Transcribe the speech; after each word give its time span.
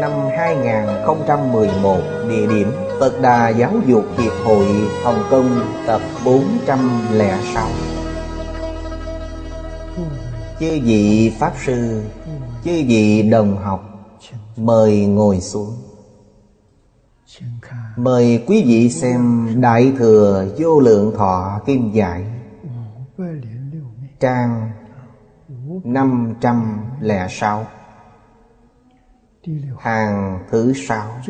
năm 0.00 0.10
2011 0.36 1.98
Địa 2.28 2.46
điểm 2.46 2.72
Phật 3.00 3.20
Đà 3.20 3.48
Giáo 3.48 3.72
dục 3.86 4.04
Hiệp 4.18 4.32
hội 4.44 4.66
Hồng 5.02 5.22
Kông, 5.30 5.60
tập 5.86 6.00
406 6.24 7.68
Chư 10.60 10.80
vị 10.84 11.32
Pháp 11.38 11.52
Sư, 11.66 12.02
Chư 12.64 12.84
vị 12.88 13.22
đồng 13.22 13.56
học, 13.56 13.88
Mời 14.56 15.06
ngồi 15.06 15.40
xuống. 15.40 15.74
Mời 17.96 18.44
quý 18.46 18.64
vị 18.66 18.90
xem 18.90 19.48
Đại 19.60 19.92
Thừa 19.98 20.46
Vô 20.58 20.80
Lượng 20.80 21.14
Thọ 21.16 21.60
Kim 21.66 21.92
Giải, 21.92 22.24
Trang 24.20 24.70
506 25.84 27.66
Hàng 29.78 30.44
thứ 30.50 30.72
sáu. 30.76 31.20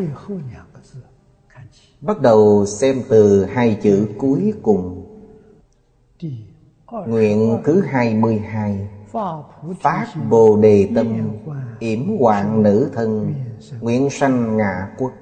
Bắt 2.00 2.20
đầu 2.20 2.66
xem 2.66 3.02
từ 3.08 3.44
hai 3.44 3.78
chữ 3.82 4.08
cuối 4.18 4.52
cùng. 4.62 5.06
Nguyện 7.06 7.58
thứ 7.64 7.80
hai 7.80 8.14
mươi 8.14 8.38
hai. 8.38 8.88
Phát 9.80 10.06
Bồ 10.30 10.56
Đề 10.56 10.88
Tâm. 10.94 11.36
Yểm 11.78 12.18
hoạn 12.18 12.62
nữ 12.62 12.90
thân. 12.94 13.34
Nguyện 13.80 14.10
sanh 14.10 14.56
ngạ 14.56 14.88
quốc. 14.98 15.12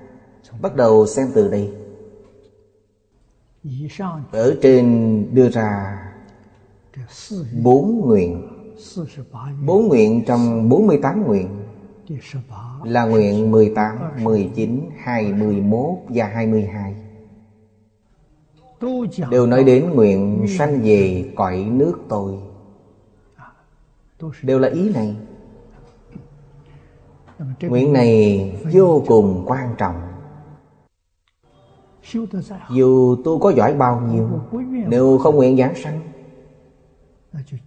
Bắt 0.61 0.77
đầu 0.77 1.07
xem 1.07 1.27
từ 1.35 1.51
đây. 1.51 1.73
Ở 4.33 4.57
trên 4.63 5.27
đưa 5.35 5.49
ra 5.49 5.99
Bốn 7.63 8.01
nguyện. 8.07 8.49
Bốn 9.67 9.89
nguyện 9.89 10.25
trong 10.27 10.69
48 10.69 11.27
nguyện 11.27 11.49
là 12.84 13.05
nguyện 13.05 13.50
18, 13.50 13.98
19, 14.23 14.91
21 14.98 15.98
và 16.09 16.27
22 16.27 16.95
Đều 19.31 19.47
nói 19.47 19.65
đến 19.65 19.91
nguyện 19.91 20.47
sanh 20.59 20.81
về 20.82 21.32
cõi 21.37 21.69
nước 21.72 21.99
tôi. 22.09 22.38
Đều 24.43 24.59
là 24.59 24.69
ý 24.69 24.93
này. 24.94 25.16
Nguyện 27.60 27.93
này 27.93 28.53
vô 28.72 29.03
cùng 29.06 29.44
quan 29.47 29.75
trọng. 29.78 30.00
Dù 32.71 33.16
tôi 33.25 33.38
có 33.41 33.53
giỏi 33.53 33.75
bao 33.75 34.00
nhiêu 34.00 34.28
Nếu 34.88 35.19
không 35.19 35.37
nguyện 35.37 35.56
giảng 35.56 35.75
sanh 35.75 36.00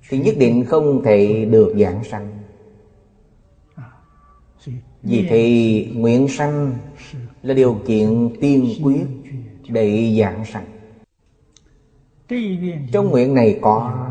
Thì 0.09 0.19
nhất 0.19 0.35
định 0.39 0.65
không 0.65 1.03
thể 1.03 1.45
được 1.45 1.75
giảng 1.79 2.03
sanh. 2.03 2.42
Vì 5.03 5.27
thì 5.29 5.85
nguyện 5.95 6.27
sanh 6.27 6.73
là 7.41 7.53
điều 7.53 7.77
kiện 7.85 8.29
tiên 8.41 8.67
quyết 8.83 9.05
để 9.69 10.15
giảng 10.19 10.45
sanh. 10.45 10.65
Trong 12.91 13.09
nguyện 13.09 13.33
này 13.33 13.59
có 13.61 14.07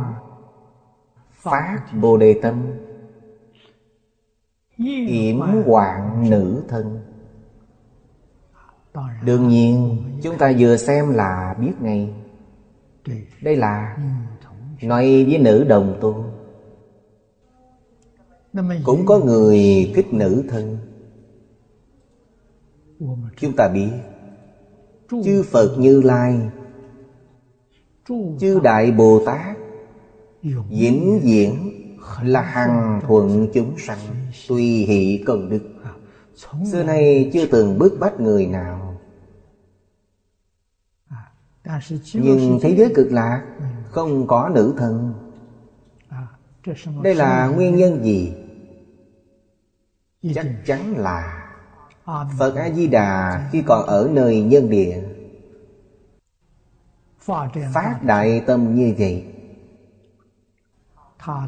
Phát 1.31 1.81
Bồ 2.01 2.17
Đề 2.17 2.39
Tâm 2.43 2.63
Yểm 5.09 5.41
hoạn 5.67 6.31
nữ 6.31 6.65
thân. 6.69 7.01
Đương 9.25 9.49
nhiên 9.49 10.03
chúng 10.23 10.39
ta 10.39 10.53
vừa 10.59 10.77
xem 10.77 11.15
là 11.15 11.55
biết 11.61 11.73
ngay. 11.81 12.15
Đây 13.43 13.57
là 13.57 13.97
Nói 14.83 15.25
với 15.29 15.39
nữ 15.39 15.65
đồng 15.65 15.99
tu 16.01 16.25
Cũng 18.85 19.07
có 19.07 19.19
người 19.19 19.93
thích 19.95 20.07
nữ 20.13 20.45
thân. 20.49 20.79
Chúng 23.37 23.53
ta 23.57 23.69
biết. 23.69 23.91
Chư 25.25 25.43
Phật 25.43 25.77
Như 25.79 26.03
Lai 26.03 26.51
Chư 28.41 28.61
Đại 28.63 28.93
Bồ 28.93 29.23
Tát 29.27 29.57
vĩnh 30.71 31.21
viễn 31.23 31.71
là 32.23 32.43
hằng 32.43 33.01
thuận 33.07 33.49
chúng 33.55 33.75
sanh 33.79 33.99
tùy 34.49 34.63
hỷ 34.63 35.23
công 35.27 35.49
đức. 35.49 35.61
Xưa 36.73 36.85
nay 36.85 37.31
chưa 37.33 37.47
từng 37.47 37.79
bức 37.79 37.97
bách 38.01 38.21
người 38.21 38.47
nào. 38.47 39.01
Nhưng 42.15 42.59
thế 42.63 42.75
giới 42.79 42.93
cực 42.95 43.13
lạc 43.13 43.47
không 43.91 44.27
có 44.27 44.49
nữ 44.49 44.75
thân. 44.79 45.15
Đây 47.03 47.15
là 47.15 47.49
nguyên 47.49 47.77
nhân 47.77 48.05
gì 48.05 48.33
chắc 50.23 50.47
chắn 50.67 50.97
là 50.97 51.49
phật 52.39 52.55
a 52.57 52.71
di 52.71 52.87
đà 52.87 53.49
khi 53.53 53.63
còn 53.67 53.87
ở 53.87 54.09
nơi 54.13 54.43
nhân 54.43 54.71
địa. 54.71 55.03
Phát 57.73 57.99
đại 58.03 58.41
tâm 58.47 58.75
như 58.75 58.95
vậy. 58.99 59.27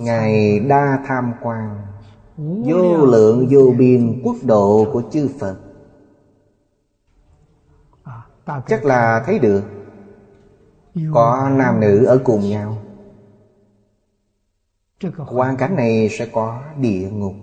Ngài 0.00 0.60
đa 0.60 1.02
tham 1.06 1.32
quan. 1.42 1.86
Vô 2.36 3.06
lượng 3.06 3.46
vô 3.50 3.72
biên 3.78 4.20
quốc 4.24 4.36
độ 4.42 4.90
của 4.92 5.02
chư 5.10 5.28
Phật. 5.40 5.56
Chắc 8.66 8.84
là 8.84 9.22
thấy 9.26 9.38
được. 9.38 9.64
Có 11.12 11.50
nam 11.56 11.80
nữ 11.80 12.04
ở 12.04 12.20
cùng 12.24 12.40
nhau. 12.40 12.78
Hoàn 15.16 15.56
cảnh 15.56 15.76
này 15.76 16.08
sẽ 16.08 16.26
có 16.32 16.62
địa 16.78 17.10
ngục 17.10 17.34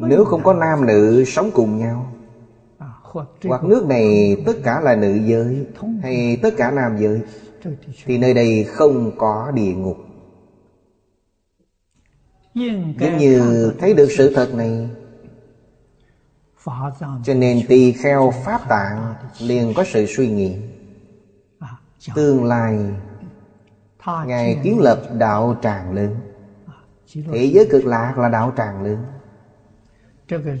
Nếu 0.00 0.24
không 0.24 0.42
có 0.42 0.52
nam 0.52 0.86
nữ 0.86 1.24
sống 1.26 1.50
cùng 1.54 1.78
nhau 1.78 2.12
Hoặc 3.44 3.64
nước 3.64 3.86
này 3.86 4.36
tất 4.46 4.52
cả 4.64 4.80
là 4.80 4.96
nữ 4.96 5.14
giới 5.14 5.66
Hay 6.02 6.38
tất 6.42 6.50
cả 6.56 6.70
nam 6.70 6.96
giới 6.98 7.22
thì 8.04 8.18
nơi 8.18 8.34
đây 8.34 8.64
không 8.64 9.10
có 9.18 9.50
địa 9.54 9.74
ngục. 9.74 9.96
Nếu 12.54 13.18
như 13.18 13.72
thấy 13.78 13.94
được 13.94 14.08
sự 14.16 14.32
thật 14.34 14.54
này 14.54 14.90
Cho 17.24 17.34
nên 17.34 17.66
tỳ 17.68 17.92
kheo 17.92 18.32
Pháp 18.44 18.68
Tạng 18.68 19.14
liền 19.40 19.74
có 19.76 19.84
sự 19.84 20.06
suy 20.06 20.28
nghĩ. 20.28 20.56
Tương 22.14 22.44
lai 22.44 22.78
Ngài 24.26 24.60
kiến 24.64 24.80
lập 24.80 25.02
đạo 25.18 25.56
tràng 25.62 25.92
lớn. 25.92 26.16
Thế 27.14 27.44
giới 27.44 27.68
cực 27.70 27.84
lạc 27.84 28.18
là 28.18 28.28
đạo 28.28 28.52
tràng 28.56 28.82
lớn 28.82 29.04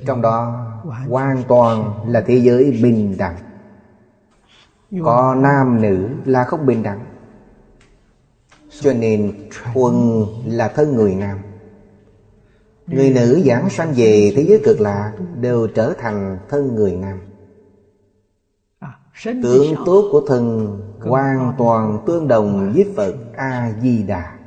Trong 0.06 0.22
đó 0.22 0.66
hoàn 1.08 1.42
toàn 1.48 1.94
là 2.06 2.20
thế 2.20 2.36
giới 2.36 2.78
bình 2.82 3.14
đẳng. 3.18 3.36
Có 5.04 5.34
nam 5.38 5.82
nữ 5.82 6.08
là 6.24 6.44
không 6.44 6.66
bình 6.66 6.82
đẳng. 6.82 7.04
Cho 8.80 8.92
nên 8.92 9.32
thuần 9.50 9.94
là 10.46 10.68
thân 10.68 10.94
người 10.94 11.14
nam. 11.14 11.38
Người 12.86 13.10
nữ 13.10 13.42
giảng 13.44 13.70
sanh 13.70 13.92
về 13.96 14.32
thế 14.36 14.42
giới 14.42 14.60
cực 14.64 14.80
lạc 14.80 15.12
Đều 15.40 15.66
trở 15.74 15.94
thành 15.98 16.38
thân 16.48 16.74
người 16.74 16.96
nam. 16.96 17.20
Tướng 19.24 19.74
tốt 19.86 20.08
của 20.12 20.22
thân 20.26 20.76
hoàn 21.00 21.52
toàn 21.58 21.98
tương 22.06 22.28
đồng 22.28 22.72
với 22.72 22.92
Phật 22.96 23.14
A-di-đà 23.36 24.38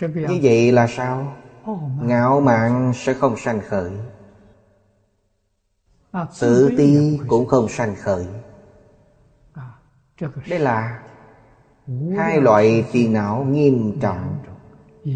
Như 0.00 0.38
vậy 0.42 0.72
là 0.72 0.86
sao? 0.86 1.32
Ngạo 2.02 2.40
mạn 2.40 2.92
sẽ 2.94 3.14
không 3.14 3.36
sanh 3.36 3.60
khởi. 3.68 3.90
Tự 6.40 6.70
ti 6.76 7.18
cũng 7.28 7.46
không 7.46 7.68
sanh 7.68 7.94
khởi. 7.96 8.26
Đây 10.48 10.58
là 10.58 11.02
Hai 12.16 12.40
loại 12.40 12.84
phiền 12.90 13.12
não 13.12 13.44
nghiêm 13.44 13.98
trọng 14.00 14.38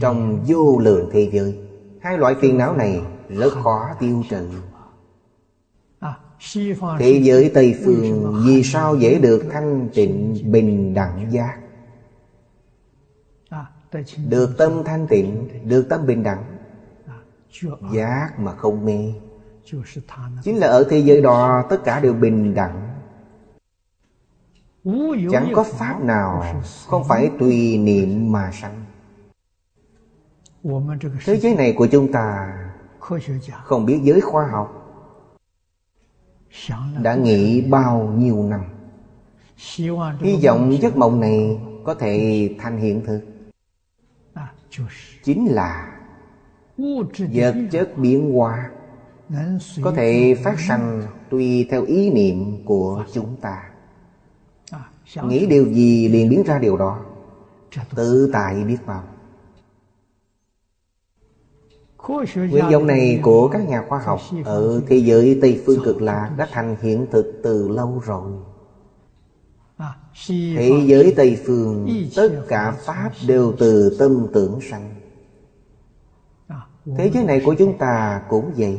Trong 0.00 0.44
vô 0.46 0.78
lượng 0.78 1.08
thế 1.12 1.30
giới. 1.32 1.58
Hai 2.00 2.18
loại 2.18 2.34
phiền 2.40 2.58
não 2.58 2.76
này 2.76 3.02
rất 3.28 3.52
khó 3.64 3.88
tiêu 4.00 4.22
trừ. 4.30 4.48
Thế 6.98 7.20
giới 7.22 7.50
Tây 7.54 7.74
Phương 7.84 8.34
Vì 8.46 8.62
sao 8.62 8.96
dễ 8.96 9.18
được 9.18 9.42
thanh 9.50 9.88
tịnh 9.94 10.36
bình 10.44 10.94
đẳng 10.94 11.32
giác 11.32 11.58
Được 14.28 14.54
tâm 14.58 14.82
thanh 14.84 15.06
tịnh 15.06 15.48
Được 15.68 15.86
tâm 15.88 16.06
bình 16.06 16.22
đẳng. 16.22 16.44
Giác 17.92 18.38
mà 18.38 18.54
không 18.54 18.84
mê. 18.84 19.12
Chính 20.42 20.56
là 20.56 20.66
ở 20.66 20.86
thế 20.90 20.98
giới 20.98 21.22
đó 21.22 21.66
Tất 21.70 21.84
cả 21.84 22.00
đều 22.00 22.12
bình 22.12 22.54
đẳng. 22.54 22.88
Chẳng 25.32 25.52
có 25.54 25.62
pháp 25.62 26.02
nào 26.02 26.44
Không 26.86 27.04
phải 27.08 27.30
tùy 27.38 27.78
niệm 27.78 28.32
mà 28.32 28.50
sanh. 28.52 28.84
Thế 31.24 31.36
giới 31.36 31.54
này 31.54 31.74
của 31.76 31.86
chúng 31.86 32.12
ta 32.12 32.54
Không 33.62 33.86
biết 33.86 34.00
giới 34.02 34.20
khoa 34.20 34.46
học 34.46 34.94
Đã 37.02 37.14
nghĩ 37.14 37.60
bao 37.60 38.14
nhiêu 38.16 38.42
năm. 38.42 38.60
Hy 40.20 40.38
vọng 40.44 40.76
giấc 40.80 40.96
mộng 40.96 41.20
này 41.20 41.60
Có 41.84 41.94
thể 41.94 42.50
thành 42.58 42.78
hiện 42.78 43.04
thực 43.06 43.37
Chính 45.24 45.46
là 45.46 45.98
Vật 47.18 47.54
chất 47.70 47.98
biến 47.98 48.32
hóa 48.32 48.70
Có 49.82 49.92
thể 49.96 50.34
phát 50.44 50.60
sanh 50.60 51.02
Tùy 51.30 51.66
theo 51.70 51.84
ý 51.84 52.10
niệm 52.10 52.64
của 52.64 53.04
chúng 53.12 53.36
ta. 53.40 53.62
Nghĩ 55.22 55.46
điều 55.46 55.66
gì 55.66 56.08
liền 56.08 56.28
biến 56.28 56.42
ra 56.42 56.58
điều 56.58 56.76
đó. 56.76 56.98
Tự 57.94 58.30
tại 58.32 58.64
biết 58.64 58.78
bao. 58.86 59.02
Nguyên 62.34 62.64
vọng 62.72 62.86
này 62.86 63.20
của 63.22 63.48
các 63.48 63.68
nhà 63.68 63.84
khoa 63.88 63.98
học 63.98 64.20
Ở 64.44 64.82
thế 64.86 64.96
giới 64.96 65.38
Tây 65.42 65.62
Phương 65.66 65.84
Cực 65.84 66.02
Lạc 66.02 66.32
Đã 66.36 66.48
thành 66.52 66.76
hiện 66.82 67.06
thực 67.10 67.40
từ 67.42 67.68
lâu 67.68 68.02
rồi. 68.04 68.32
Thế 70.26 70.82
giới 70.86 71.14
Tây 71.16 71.40
Phương 71.46 71.88
Tất 72.16 72.44
cả 72.48 72.70
Pháp 72.70 73.10
đều 73.26 73.54
từ 73.58 73.96
tâm 73.98 74.26
tưởng 74.32 74.60
sanh. 74.70 74.94
Thế 76.96 77.10
giới 77.14 77.24
này 77.24 77.42
của 77.44 77.54
chúng 77.58 77.78
ta 77.78 78.22
cũng 78.28 78.52
vậy. 78.56 78.78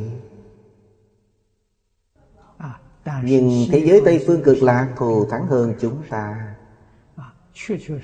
Nhưng 3.22 3.66
thế 3.72 3.82
giới 3.86 4.00
Tây 4.04 4.24
Phương 4.26 4.42
cực 4.42 4.62
lạc 4.62 4.88
thù 4.96 5.24
thắng 5.30 5.46
hơn 5.46 5.74
chúng 5.80 6.02
ta. 6.10 6.54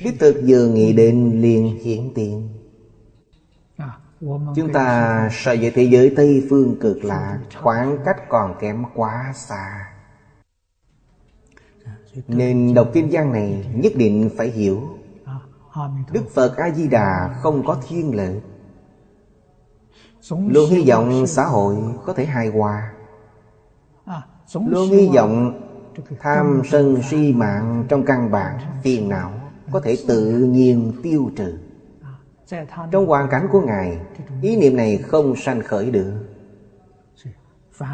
Đích 0.05 0.21
thực 0.21 0.43
vừa 0.47 0.67
nghĩ 0.67 0.93
đến 0.93 1.41
liền 1.43 1.79
hiện 1.83 2.13
tiền. 2.15 2.49
Chúng 4.57 4.73
ta 4.73 5.29
so 5.33 5.51
với 5.61 5.71
thế 5.71 5.83
giới 5.83 6.13
Tây 6.17 6.47
Phương 6.51 6.77
cực 6.81 7.05
lạc 7.05 7.39
Khoảng 7.63 7.99
cách 8.05 8.29
còn 8.29 8.55
kém 8.61 8.85
quá 8.95 9.33
xa 9.35 9.96
nên 12.29 12.75
đọc 12.75 12.89
kinh 12.93 13.11
giang 13.11 13.33
này 13.33 13.67
nhất 13.75 13.93
định 13.97 14.31
phải 14.37 14.51
hiểu. 14.51 14.81
Đức 16.13 16.31
Phật 16.35 16.57
A-di-đà 16.57 17.37
không 17.43 17.63
có 17.67 17.79
thiên 17.89 18.17
lệ 18.17 18.41
Luôn 20.31 20.71
hy 20.71 20.85
vọng 20.89 21.27
xã 21.27 21.45
hội 21.45 21.77
có 22.05 22.13
thể 22.13 22.25
hài 22.25 22.49
hòa. 22.49 22.93
Luôn 24.55 24.89
hy 24.89 25.09
vọng 25.15 25.63
tham 26.21 26.63
sân 26.65 27.03
si 27.11 27.33
mạng 27.33 27.85
trong 27.89 28.05
căn 28.05 28.31
bản 28.31 28.59
phiền 28.83 29.09
não 29.09 29.33
có 29.73 29.81
thể 29.81 29.97
tự 30.09 30.31
nhiên 30.31 30.93
tiêu 31.03 31.31
trừ. 31.37 31.59
Trong 32.91 33.07
hoàn 33.07 33.29
cảnh 33.29 33.49
của 33.53 33.61
ngài, 33.61 33.99
ý 34.43 34.57
niệm 34.57 34.77
này 34.77 34.99
không 34.99 35.37
sanh 35.37 35.63
khởi 35.63 35.91
được. 35.91 36.13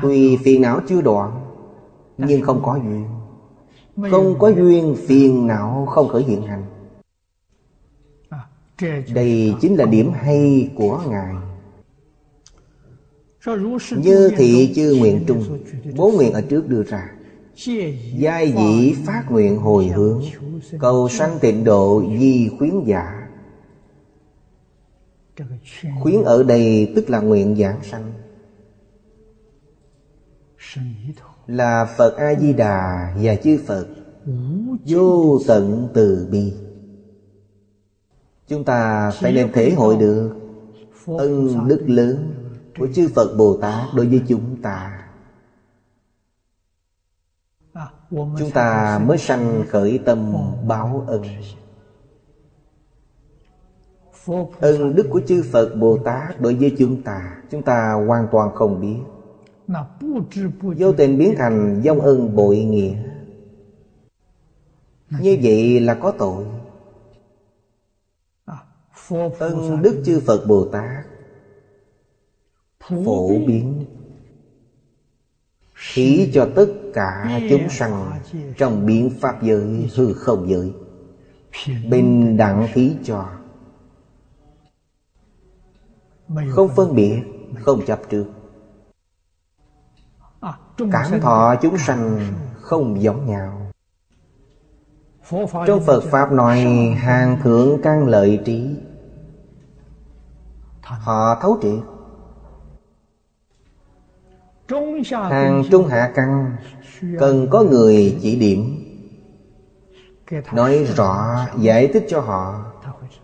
Tuy 0.03 0.37
phiền 0.37 0.63
não 0.63 0.81
chưa 0.89 1.01
đoạn, 1.01 1.41
nhưng 2.19 2.43
không 2.43 2.63
có 2.63 2.77
duyên 2.77 3.07
không 3.97 4.39
có 4.39 4.49
duyên 4.49 4.97
phiền 5.07 5.47
não 5.47 5.87
không 5.87 6.09
khởi 6.09 6.23
hiện 6.23 6.43
hành. 6.43 6.65
Đây 9.15 9.55
chính 9.61 9.77
là 9.77 9.85
điểm 9.85 10.13
hay 10.13 10.71
của 10.77 11.03
ngài. 11.09 11.35
Như 13.97 14.31
thị 14.37 14.73
chư 14.75 14.97
nguyện 14.99 15.25
trung 15.27 15.59
Bốn 15.97 16.15
nguyện 16.15 16.33
ở 16.33 16.41
trước 16.41 16.69
đưa 16.69 16.83
ra. 16.83 17.13
Giai 18.15 18.53
dĩ 18.53 18.95
phát 19.07 19.25
nguyện 19.31 19.59
hồi 19.59 19.87
hướng. 19.87 20.23
Cầu 20.81 21.09
sanh 21.09 21.39
tịnh 21.41 21.65
độ 21.65 22.03
di 22.19 22.51
khuyến 22.59 22.85
giả. 22.85 23.29
Khuyến 26.03 26.23
ở 26.23 26.43
đây 26.43 26.93
tức 26.97 27.11
là 27.11 27.21
nguyện 27.21 27.57
giảng 27.57 27.83
sanh 27.83 28.13
là 31.47 31.85
Phật 31.97 32.17
A-di-đà 32.17 33.13
và 33.23 33.37
chư 33.37 33.59
Phật 33.67 33.87
Vô 34.85 35.39
tận 35.47 35.89
từ 35.95 36.29
bi. 36.31 36.55
Chúng 38.49 38.65
ta 38.65 39.11
phải 39.11 39.33
nên 39.33 39.53
thể 39.53 39.71
hội 39.71 39.97
được 39.97 40.37
Ân 41.07 41.69
đức 41.69 41.85
lớn 41.87 42.35
của 42.79 42.89
chư 42.95 43.09
Phật 43.15 43.35
Bồ 43.37 43.57
Tát 43.61 43.89
đối 43.95 44.07
với 44.07 44.23
chúng 44.29 44.63
ta. 44.63 44.99
Chúng 48.11 48.51
ta 48.55 48.99
mới 49.07 49.19
sanh 49.19 49.65
khởi 49.69 50.01
tâm 50.05 50.35
báo 50.69 51.05
ân. 51.07 51.23
Ân 54.61 54.95
đức 54.97 55.07
của 55.11 55.21
chư 55.27 55.43
Phật 55.53 55.75
Bồ 55.75 55.99
Tát 56.05 56.41
đối 56.41 56.55
với 56.55 56.75
chúng 56.79 57.03
ta 57.03 57.43
Chúng 57.51 57.63
ta 57.63 57.93
hoàn 57.93 58.29
toàn 58.33 58.55
không 58.55 58.81
biết. 58.81 58.99
Vô 60.61 60.93
tình 60.93 61.19
biến 61.19 61.35
thành 61.39 61.83
dông 61.85 62.01
ân 62.01 62.37
bội 62.37 62.59
nghĩa 62.59 62.95
Như 65.11 65.39
vậy 65.43 65.81
là 65.81 65.95
có 65.95 66.13
tội. 66.19 66.45
Ân 69.39 69.83
đức 69.83 70.03
chư 70.05 70.21
Phật 70.21 70.45
Bồ 70.47 70.69
Tát 70.73 71.07
phổ 72.81 73.29
biến 73.29 73.85
khí 75.75 76.31
cho 76.35 76.49
tất 76.57 76.67
cả 76.95 77.41
chúng 77.51 77.69
sanh 77.71 78.21
trong 78.57 78.87
biện 78.87 79.11
pháp 79.21 79.43
giới 79.43 79.91
hư 79.95 80.13
không 80.13 80.49
giới. 80.49 80.73
Bình 81.91 82.37
đẳng 82.37 82.69
khí 82.73 82.97
cho. 83.05 83.29
Không 86.51 86.69
phân 86.77 86.95
biệt 86.95 87.23
không 87.55 87.87
chấp 87.87 88.01
trước 88.11 88.25
cảm 90.93 91.21
thọ 91.21 91.55
chúng 91.63 91.79
sanh 91.79 92.21
không 92.61 93.03
giống 93.03 93.27
nhau. 93.27 93.59
Trong 95.67 95.81
phật 95.87 96.05
pháp 96.11 96.33
nói 96.33 96.61
hàng 96.97 97.39
thượng 97.43 97.83
căn 97.83 98.07
lợi 98.07 98.41
trí. 98.45 98.77
Họ 100.83 101.39
thấu 101.43 101.59
triệt. 101.63 101.81
Hàng 105.13 105.63
trung 105.71 105.87
hạ 105.87 106.13
căn 106.15 106.57
Cần 107.19 107.47
có 107.51 107.63
người 107.63 108.19
chỉ 108.23 108.37
điểm. 108.37 108.79
Nói 110.53 110.85
rõ 110.85 111.47
giải 111.59 111.91
thích 111.93 112.05
cho 112.09 112.21
họ 112.21 112.65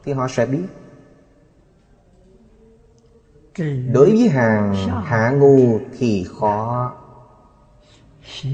Thì 0.04 0.12
họ 0.12 0.28
sẽ 0.28 0.46
biết. 0.46 0.66
Đối 3.92 4.10
với 4.10 4.28
hàng 4.28 4.74
hạ 5.04 5.30
ngu 5.30 5.78
thì 5.98 6.26
khó 6.40 6.92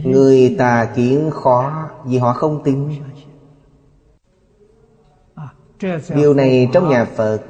Người 0.04 0.54
tà 0.58 0.92
kiến 0.94 1.30
khó, 1.30 1.88
Vì 2.04 2.18
họ 2.18 2.32
không 2.32 2.62
tin. 2.64 2.88
Điều 6.14 6.34
này 6.34 6.68
trong 6.72 6.88
nhà 6.88 7.04
Phật, 7.04 7.40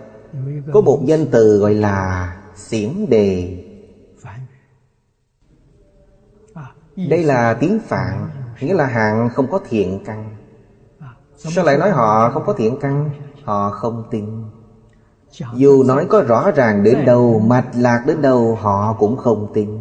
Có 0.73 0.81
một 0.81 1.01
danh 1.05 1.27
từ 1.31 1.59
gọi 1.59 1.75
là 1.75 2.37
Xiển 2.55 3.07
đề. 3.09 3.61
Đây 6.97 7.23
là 7.23 7.55
tiếng 7.61 7.79
Phạn, 7.87 8.29
Nghĩa 8.61 8.75
là 8.75 8.87
hạng 8.87 9.29
không 9.29 9.51
có 9.51 9.61
thiện 9.69 10.03
căn. 10.05 10.37
Sao 11.37 11.65
lại 11.65 11.79
nói 11.79 11.91
họ 11.91 12.31
không 12.31 12.43
có 12.47 12.53
thiện 12.53 12.79
căn? 12.81 13.11
Họ 13.45 13.71
không 13.71 14.05
tin. 14.11 14.43
Dù 15.55 15.83
nói 15.83 16.07
có 16.11 16.23
rõ 16.23 16.51
ràng 16.51 16.85
đến 16.85 17.05
đâu, 17.05 17.43
Mạch 17.47 17.69
lạc 17.75 18.05
đến 18.07 18.23
đâu, 18.23 18.59
Họ 18.61 18.97
cũng 18.99 19.17
không 19.17 19.51
tin. 19.55 19.79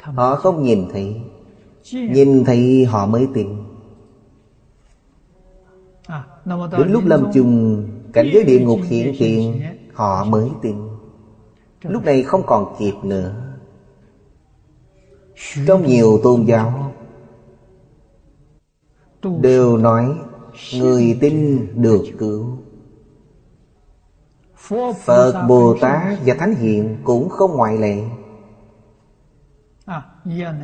Họ 0.00 0.36
không 0.36 0.62
nhìn 0.62 0.88
thấy. 0.92 1.22
Nhìn 1.92 2.44
thấy 2.44 2.84
họ 2.84 3.06
mới 3.06 3.28
tin. 3.34 3.48
Đến 6.78 6.92
lúc 6.92 7.04
lâm 7.06 7.30
chung 7.34 7.84
Cảnh 8.12 8.30
giới 8.34 8.44
địa 8.44 8.60
ngục 8.60 8.78
hiện 8.84 9.14
tiền 9.18 9.62
Họ 9.92 10.24
mới 10.24 10.50
tin. 10.62 10.76
Lúc 11.82 12.04
này 12.04 12.22
không 12.22 12.42
còn 12.46 12.74
kịp 12.78 12.94
nữa. 13.02 13.34
Trong 15.66 15.86
nhiều 15.86 16.20
tôn 16.22 16.44
giáo 16.44 16.92
Đều 19.40 19.76
nói 19.76 20.18
Người 20.74 21.18
tin 21.20 21.66
được 21.82 22.04
cứu. 22.18 22.58
Phật 25.04 25.46
Bồ 25.48 25.76
Tát 25.80 26.18
và 26.26 26.34
Thánh 26.34 26.54
Hiền 26.54 26.96
cũng 27.04 27.28
không 27.28 27.56
ngoại 27.56 27.78
lệ 27.78 28.02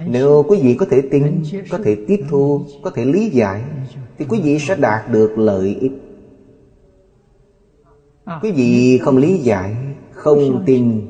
nếu 0.07 0.45
quý 0.49 0.61
vị 0.63 0.75
có 0.75 0.87
thể 0.91 1.03
tin, 1.11 1.43
có 1.71 1.79
thể 1.85 2.05
tiếp 2.09 2.21
thu, 2.29 2.65
có 2.83 2.91
thể 2.91 3.05
lý 3.05 3.29
giải 3.29 3.65
Thì 4.19 4.25
quý 4.29 4.41
vị 4.41 4.59
sẽ 4.59 4.75
đạt 4.75 5.11
được 5.11 5.39
lợi 5.39 5.77
ích. 5.81 5.93
Quý 8.43 8.51
vị 8.51 8.99
không 8.99 9.17
lý 9.17 9.39
giải, 9.39 9.77
không 10.11 10.63
tin. 10.67 11.07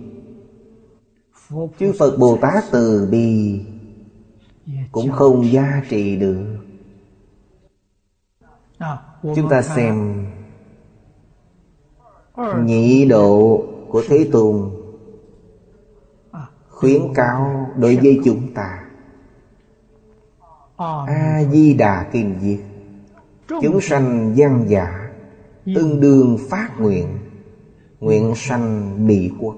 Chư 1.78 1.92
Phật 1.98 2.18
Bồ 2.18 2.36
Tát 2.36 2.64
từ 2.72 3.08
bi 3.10 3.60
Cũng 4.92 5.10
không 5.10 5.52
giá 5.52 5.82
trị 5.88 6.16
được. 6.16 6.56
Chúng 9.22 9.48
ta 9.50 9.62
xem 9.62 10.26
Nhị 12.64 13.04
độ 13.04 13.62
của 13.88 14.02
Thế 14.08 14.28
Tôn. 14.32 14.79
Khuyến 16.80 17.14
cáo 17.14 17.70
đối 17.76 17.96
với 17.96 18.20
chúng 18.24 18.54
ta. 18.54 18.84
A-di-đà 21.06 22.08
kinh 22.12 22.38
diệt 22.42 22.58
Chúng 23.62 23.80
sanh 23.80 24.34
văn 24.36 24.64
giả 24.68 25.10
Tương 25.74 26.00
đương 26.00 26.38
phát 26.48 26.70
nguyện 26.78 27.06
Nguyện 28.00 28.32
sanh 28.36 28.96
bị 29.06 29.30
quốc. 29.40 29.54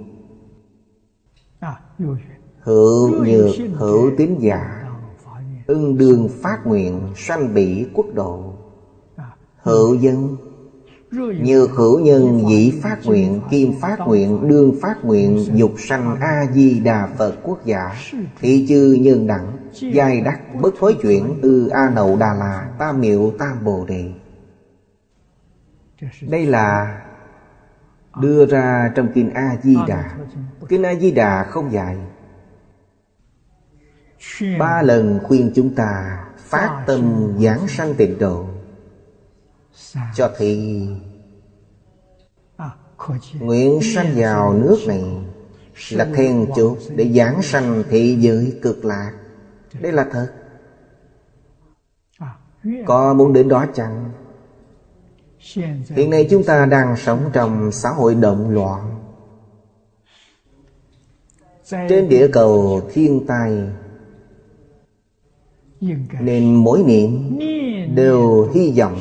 Hữu 2.61 3.25
nhược 3.25 3.55
hữu 3.75 4.11
tín 4.19 4.39
giả 4.41 4.89
Ưng 5.67 5.99
đương 5.99 6.29
phát 6.43 6.67
nguyện 6.67 7.13
sanh 7.17 7.55
bị 7.55 7.87
quốc 7.95 8.07
độ. 8.15 8.53
Hữu 9.57 9.95
dân 9.95 10.37
như 11.21 11.67
hữu 11.67 12.01
nhân 12.01 12.49
dĩ 12.49 12.73
phát 12.83 12.99
nguyện 13.05 13.41
Kim 13.51 13.73
phát 13.81 13.99
nguyện 14.07 14.49
Đương 14.49 14.77
phát 14.83 15.05
nguyện 15.05 15.47
Dục 15.55 15.75
sanh 15.79 16.17
A-di-đà 16.21 17.07
Phật 17.19 17.35
quốc 17.43 17.65
giả. 17.65 17.95
Thị 18.41 18.67
chư 18.69 18.99
nhân 19.01 19.27
đẳng 19.27 19.57
Giai 19.95 20.21
đắc 20.21 20.41
bất 20.61 20.75
thối 20.79 20.97
chuyển 21.03 21.41
Ư 21.43 21.69
A 21.69 21.91
Nậu 21.91 22.17
Đà 22.17 22.35
La 22.35 22.69
Tam 22.79 23.01
miệu 23.01 23.33
Tam 23.39 23.65
Bồ 23.65 23.85
Đề. 23.89 24.13
Đây 26.21 26.47
là 26.47 27.01
Đưa 28.21 28.47
ra 28.47 28.93
trong 28.95 29.09
Kinh 29.15 29.31
A-di-đà 29.35 30.11
Kinh 30.69 30.83
A-di-đà 30.83 31.45
không 31.45 31.73
dài. 31.73 31.97
Ba 34.59 34.83
lần 34.83 35.21
khuyên 35.23 35.53
chúng 35.55 35.75
ta 35.75 36.25
Phát 36.37 36.83
tâm 36.87 37.33
giảng 37.39 37.69
sanh 37.69 37.95
tịnh 37.95 38.19
độ 38.19 38.52
cho 40.15 40.31
thị 40.39 40.81
nguyện 43.41 43.81
sanh 43.83 44.13
vào 44.17 44.55
nước 44.55 44.79
này 44.87 45.05
là 45.91 46.05
then 46.15 46.47
chốt 46.57 46.79
để 46.97 47.13
giảng 47.13 47.43
sanh 47.43 47.85
thị 47.91 48.17
giới 48.21 48.59
cực 48.63 48.85
lạc. 48.85 49.13
Đây 49.81 49.93
là 49.93 50.07
thật. 50.13 50.33
Có 52.87 53.15
muốn 53.15 53.33
đến 53.33 53.49
đó 53.49 53.67
chăng? 53.75 54.11
Hiện 55.89 56.11
nay 56.11 56.27
chúng 56.31 56.45
ta 56.45 56.67
đang 56.67 56.97
sống 56.97 57.31
trong 57.33 57.73
xã 57.73 57.91
hội 57.91 58.15
động 58.15 58.51
loạn. 58.51 58.99
Trên 61.71 62.09
địa 62.09 62.29
cầu 62.33 62.81
thiên 62.93 63.27
tai 63.27 63.69
nên 66.21 66.55
mỗi 66.55 66.83
niệm 66.83 67.39
đều 67.95 68.51
hy 68.55 68.73
vọng 68.79 68.99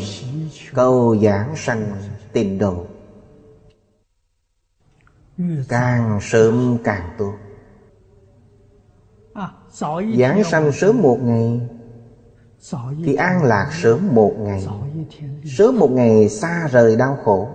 Cầu 0.73 1.15
giảng 1.21 1.55
sanh 1.55 2.01
tịnh 2.33 2.57
độ 2.57 2.85
Càng 5.69 6.19
sớm 6.21 6.77
càng 6.83 7.09
tốt. 7.17 7.33
Giảng 10.17 10.43
sanh 10.43 10.71
sớm 10.71 11.01
một 11.01 11.19
ngày, 11.23 11.61
Thì 13.05 13.15
an 13.15 13.43
lạc 13.43 13.69
sớm 13.73 14.15
một 14.15 14.33
ngày. 14.39 14.67
Sớm 15.57 15.79
một 15.79 15.91
ngày 15.91 16.29
xa 16.29 16.67
rời 16.71 16.95
đau 16.95 17.17
khổ. 17.23 17.49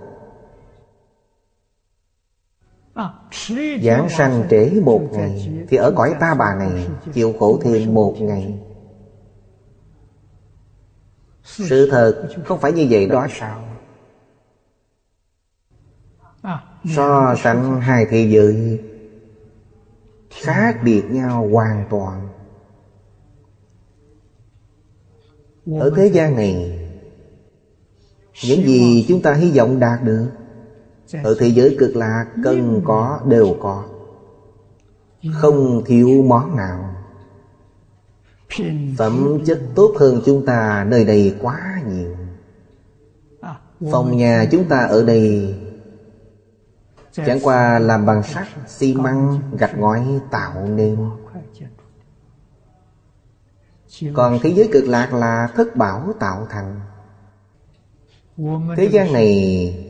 Giảng 3.83 4.09
sanh 4.09 4.43
trễ 4.49 4.79
một 4.83 5.01
ngày, 5.11 5.65
Thì 5.69 5.77
ở 5.77 5.91
cõi 5.95 6.13
ta 6.19 6.33
bà 6.33 6.55
này 6.55 6.87
Chịu 7.13 7.33
khổ 7.39 7.59
thêm 7.63 7.93
một 7.93 8.15
ngày 8.19 8.66
sự 11.47 11.87
thật 11.91 12.27
không 12.45 12.59
phải 12.59 12.71
như 12.71 12.87
vậy 12.89 13.07
đó 13.07 13.27
sao 13.29 13.63
So 16.95 17.35
sánh 17.37 17.81
hai 17.81 18.05
thế 18.09 18.27
giới 18.29 18.83
Khác 20.29 20.77
biệt 20.83 21.03
nhau 21.09 21.47
hoàn 21.51 21.85
toàn. 21.89 22.27
Ở 25.79 25.93
thế 25.95 26.07
gian 26.07 26.35
này 26.35 26.79
Những 28.43 28.63
gì 28.63 29.05
chúng 29.07 29.21
ta 29.21 29.33
hy 29.33 29.57
vọng 29.57 29.79
đạt 29.79 30.03
được 30.03 30.29
Ở 31.23 31.35
thế 31.39 31.47
giới 31.47 31.75
cực 31.79 31.95
lạc 31.95 32.25
cần 32.43 32.81
có 32.85 33.19
đều 33.25 33.55
có. 33.59 33.85
Không 35.33 35.83
thiếu 35.85 36.23
món 36.27 36.55
nào 36.55 37.06
Phẩm 38.97 39.39
chất 39.45 39.61
tốt 39.75 39.93
hơn 39.99 40.21
chúng 40.25 40.45
ta 40.45 40.85
nơi 40.87 41.05
đây 41.05 41.35
quá 41.41 41.81
nhiều. 41.87 42.17
Phòng 43.91 44.17
nhà 44.17 44.45
chúng 44.51 44.65
ta 44.69 44.77
ở 44.79 45.03
đây 45.05 45.55
Chẳng 47.25 47.39
qua 47.43 47.79
làm 47.79 48.05
bằng 48.05 48.23
sắt, 48.23 48.47
xi 48.67 48.93
măng, 48.93 49.39
gạch 49.57 49.77
ngói 49.77 50.05
tạo 50.31 50.67
nên. 50.67 50.97
Còn 54.13 54.39
thế 54.43 54.53
giới 54.53 54.69
cực 54.71 54.87
lạc 54.87 55.13
là 55.13 55.47
thất 55.55 55.75
bảo 55.75 56.13
tạo 56.19 56.47
thành. 56.49 56.79
Thế 58.77 58.89
gian 58.91 59.13
này 59.13 59.83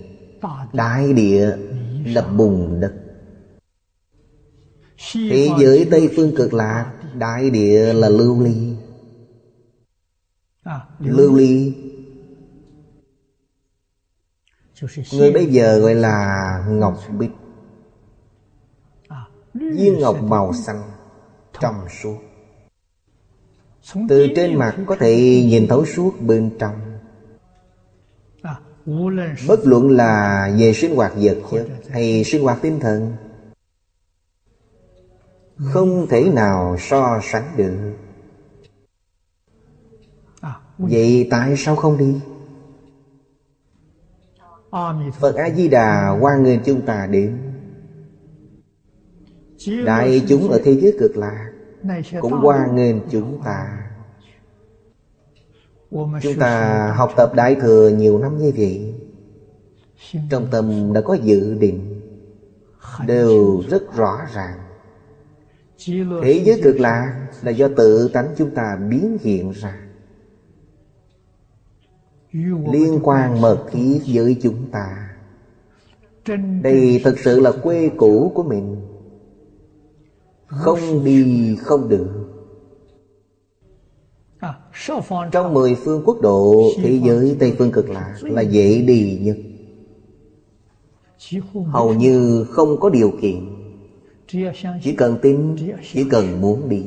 Đại 0.74 1.14
địa 1.14 1.58
là 2.06 2.22
bùn 2.22 2.80
đất. 2.80 2.94
Thế 5.14 5.50
giới 5.60 5.88
Tây 5.92 6.10
Phương 6.16 6.36
cực 6.36 6.54
lạc 6.54 6.94
Đại 7.18 7.50
địa 7.50 7.94
là 7.94 8.10
lưu 8.10 8.44
ly. 8.44 8.76
Lưu 11.00 11.36
ly. 11.36 11.74
Người 15.14 15.32
bây 15.32 15.46
giờ 15.46 15.80
gọi 15.80 15.96
là 15.96 16.66
ngọc 16.70 16.98
bích. 17.18 17.32
Viên 19.54 20.00
ngọc 20.00 20.22
màu 20.22 20.54
xanh 20.54 20.92
Trong 21.62 21.90
suốt. 21.90 22.18
Từ 24.10 24.28
trên 24.36 24.56
mặt 24.56 24.76
có 24.88 24.96
thể 24.96 25.44
nhìn 25.48 25.68
thấu 25.68 25.86
suốt 25.86 26.12
bên 26.20 26.52
trong. 26.60 26.98
Bất 29.48 29.60
luận 29.64 29.90
là 29.90 30.50
về 30.60 30.74
sinh 30.74 30.96
hoạt 30.96 31.12
vật 31.16 31.38
chất 31.52 31.68
Hay 31.90 32.24
sinh 32.24 32.44
hoạt 32.44 32.58
tinh 32.62 32.80
thần 32.80 33.16
không 35.58 36.08
thể 36.10 36.30
nào 36.30 36.76
so 36.80 37.20
sánh 37.24 37.54
được. 37.58 37.94
Vậy 40.78 41.28
tại 41.32 41.54
sao 41.58 41.76
không 41.76 41.98
đi? 41.98 42.20
Phật 45.20 45.36
A-di-đà 45.36 46.10
hoan 46.10 46.44
nghênh 46.44 46.64
chúng 46.64 46.82
ta 46.82 47.08
đến. 47.08 47.38
Đại 49.86 50.26
chúng 50.30 50.50
ở 50.50 50.62
thế 50.64 50.76
giới 50.76 50.98
cực 51.00 51.18
lạc 51.18 51.52
Cũng 52.22 52.34
hoan 52.34 52.76
nghênh 52.76 52.96
chúng 53.10 53.42
ta. 53.46 53.90
Chúng 55.92 56.40
ta 56.40 56.88
học 56.98 57.12
tập 57.18 57.32
Đại 57.36 57.56
Thừa 57.56 57.90
nhiều 57.90 58.20
năm 58.20 58.38
như 58.38 58.52
vậy 58.58 58.96
Trong 60.30 60.48
tâm 60.52 60.94
đã 60.94 61.02
có 61.02 61.14
dự 61.14 61.54
định. 61.54 62.02
Đều 63.06 63.64
rất 63.70 63.96
rõ 63.96 64.18
ràng 64.34 64.67
Thế 66.24 66.42
giới 66.46 66.62
cực 66.64 66.80
lạc 66.80 67.30
là 67.42 67.52
do 67.52 67.68
tự 67.78 68.10
tánh 68.14 68.34
chúng 68.38 68.56
ta 68.56 68.78
biến 68.90 69.18
hiện 69.22 69.52
ra. 69.52 69.80
Liên 72.72 73.00
quan 73.04 73.42
mật 73.42 73.66
thiết 73.72 74.00
với 74.14 74.38
chúng 74.42 74.72
ta. 74.72 75.16
Đây 76.62 77.02
thật 77.04 77.16
sự 77.24 77.40
là 77.40 77.52
quê 77.64 77.90
cũ 77.98 78.32
của 78.36 78.44
mình. 78.44 78.82
Không 80.48 81.04
đi 81.04 81.56
không 81.62 81.90
được. 81.90 82.10
Trong 85.32 85.54
mười 85.54 85.76
phương 85.76 86.04
quốc 86.06 86.22
độ 86.22 86.70
Thế 86.78 87.00
giới 87.04 87.36
Tây 87.40 87.56
Phương 87.58 87.72
cực 87.72 87.90
lạc 87.90 88.16
là 88.22 88.42
dễ 88.42 88.82
đi 88.82 89.20
nhất. 89.22 89.38
Hầu 91.66 91.94
như 91.94 92.46
không 92.50 92.80
có 92.80 92.90
điều 92.90 93.12
kiện 93.22 93.57
Chỉ 94.82 94.96
cần 94.98 95.18
tin 95.22 95.56
Chỉ 95.94 96.06
cần 96.10 96.42
muốn 96.42 96.70
đi. 96.70 96.86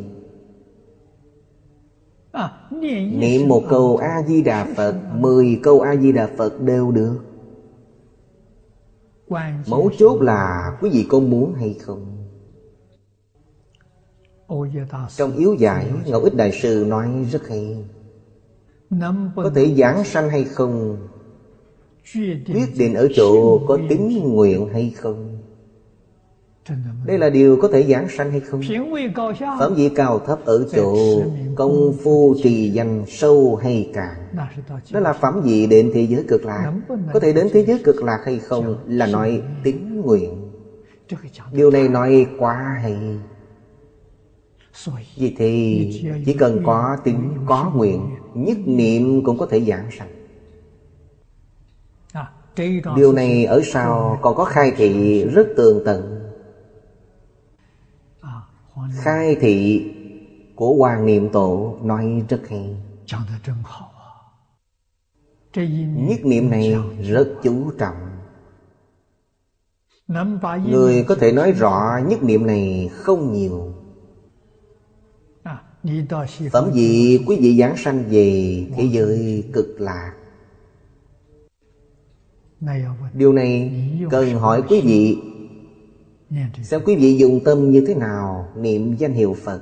Niệm 3.12 3.48
một 3.48 3.62
câu 3.68 3.96
A-di-đà 3.96 4.66
Phật 4.76 4.94
Mười 5.14 5.60
câu 5.62 5.80
A-di-đà 5.80 6.26
Phật 6.36 6.60
đều 6.60 6.90
được. 6.90 7.24
Mấu 9.66 9.90
chốt 9.98 10.22
là 10.22 10.78
quý 10.80 10.90
vị 10.90 11.06
có 11.08 11.20
muốn 11.20 11.54
hay 11.54 11.74
không? 11.74 12.26
Trong 15.16 15.36
yếu 15.36 15.54
giải 15.54 15.92
Ngẫu 16.06 16.22
Ích 16.22 16.34
Đại 16.34 16.52
Sư 16.52 16.84
nói 16.88 17.26
rất 17.30 17.48
hay. 17.48 17.84
Có 19.36 19.50
thể 19.54 19.74
giảng 19.74 20.04
sanh 20.04 20.30
hay 20.30 20.44
không? 20.44 20.96
Quyết 22.46 22.68
định 22.78 22.94
ở 22.94 23.08
chỗ 23.14 23.58
có 23.68 23.78
tín 23.88 24.18
nguyện 24.22 24.68
hay 24.72 24.90
không 24.96 25.39
đây 27.04 27.18
là 27.18 27.30
điều 27.30 27.56
có 27.56 27.68
thể 27.68 27.84
giảng 27.84 28.08
sanh 28.08 28.30
hay 28.30 28.40
không? 28.40 28.60
Phẩm 29.58 29.74
vị 29.74 29.88
cao 29.94 30.18
thấp 30.18 30.38
ở 30.44 30.64
chỗ 30.72 31.22
Công 31.56 31.92
phu 32.02 32.34
trì 32.42 32.70
danh 32.70 33.04
sâu 33.08 33.56
hay 33.62 33.90
cạn. 33.94 34.14
Đó 34.90 35.00
là 35.00 35.12
phẩm 35.12 35.40
vị 35.44 35.66
đến 35.66 35.90
thế 35.94 36.06
giới 36.06 36.24
cực 36.28 36.44
lạc. 36.44 36.72
Có 37.12 37.20
thể 37.20 37.32
đến 37.32 37.48
thế 37.52 37.64
giới 37.64 37.78
cực 37.84 38.02
lạc 38.02 38.18
hay 38.24 38.38
không 38.38 38.76
Là 38.86 39.06
nói 39.06 39.42
tín 39.64 40.00
nguyện. 40.00 40.50
Điều 41.52 41.70
này 41.70 41.88
nói 41.88 42.26
quá 42.38 42.78
hay. 42.82 43.18
Vì 45.16 45.34
thì 45.38 45.90
chỉ 46.26 46.34
cần 46.34 46.62
có 46.66 46.96
tính 47.04 47.30
có 47.46 47.72
nguyện 47.74 48.10
Nhất 48.34 48.58
niệm 48.66 49.24
cũng 49.24 49.38
có 49.38 49.46
thể 49.46 49.60
giảng 49.60 49.90
sanh. 49.98 50.08
Điều 52.96 53.12
này 53.12 53.44
ở 53.44 53.60
sau 53.64 54.18
còn 54.22 54.36
có 54.36 54.44
khai 54.44 54.72
thị 54.76 55.24
rất 55.24 55.46
tường 55.56 55.82
tận 55.84 56.19
Khai 58.94 59.36
thị 59.40 59.84
của 60.54 60.74
Hoàng 60.74 61.06
Niệm 61.06 61.28
Tổ 61.32 61.78
nói 61.82 62.24
rất 62.28 62.48
hay. 62.48 62.76
Nhất 65.96 66.20
niệm 66.24 66.50
này 66.50 66.76
rất 67.02 67.28
chú 67.42 67.70
trọng. 67.78 67.96
Người 70.66 71.04
có 71.08 71.14
thể 71.14 71.32
nói 71.32 71.52
rõ 71.52 72.00
nhất 72.06 72.22
niệm 72.22 72.46
này 72.46 72.90
không 72.92 73.32
nhiều. 73.32 73.72
Phẩm 76.52 76.70
vị 76.72 77.20
quý 77.26 77.36
vị 77.40 77.58
giảng 77.58 77.76
sanh 77.76 78.04
về 78.08 78.66
thế 78.76 78.84
giới 78.92 79.44
cực 79.52 79.80
lạc. 79.80 80.14
Điều 83.14 83.32
này 83.32 83.72
cần 84.10 84.34
hỏi 84.34 84.62
quý 84.68 84.80
vị 84.80 85.18
Xem 86.62 86.80
quý 86.84 86.96
vị 86.96 87.16
dùng 87.16 87.40
tâm 87.44 87.70
như 87.70 87.84
thế 87.86 87.94
nào 87.94 88.48
Niệm 88.56 88.96
danh 88.96 89.12
hiệu 89.12 89.36
Phật. 89.44 89.60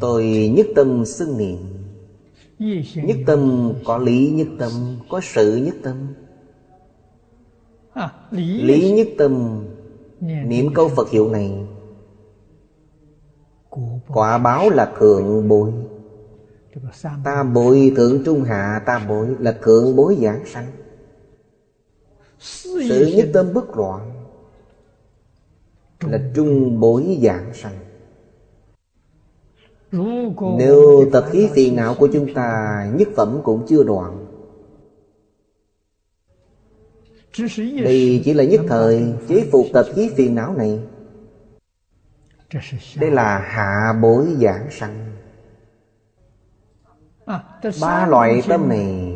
Tôi 0.00 0.52
nhất 0.56 0.66
tâm 0.74 1.04
xưng 1.04 1.38
niệm. 1.38 1.58
Nhất 2.94 3.16
tâm 3.26 3.72
có 3.84 3.98
lý 3.98 4.30
nhất 4.30 4.48
tâm 4.58 4.70
Có 5.10 5.20
sự 5.22 5.56
nhất 5.56 5.74
tâm. 5.82 6.14
Lý. 8.30 8.92
Nhất 8.92 9.08
tâm. 9.18 9.64
Niệm 10.20 10.74
câu 10.74 10.88
Phật. 10.88 11.10
Hiệu 11.10 11.30
này. 11.30 11.66
Quả 14.08 14.38
báo 14.38 14.70
là 14.70 14.92
thượng 14.98 15.48
bội 15.48 15.72
Ta 17.24 17.42
bội 17.42 17.92
thượng 17.96 18.24
trung 18.24 18.42
hạ 18.42 18.82
Ta 18.86 19.06
bội 19.08 19.36
là 19.38 19.58
thượng 19.62 19.96
bối 19.96 20.16
giảng 20.20 20.46
sanh 20.46 20.66
sự 22.42 23.12
nhất 23.16 23.28
tâm 23.32 23.54
bất 23.54 23.76
loạn 23.76 24.12
Là 26.00 26.18
trung 26.34 26.80
bối 26.80 27.18
giảng 27.22 27.54
sanh. 27.54 27.78
Nếu 30.58 31.10
tập 31.12 31.24
khí 31.30 31.48
phiền 31.54 31.76
não 31.76 31.94
của 31.94 32.08
chúng 32.12 32.34
ta 32.34 32.86
Nhất 32.94 33.08
phẩm 33.16 33.40
cũng 33.44 33.66
chưa 33.68 33.82
đoạn. 33.82 34.26
Đây 37.84 38.22
chỉ 38.24 38.34
là 38.34 38.44
nhất 38.44 38.60
thời 38.68 39.14
Chế 39.28 39.48
phục 39.52 39.66
tập 39.72 39.86
khí 39.94 40.10
phiền 40.16 40.34
não 40.34 40.54
này. 40.56 40.80
Đây 42.96 43.10
là 43.10 43.38
hạ 43.38 43.98
bối 44.02 44.26
giảng 44.40 44.70
sanh. 44.70 45.12
Ba 47.80 48.06
loại 48.06 48.42
tâm 48.48 48.68
này 48.68 49.11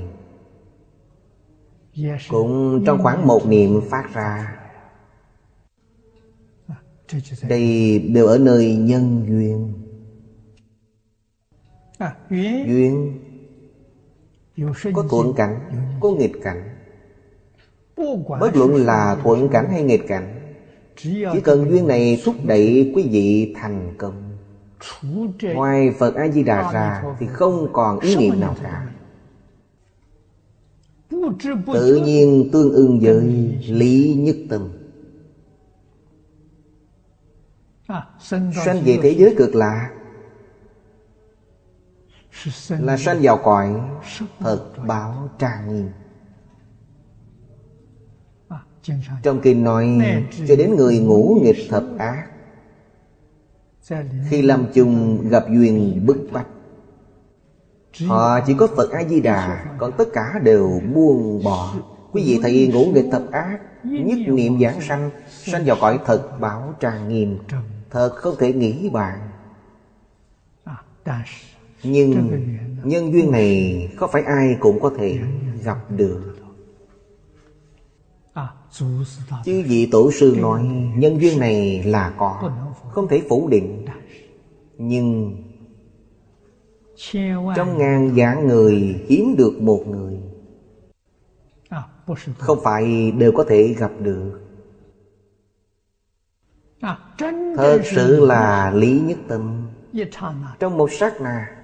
cũng 2.28 2.82
trong 2.86 3.02
khoảng 3.02 3.26
một 3.26 3.46
niệm 3.46 3.80
phát 3.90 4.14
ra. 4.14 4.56
Đây 7.48 7.98
đều 7.98 8.26
ở 8.26 8.38
nơi 8.38 8.76
nhân 8.76 9.26
duyên. 9.28 9.72
Duyên. 12.66 13.20
Có 14.94 15.04
thuận 15.10 15.32
cảnh 15.34 15.60
có 16.00 16.10
nghịch 16.10 16.42
cảnh. 16.42 16.62
Bất 18.40 18.56
luận 18.56 18.74
là 18.74 19.16
thuận 19.22 19.48
cảnh 19.48 19.68
hay 19.70 19.82
nghịch 19.82 20.08
cảnh 20.08 20.40
chỉ 21.32 21.40
cần 21.44 21.70
duyên 21.70 21.86
này 21.86 22.22
thúc 22.24 22.34
đẩy 22.44 22.92
quý 22.96 23.08
vị 23.10 23.54
thành 23.56 23.94
công. 23.98 24.22
Ngoài 25.54 25.90
phật 25.98 26.14
a 26.14 26.28
di 26.28 26.42
đà 26.42 26.72
ra 26.72 27.02
thì 27.18 27.26
không 27.26 27.68
còn 27.72 28.00
ý 28.00 28.16
niệm 28.16 28.40
nào 28.40 28.56
cả 28.62 28.86
Tự 31.72 32.02
nhiên 32.04 32.48
tương 32.52 32.72
ưng 32.72 33.00
với 33.00 33.22
lý 33.68 34.14
nhất 34.18 34.36
tâm. 34.50 34.68
Sanh 38.20 38.82
về 38.84 38.98
thế 39.02 39.10
giới 39.10 39.34
cực 39.38 39.54
lạ. 39.54 39.90
Là 42.68 42.96
sanh 42.96 43.18
vào 43.22 43.40
cõi 43.44 43.80
Thật 44.38 44.72
báo 44.86 45.28
trang 45.38 45.74
nghiêm. 45.74 45.88
Trong 49.22 49.40
kinh 49.42 49.64
nói 49.64 49.98
Cho 50.48 50.56
đến 50.56 50.76
người 50.76 50.98
ngủ 50.98 51.38
nghịch 51.42 51.70
thập 51.70 51.84
ác 51.98 52.26
Khi 54.30 54.42
lâm 54.42 54.66
chung 54.74 55.20
gặp 55.28 55.44
duyên 55.50 56.06
bức 56.06 56.28
bách 56.32 56.46
Họ 58.04 58.40
chỉ 58.40 58.54
có 58.54 58.68
Phật 58.76 58.90
A-di-đà 58.90 59.64
Còn 59.78 59.92
tất 59.98 60.04
cả 60.12 60.40
đều 60.42 60.80
buông 60.94 61.44
bỏ. 61.44 61.74
Quý 62.12 62.22
vị 62.26 62.38
thấy 62.42 62.70
ngũ 62.72 62.84
nghịch 62.84 63.06
thập 63.12 63.22
ác 63.30 63.58
Nhất 63.84 64.18
niệm 64.28 64.60
giảng 64.60 64.80
sanh 64.80 65.10
Sanh 65.28 65.64
vào 65.64 65.76
cõi 65.80 65.98
thật 66.06 66.40
bảo 66.40 66.74
tràng 66.80 67.08
nghiêm. 67.08 67.38
Thật 67.90 68.10
không 68.16 68.34
thể 68.38 68.52
nghĩ 68.52 68.88
bạn 68.88 69.18
Nhưng 71.82 72.40
nhân 72.84 73.12
duyên 73.12 73.30
này 73.30 73.88
Có 73.98 74.06
phải 74.06 74.22
ai 74.22 74.56
cũng 74.60 74.80
có 74.80 74.90
thể 74.98 75.18
gặp 75.64 75.78
được? 75.90 76.36
Chứ 79.44 79.62
vị 79.66 79.88
tổ 79.92 80.10
sư 80.10 80.36
nói 80.40 80.62
Nhân 80.96 81.20
duyên 81.20 81.38
này 81.38 81.82
là 81.82 82.12
có 82.18 82.50
Không 82.90 83.08
thể 83.08 83.22
phủ 83.28 83.48
định. 83.48 83.86
Nhưng 84.78 85.36
trong 87.56 87.78
ngàn 87.78 88.12
vạn 88.16 88.46
người 88.46 89.04
hiếm 89.08 89.36
được 89.36 89.52
một 89.60 89.84
người 89.86 90.18
Không 92.38 92.58
phải 92.64 93.10
đều 93.10 93.32
có 93.32 93.44
thể 93.48 93.74
gặp 93.78 93.90
được. 94.00 94.40
Thật 97.56 97.80
sự 97.84 98.26
là 98.26 98.70
lý 98.70 99.00
nhất 99.00 99.18
tâm. 99.28 99.66
Trong 100.58 100.76
một 100.76 100.92
sát 100.92 101.20
na 101.20 101.56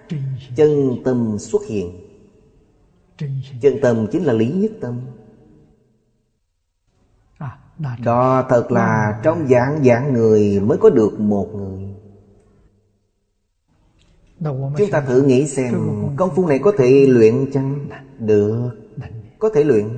Chân 0.57 0.97
tâm 1.05 1.37
xuất 1.39 1.63
hiện. 1.67 2.01
Chân 3.61 3.79
tâm 3.83 4.07
chính 4.13 4.25
là 4.25 4.33
lý 4.33 4.49
nhất 4.49 4.73
tâm. 4.81 5.01
Đó 8.05 8.47
thật 8.49 8.73
là 8.73 9.21
trong 9.23 9.47
dạng 9.49 9.85
dạng 9.85 10.13
người 10.13 10.61
mới 10.61 10.79
có 10.79 10.91
được 10.91 11.21
một 11.21 11.55
người 11.55 11.82
Chúng 14.79 14.91
ta 14.91 15.01
thử 15.01 15.23
nghĩ 15.23 15.47
xem 15.47 15.75
Công 16.17 16.31
phu 16.35 16.47
này 16.47 16.59
có 16.59 16.73
thể 16.79 17.07
luyện 17.09 17.51
chăng? 17.53 17.89
Được. 18.19 18.71
Có 19.39 19.49
thể 19.55 19.65
luyện. 19.65 19.89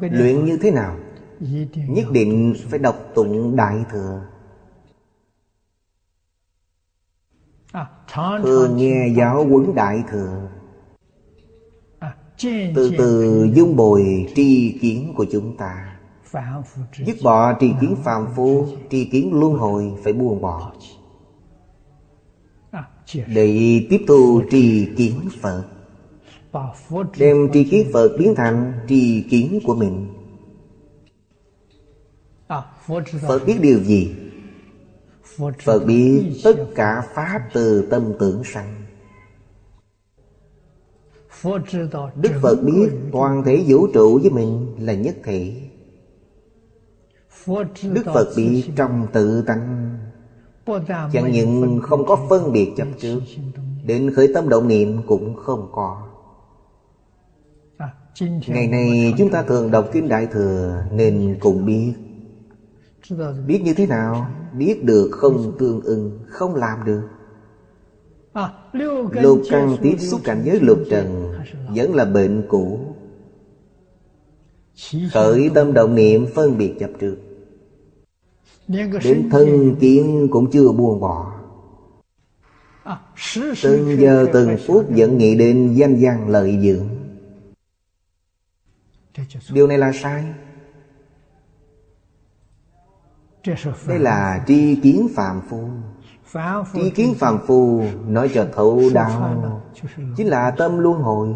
Luyện 0.00 0.44
như 0.44 0.58
thế 0.62 0.70
nào? 0.70 0.96
Nhất 1.88 2.06
định 2.12 2.54
phải 2.70 2.78
đọc 2.78 2.96
tụng 3.14 3.56
Đại 3.56 3.84
Thừa. 3.90 4.22
Thường 8.42 8.76
nghe 8.76 9.08
giáo 9.16 9.44
huấn 9.44 9.74
Đại 9.74 10.04
Thừa. 10.10 10.48
Từ 12.74 12.90
từ 12.98 13.48
dung 13.54 13.76
bồi 13.76 14.26
tri 14.34 14.78
kiến 14.80 15.14
của 15.16 15.26
chúng 15.32 15.56
ta. 15.56 15.98
Dứt 17.06 17.16
bỏ 17.24 17.54
tri 17.60 17.72
kiến 17.80 17.96
phàm 18.04 18.26
phu 18.36 18.66
Tri 18.90 19.04
kiến 19.04 19.30
luân 19.40 19.54
hồi 19.54 19.94
phải 20.04 20.12
buông 20.12 20.40
bỏ 20.40 20.72
để 23.14 23.80
tiếp 23.90 24.04
thu 24.08 24.42
trì 24.50 24.88
kiến 24.96 25.20
Phật. 25.40 25.64
Đem 27.18 27.48
trì 27.52 27.64
kiến 27.64 27.90
Phật 27.92 28.16
biến 28.18 28.34
thành 28.36 28.72
trì 28.88 29.22
kiến 29.30 29.60
của 29.64 29.74
mình. 29.74 30.06
Phật 33.28 33.42
biết 33.46 33.58
điều 33.60 33.80
gì? 33.80 34.14
Phật 35.64 35.84
biết 35.86 36.40
tất 36.44 36.66
cả 36.74 37.02
Pháp 37.14 37.40
từ 37.52 37.86
tâm 37.90 38.12
tưởng 38.18 38.42
sanh. 38.44 38.82
Đức 42.16 42.32
Phật 42.42 42.56
biết 42.62 42.90
toàn 43.12 43.42
thể 43.46 43.64
vũ 43.68 43.86
trụ 43.94 44.18
với 44.22 44.30
mình 44.30 44.74
là 44.78 44.94
nhất 44.94 45.16
thể. 45.24 45.62
Đức 47.82 48.02
Phật 48.04 48.32
biết 48.36 48.64
trong 48.76 49.06
tự 49.12 49.42
tánh 49.42 49.96
Chẳng 51.12 51.32
những 51.32 51.80
không 51.82 52.06
có 52.06 52.26
phân 52.28 52.52
biệt 52.52 52.72
chấp 52.76 52.88
trước, 52.98 53.20
Đến 53.84 54.10
khởi 54.14 54.28
tâm 54.34 54.48
động 54.48 54.68
niệm 54.68 55.02
cũng 55.06 55.34
không 55.34 55.68
có. 55.72 56.02
Ngày 58.46 58.68
nay 58.68 59.14
chúng 59.18 59.30
ta 59.30 59.42
thường 59.42 59.70
đọc 59.70 59.88
Kinh 59.92 60.08
Đại 60.08 60.26
Thừa 60.26 60.84
Nên 60.92 61.36
cũng 61.40 61.66
biết. 61.66 61.92
Biết 63.46 63.62
như 63.64 63.74
thế 63.74 63.86
nào? 63.86 64.30
Biết 64.58 64.84
được 64.84 65.08
không 65.12 65.52
tương 65.58 65.80
ưng, 65.80 66.20
Không 66.28 66.54
làm 66.54 66.84
được. 66.84 67.02
Lục 69.10 69.40
căn 69.50 69.76
tiếp 69.82 69.96
xúc 69.98 70.20
cảnh 70.24 70.42
giới 70.44 70.60
lục 70.60 70.78
trần 70.90 71.34
Vẫn 71.74 71.94
là 71.94 72.04
bệnh 72.04 72.44
cũ. 72.48 72.78
Khởi 75.12 75.50
tâm 75.54 75.74
động 75.74 75.94
niệm 75.94 76.26
phân 76.34 76.58
biệt 76.58 76.74
chấp 76.80 76.90
trước. 77.00 77.16
Đến 78.68 79.28
thân 79.30 79.76
kiến 79.80 80.28
cũng 80.30 80.50
chưa 80.50 80.72
buông 80.72 81.00
bỏ. 81.00 81.32
Từng 83.62 84.00
giờ 84.00 84.26
từng 84.32 84.56
phút 84.66 84.86
vẫn 84.88 85.18
nghĩ 85.18 85.36
đến 85.36 85.74
danh 85.74 85.96
văn 86.00 86.28
lợi 86.28 86.58
dưỡng. 86.62 86.88
Điều 89.50 89.66
này 89.66 89.78
là 89.78 89.92
sai. 89.92 90.24
Đây 93.86 93.98
là 93.98 94.44
tri 94.46 94.74
kiến 94.74 95.08
phạm 95.14 95.40
phu. 95.48 95.68
Tri 96.74 96.90
kiến 96.90 97.14
phàm 97.14 97.38
phu 97.46 97.84
nói 98.06 98.30
cho 98.34 98.48
thấu 98.54 98.82
đạo 98.94 99.62
Chính 100.16 100.26
là 100.26 100.50
tâm 100.50 100.78
luân 100.78 101.00
hồi 101.00 101.34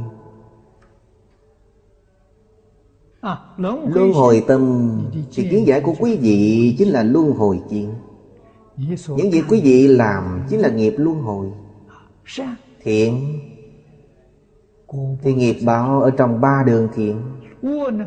Luân 3.95 4.13
hồi 4.13 4.45
tâm. 4.47 4.91
Thì 5.35 5.49
kiến 5.51 5.67
giải 5.67 5.81
của 5.81 5.95
quý 6.01 6.17
vị 6.17 6.75
Chính 6.79 6.89
là 6.89 7.03
luân 7.03 7.33
hồi 7.33 7.63
chuyện. 7.71 7.95
Những 9.17 9.31
việc 9.31 9.45
quý 9.49 9.61
vị 9.65 9.89
làm 9.89 10.43
Chính 10.49 10.61
là 10.61 10.69
nghiệp 10.69 10.95
luân 10.97 11.23
hồi. 11.23 11.53
Thiện. 12.83 13.39
Thì 15.23 15.35
nghiệp 15.35 15.57
báo 15.65 16.03
ở 16.03 16.11
trong 16.11 16.41
ba 16.41 16.63
đường 16.67 16.89
thiện. 16.95 17.23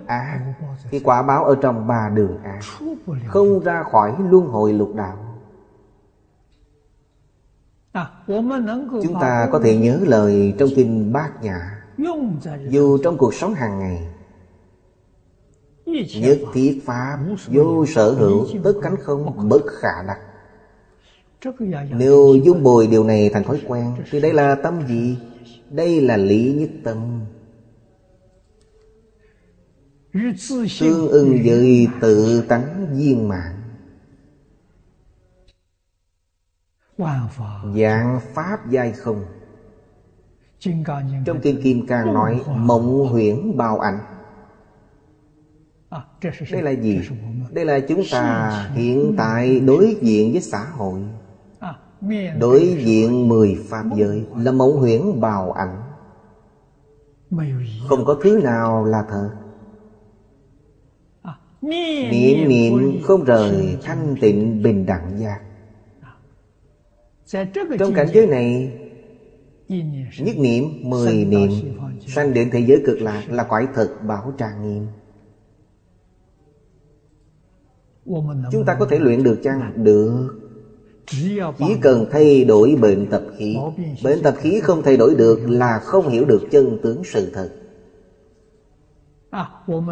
Ác 0.05 0.39
Thì 0.91 0.99
quả 0.99 1.23
báo 1.23 1.45
ở 1.45 1.55
trong 1.61 1.87
ba 1.87 2.09
đường 2.13 2.37
ác 2.43 2.59
Không 3.27 3.59
ra 3.59 3.83
khỏi 3.83 4.15
luân 4.29 4.47
hồi 4.47 4.73
lục 4.73 4.93
đạo. 4.95 5.17
Chúng 9.03 9.13
ta 9.21 9.49
có 9.51 9.59
thể 9.59 9.77
nhớ 9.77 9.99
lời 10.01 10.55
trong 10.57 10.69
kinh 10.75 11.13
Bát 11.13 11.43
Nhã. 11.43 11.83
Dù 12.69 12.97
trong 13.03 13.17
cuộc 13.17 13.33
sống 13.33 13.53
hàng 13.53 13.79
ngày 13.79 14.12
Nhất 15.85 16.37
thiết 16.53 16.81
Pháp 16.85 17.17
Vô 17.47 17.85
sở 17.85 18.11
hữu 18.11 18.47
Tất 18.63 18.73
cánh 18.83 18.95
không 19.01 19.49
bất 19.49 19.61
khả. 19.67 20.03
đắc 20.07 20.19
Nếu 21.89 22.35
dung 22.43 22.63
bồi 22.63 22.87
điều 22.87 23.03
này 23.03 23.29
thành 23.29 23.43
thói 23.43 23.61
quen 23.67 23.95
Thì 24.11 24.21
đây 24.21 24.33
là 24.33 24.55
tâm 24.55 24.87
gì? 24.87 25.17
Đây 25.69 26.01
là 26.01 26.17
lý 26.17 26.53
nhất 26.53 26.69
tâm. 26.83 27.21
Tương 30.79 31.07
ưng 31.07 31.39
với 31.45 31.87
tự 32.01 32.41
tánh 32.41 32.97
viên 32.97 33.27
mạng 33.27 33.59
Dạng 37.77 38.19
Pháp 38.33 38.69
giai 38.69 38.91
không. 38.91 39.25
Trong 41.25 41.39
Kinh 41.41 41.61
Kim 41.61 41.87
Cang 41.87 42.13
nói 42.13 42.41
Mộng 42.47 43.07
huyễn 43.07 43.57
bao 43.57 43.79
ảnh 43.79 43.99
Đây 46.51 46.61
là 46.61 46.71
gì? 46.71 46.99
Đây 47.51 47.65
là 47.65 47.79
chúng 47.79 48.01
ta 48.11 48.49
hiện 48.73 49.13
tại 49.17 49.59
đối 49.59 49.97
diện 50.01 50.31
với 50.31 50.41
xã 50.41 50.65
hội. 50.65 51.01
Đối 52.39 52.75
diện 52.85 53.27
mười 53.27 53.57
Pháp 53.69 53.83
giới. 53.95 54.25
Là 54.37 54.51
mộng 54.51 54.77
huyễn 54.77 55.19
bào 55.19 55.51
ảnh. 55.51 55.81
Không 57.87 58.05
có 58.05 58.15
thứ 58.23 58.39
nào 58.43 58.85
là 58.85 59.03
thật. 59.09 59.29
Niệm 61.61 62.47
niệm 62.47 63.01
không 63.03 63.23
rời 63.23 63.77
thanh 63.83 64.15
tịnh 64.21 64.63
bình 64.63 64.85
đẳng 64.85 65.19
giác. 65.19 65.39
Trong 67.79 67.93
cảnh 67.95 68.07
giới 68.13 68.27
này 68.27 68.79
Nhất 70.19 70.37
niệm, 70.37 70.63
mười 70.81 71.25
niệm 71.25 71.49
Sanh 72.07 72.33
đến 72.33 72.49
thế 72.51 72.59
giới 72.59 72.83
cực 72.85 73.01
lạc 73.01 73.23
Là 73.29 73.43
quải 73.43 73.67
thực 73.73 73.89
bảo 74.07 74.33
tràng 74.37 74.61
nghiêm 74.63 74.87
Chúng 78.51 78.65
ta 78.65 78.75
có 78.79 78.85
thể 78.85 78.99
luyện 78.99 79.23
được 79.23 79.39
chăng? 79.43 79.83
Được. 79.83 80.35
Chỉ 81.57 81.75
cần 81.81 82.05
thay 82.11 82.43
đổi 82.43 82.75
bệnh 82.81 83.07
tập 83.09 83.23
khí. 83.37 83.57
Bệnh 84.03 84.21
tập 84.23 84.35
khí 84.37 84.59
không 84.59 84.81
thay 84.83 84.97
đổi 84.97 85.15
được 85.15 85.39
Là 85.47 85.79
không 85.79 86.07
hiểu 86.07 86.25
được 86.25 86.41
chân 86.51 86.77
tướng 86.83 87.03
sự 87.03 87.31
thật. 87.33 87.49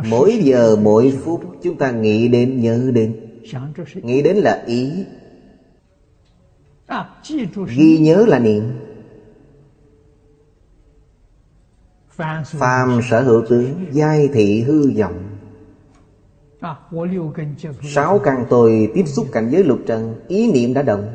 Mỗi 0.09 0.37
giờ 0.41 0.75
mỗi 0.75 1.13
phút 1.23 1.41
Chúng 1.61 1.77
ta 1.77 1.91
nghĩ 1.91 2.27
đến 2.27 2.61
nhớ 2.61 2.91
đến. 2.93 3.15
Nghĩ 3.93 4.21
đến 4.21 4.37
là 4.37 4.63
ý. 4.65 5.05
Ghi 7.67 7.97
nhớ 7.97 8.25
là 8.27 8.39
niệm. 8.39 8.63
Phàm 12.45 12.99
sở 13.09 13.21
hữu 13.21 13.45
tướng 13.49 13.85
Giai 13.91 14.29
thị 14.33 14.61
hư 14.61 14.91
vọng 14.99 15.30
Sáu 17.83 18.19
căn 18.19 18.45
tôi 18.49 18.91
tiếp 18.93 19.03
xúc 19.07 19.27
cảnh 19.31 19.49
giới 19.49 19.63
lục 19.63 19.79
trần 19.87 20.15
Ý 20.27 20.51
niệm 20.51 20.73
đã 20.73 20.81
động. 20.81 21.07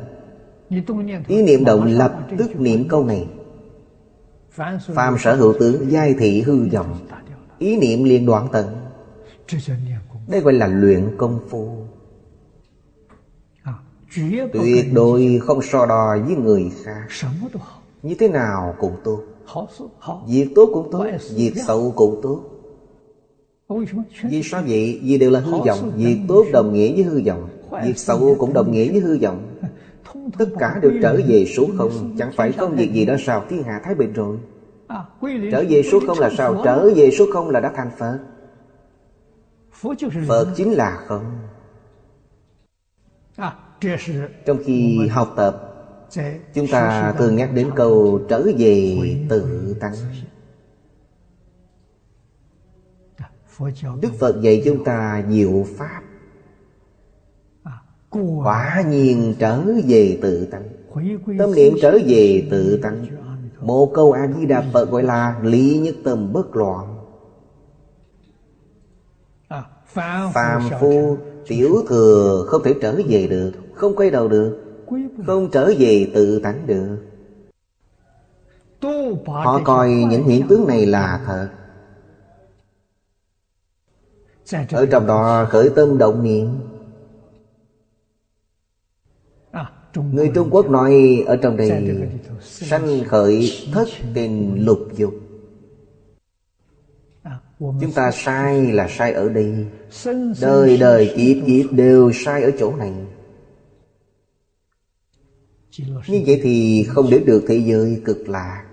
Ý 1.27 1.41
niệm 1.43 1.65
động 1.65 1.83
lập 1.83 2.17
tức 2.37 2.59
niệm 2.59 2.87
câu 2.89 3.05
này. 3.05 3.27
Phàm 4.95 5.17
sở 5.19 5.35
hữu 5.35 5.53
tướng 5.59 5.91
Giai 5.91 6.13
thị 6.13 6.41
hư 6.41 6.67
vọng. 6.69 7.07
Ý 7.57 7.77
niệm 7.77 8.03
liền 8.03 8.25
đoạn 8.25 8.47
tận. 8.51 8.75
Đây 10.27 10.41
gọi 10.41 10.53
là 10.53 10.67
luyện 10.67 11.17
công 11.17 11.39
phu. 11.49 11.69
Tuyệt 14.53 14.93
đối 14.93 15.39
không 15.43 15.61
so 15.61 15.85
đo 15.85 16.17
với 16.25 16.35
người 16.35 16.71
khác. 16.83 17.07
Như 18.03 18.15
thế 18.19 18.27
nào 18.27 18.75
cũng 18.79 18.95
tốt. 19.03 19.23
Việc 20.27 20.47
tốt 20.55 20.69
cũng 20.73 20.91
tốt 20.91 21.05
Việc 21.35 21.53
xấu 21.67 21.93
cũng 21.95 22.19
tốt 22.23 22.56
Vì 24.23 24.43
sao 24.43 24.63
vậy? 24.67 24.99
Vì 25.03 25.17
đều 25.17 25.31
là 25.31 25.39
hư 25.39 25.51
vọng. 25.51 25.91
Việc 25.95 26.17
tốt 26.27 26.45
đồng 26.53 26.73
nghĩa 26.73 26.93
với 26.93 27.03
hư 27.03 27.21
vọng. 27.25 27.49
Việc 27.83 27.97
xấu 27.97 28.35
cũng 28.39 28.53
đồng 28.53 28.71
nghĩa 28.71 28.91
với 28.91 28.99
hư 28.99 29.17
vọng. 29.21 29.59
Tất 30.37 30.49
cả 30.59 30.79
đều 30.81 30.91
trở 31.01 31.19
về 31.27 31.45
số 31.57 31.67
không? 31.77 32.15
Chẳng 32.17 32.31
phải 32.35 32.51
không 32.51 32.75
việc 32.75 32.93
gì 32.93 33.05
đó 33.05 33.15
sao? 33.19 33.45
Thiên 33.49 33.63
hạ 33.63 33.81
thái 33.83 33.95
bình 33.95 34.13
rồi. 34.13 34.37
Trở 35.51 35.63
về 35.69 35.83
số 35.91 35.99
không 36.07 36.19
là 36.19 36.29
sao? 36.37 36.61
Trở 36.65 36.89
về 36.95 37.11
số 37.11 37.25
không 37.33 37.49
là 37.49 37.59
đã 37.59 37.71
thành 37.75 37.91
Phật. 37.97 38.19
Phật 40.27 40.47
chính 40.55 40.71
là 40.71 41.03
không. 41.07 41.23
Trong 44.45 44.57
khi 44.65 45.07
học 45.07 45.33
tập 45.37 45.67
Chúng 46.53 46.67
ta 46.67 47.13
thường 47.17 47.35
nhắc 47.35 47.49
đến 47.53 47.69
câu 47.75 48.19
trở 48.29 48.43
về 48.57 48.97
tự 49.29 49.75
tánh 49.79 49.93
Đức 54.01 54.13
Phật 54.19 54.41
dạy 54.41 54.61
chúng 54.65 54.83
ta 54.83 55.23
diệu 55.29 55.65
Pháp. 55.77 56.01
Quả 58.43 58.83
nhiên 58.89 59.35
trở 59.39 59.63
về 59.87 60.19
tự 60.21 60.45
tánh. 60.45 60.63
Tâm 61.37 61.55
niệm 61.55 61.73
trở 61.81 61.97
về 62.07 62.47
tự 62.51 62.79
tánh. 62.83 63.05
Một 63.61 63.91
câu 63.93 64.11
A-di-đà 64.11 64.63
Phật 64.73 64.91
gọi 64.91 65.03
là 65.03 65.39
Lý 65.43 65.77
nhất 65.77 65.95
tâm 66.03 66.33
bất 66.33 66.55
loạn. 66.55 66.97
Phàm 70.33 70.61
phu 70.79 71.17
tiểu 71.47 71.83
thừa 71.87 72.45
không 72.47 72.63
thể 72.63 72.75
trở 72.81 73.01
về 73.07 73.27
được 73.27 73.51
không 73.73 73.95
quay 73.95 74.09
đầu 74.09 74.27
được 74.27 74.63
Không 75.25 75.49
trở 75.51 75.73
về 75.79 76.11
tự 76.13 76.39
tánh 76.39 76.67
được. 76.67 76.97
Họ 79.25 79.61
coi 79.63 79.89
những 79.89 80.23
hiện 80.23 80.47
tướng 80.47 80.67
này 80.67 80.85
là 80.85 81.23
thật 81.25 81.49
Ở 84.71 84.85
trong 84.85 85.07
đó 85.07 85.47
khởi 85.49 85.69
tâm 85.75 85.97
động 85.97 86.23
niệm. 86.23 86.47
Người 90.11 90.31
Trung 90.35 90.49
Quốc 90.51 90.69
nói 90.69 91.23
ở 91.27 91.35
trong 91.35 91.57
đây 91.57 91.99
Sanh 92.41 93.03
khởi 93.07 93.51
thất 93.73 93.87
tình 94.13 94.65
lục 94.65 94.79
dục. 94.95 95.13
Chúng 97.59 97.91
ta 97.95 98.11
sai 98.11 98.71
là 98.71 98.87
sai 98.89 99.13
ở 99.13 99.29
đây. 99.29 99.65
Đời 100.41 100.77
đời 100.77 101.13
kiếp 101.17 101.47
kiếp 101.47 101.71
đều 101.71 102.11
sai 102.13 102.43
ở 102.43 102.51
chỗ 102.59 102.75
này. 102.75 102.93
Như 106.07 106.23
vậy 106.25 106.39
thì 106.43 106.85
không 106.89 107.09
đến 107.09 107.25
được 107.25 107.43
thế 107.47 107.57
giới 107.57 108.01
cực 108.05 108.29
lạc. 108.29 108.65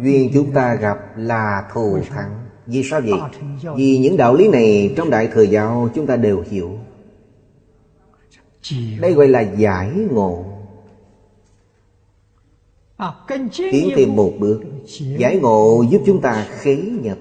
Duyên 0.00 0.30
chúng 0.34 0.52
ta 0.52 0.74
gặp 0.74 0.98
là 1.16 1.68
thù 1.72 1.98
thắng 2.10 2.47
Vì 2.68 2.82
sao 2.82 3.00
vậy? 3.00 3.20
Vì 3.76 3.98
những 3.98 4.16
đạo 4.16 4.34
lý 4.34 4.48
này 4.48 4.94
trong 4.96 5.10
Đại 5.10 5.26
Thừa 5.26 5.42
Giáo 5.42 5.90
chúng 5.94 6.06
ta 6.06 6.16
đều 6.16 6.44
hiểu. 6.50 6.78
Đây 9.00 9.12
gọi 9.12 9.28
là 9.28 9.40
giải 9.40 9.90
ngộ. 10.10 10.44
Tiến 13.56 13.90
thêm 13.96 14.16
một 14.16 14.32
bước 14.38 14.60
Giải 15.18 15.36
ngộ 15.36 15.84
giúp 15.90 16.02
chúng 16.06 16.20
ta 16.20 16.46
khế 16.50 16.76
nhập. 16.76 17.18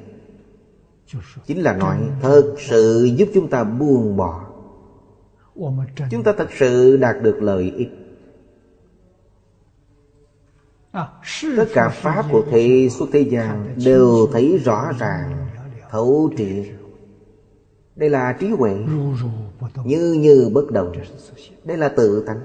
Chính 1.46 1.62
là 1.62 1.74
nói 1.74 1.98
thật 2.22 2.56
sự 2.60 3.10
giúp 3.16 3.30
chúng 3.34 3.48
ta 3.48 3.64
buông 3.64 4.18
bỏ. 4.18 4.44
Chúng 6.12 6.24
ta 6.24 6.34
thật 6.38 6.50
sự 6.58 6.98
đạt 6.98 7.16
được 7.22 7.42
lợi 7.42 7.74
ích 7.78 7.90
Tất 11.58 11.66
cả 11.74 11.90
Pháp 11.90 12.26
của 12.32 12.44
thế 12.52 12.90
suốt 12.92 13.08
thế 13.12 13.20
gian 13.20 13.76
Đều 13.86 14.28
thấy 14.32 14.58
rõ 14.58 14.92
ràng 15.00 15.48
Thấu 15.92 16.30
triệt. 16.38 16.66
Đây 17.96 18.10
là 18.10 18.38
trí 18.40 18.48
huệ. 18.48 18.76
Như 19.86 20.14
như 20.14 20.50
bất 20.54 20.72
động 20.72 20.92
Đây 21.64 21.78
là 21.78 21.90
tự 21.90 22.24
tánh. 22.28 22.40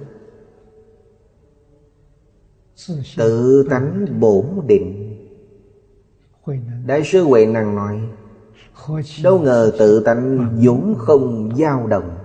Tự 3.16 3.66
tánh 3.70 4.06
bổn 4.20 4.46
định. 4.66 5.08
Đại 6.86 7.02
sư 7.04 7.24
Huệ 7.24 7.46
Năng 7.46 7.74
nói 7.74 8.00
Đâu 9.22 9.38
ngờ 9.38 9.72
tự 9.78 10.00
tánh 10.00 10.48
vốn 10.64 10.94
không 10.98 11.50
dao 11.56 11.86
động 11.86 12.21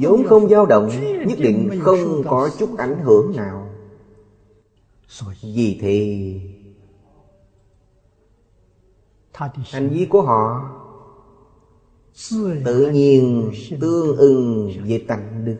vốn 0.00 0.24
không 0.26 0.48
dao 0.48 0.66
động 0.66 0.90
Nhất 1.26 1.38
định 1.38 1.80
không 1.82 2.22
có 2.28 2.50
chút 2.58 2.78
ảnh 2.78 3.00
hưởng 3.02 3.36
nào. 3.36 3.68
Vì 5.42 5.78
thế 5.80 6.40
Hành 9.70 9.88
vi 9.88 10.06
của 10.06 10.22
họ 10.22 10.70
Tự 12.64 12.90
nhiên 12.92 13.52
tương 13.80 14.16
ưng 14.16 14.70
về 14.84 15.04
tánh 15.08 15.44
đức 15.44 15.56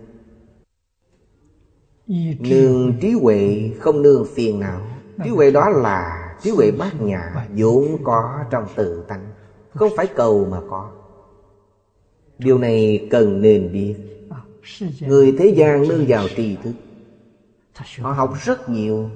Nương 2.40 2.92
trí 3.00 3.12
huệ 3.12 3.70
không 3.80 4.02
nương 4.02 4.26
phiền 4.34 4.60
não 4.60 4.80
Trí 5.24 5.30
huệ 5.30 5.50
đó 5.50 5.68
là 5.68 6.24
trí 6.44 6.50
huệ 6.50 6.70
bát 6.70 7.00
nhã 7.00 7.46
vốn 7.56 8.04
có 8.04 8.44
trong 8.50 8.66
tự 8.76 9.04
tánh. 9.08 9.26
Không 9.74 9.90
phải 9.96 10.06
cầu 10.06 10.46
mà 10.50 10.60
có 10.70 10.90
Điều 12.38 12.58
này 12.58 13.06
cần 13.10 13.40
nên 13.40 13.72
biết. 13.72 13.94
Người 15.00 15.34
thế 15.38 15.46
gian 15.56 15.88
nương 15.88 16.04
vào 16.08 16.28
tri 16.36 16.56
thức. 16.56 16.72
Họ 17.98 18.12
học 18.12 18.34
rất 18.44 18.68
nhiều. 18.68 19.10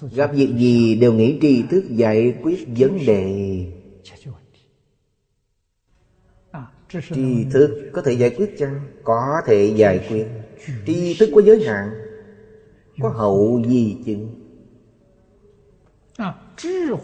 Gặp 0.00 0.30
việc 0.34 0.54
gì 0.58 0.94
đều 0.94 1.12
nghĩ 1.12 1.38
tri 1.40 1.62
thức 1.62 1.84
giải 1.88 2.34
quyết 2.42 2.64
vấn 2.66 2.98
đề. 3.06 3.66
Tri 6.88 7.44
thức 7.50 7.90
có 7.92 8.02
thể 8.02 8.12
giải 8.12 8.30
quyết 8.30 8.58
chăng? 8.58 8.80
Có 9.04 9.42
thể 9.46 9.72
giải 9.76 10.00
quyết. 10.08 10.26
Tri 10.86 11.16
thức 11.20 11.30
có 11.34 11.40
giới 11.42 11.60
hạn. 11.66 11.90
Có 13.00 13.08
hậu 13.08 13.62
di 13.68 13.96
chứng. 14.04 14.34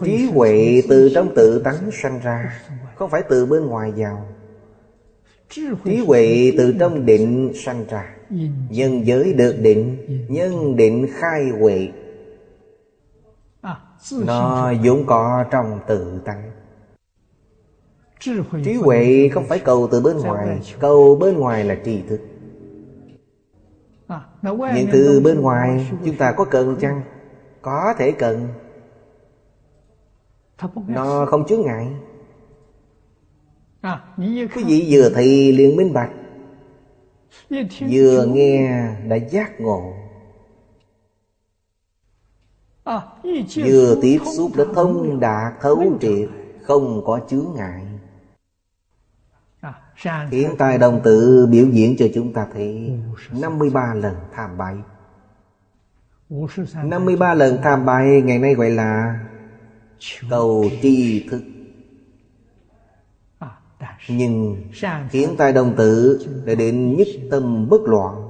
Trí 0.05 0.25
huệ 0.25 0.83
từ 0.89 1.11
trong 1.15 1.35
tự 1.35 1.61
tánh 1.65 1.91
sanh 1.93 2.21
ra. 2.21 2.63
Không 3.01 3.11
phải 3.11 3.23
từ 3.29 3.47
bên 3.47 3.67
ngoài 3.67 3.93
vào. 3.97 4.27
Trí 5.85 5.97
huệ 6.07 6.53
từ 6.59 6.75
trong 6.81 7.07
định 7.07 7.53
sanh 7.55 7.85
ra. 7.89 8.17
Nhân 8.71 9.07
giới 9.07 9.33
được 9.33 9.57
định 9.61 9.97
Nhân 10.29 10.77
định 10.77 11.07
khai 11.13 11.49
huệ. 11.49 11.89
Nó 14.27 14.73
vốn 14.85 15.05
có 15.07 15.45
trong 15.51 15.81
tự 15.87 16.21
tánh. 16.25 16.51
Trí 18.65 18.75
huệ 18.75 19.29
không 19.33 19.45
phải 19.45 19.59
cầu 19.59 19.89
từ 19.91 20.01
bên 20.01 20.17
ngoài. 20.17 20.61
Cầu 20.81 21.17
bên 21.21 21.39
ngoài 21.39 21.65
là 21.65 21.77
tri 21.85 22.03
thức. 22.03 22.21
Những 24.43 24.87
thứ 24.93 25.21
bên 25.25 25.41
ngoài 25.41 25.91
chúng 26.05 26.17
ta 26.17 26.33
có 26.33 26.45
cần 26.45 26.77
chăng? 26.81 27.03
Có 27.63 27.95
thể 27.99 28.13
cần. 28.13 28.49
Nó 30.87 31.27
không 31.27 31.47
chướng 31.47 31.63
ngại 31.63 31.87
Quý 34.55 34.65
vị 34.67 34.87
vừa 34.91 35.11
thị 35.15 35.53
liền 35.53 35.77
minh 35.77 35.93
bạch 35.93 36.11
Vừa 37.81 38.27
nghe 38.27 38.87
đã 39.09 39.17
giác 39.17 39.61
ngộ. 39.61 39.93
Vừa 43.57 43.97
tiếp 44.03 44.19
xúc 44.37 44.51
đã 44.57 44.65
thông 44.75 45.21
đạt 45.21 45.53
thấu 45.61 45.99
triệt 46.01 46.29
Không 46.63 47.03
có 47.05 47.21
chướng 47.29 47.47
ngại. 47.55 47.87
Hiện 50.31 50.51
tại 50.59 50.79
đồng 50.79 51.01
tự 51.05 51.47
biểu 51.51 51.67
diễn 51.69 51.97
cho 51.99 52.07
chúng 52.15 52.33
ta 52.33 52.47
thấy 52.53 52.93
53 53.41 53.95
lần 53.95 54.15
tham 54.33 54.59
bại 54.59 54.77
53 56.85 57.35
lần 57.35 57.59
tham 57.63 57.85
bại 57.85 58.23
ngày 58.25 58.39
nay 58.39 58.55
gọi 58.55 58.71
là 58.71 59.21
Cầu 60.31 60.65
tri 60.83 61.29
thức 61.31 61.43
nhưng 64.09 64.57
hiện 65.11 65.35
tại 65.39 65.53
đồng 65.53 65.75
tử 65.77 66.21
đã 66.47 66.55
đến 66.55 66.97
nhất 66.97 67.09
tâm 67.31 67.69
bất 67.69 67.81
loạn. 67.85 68.29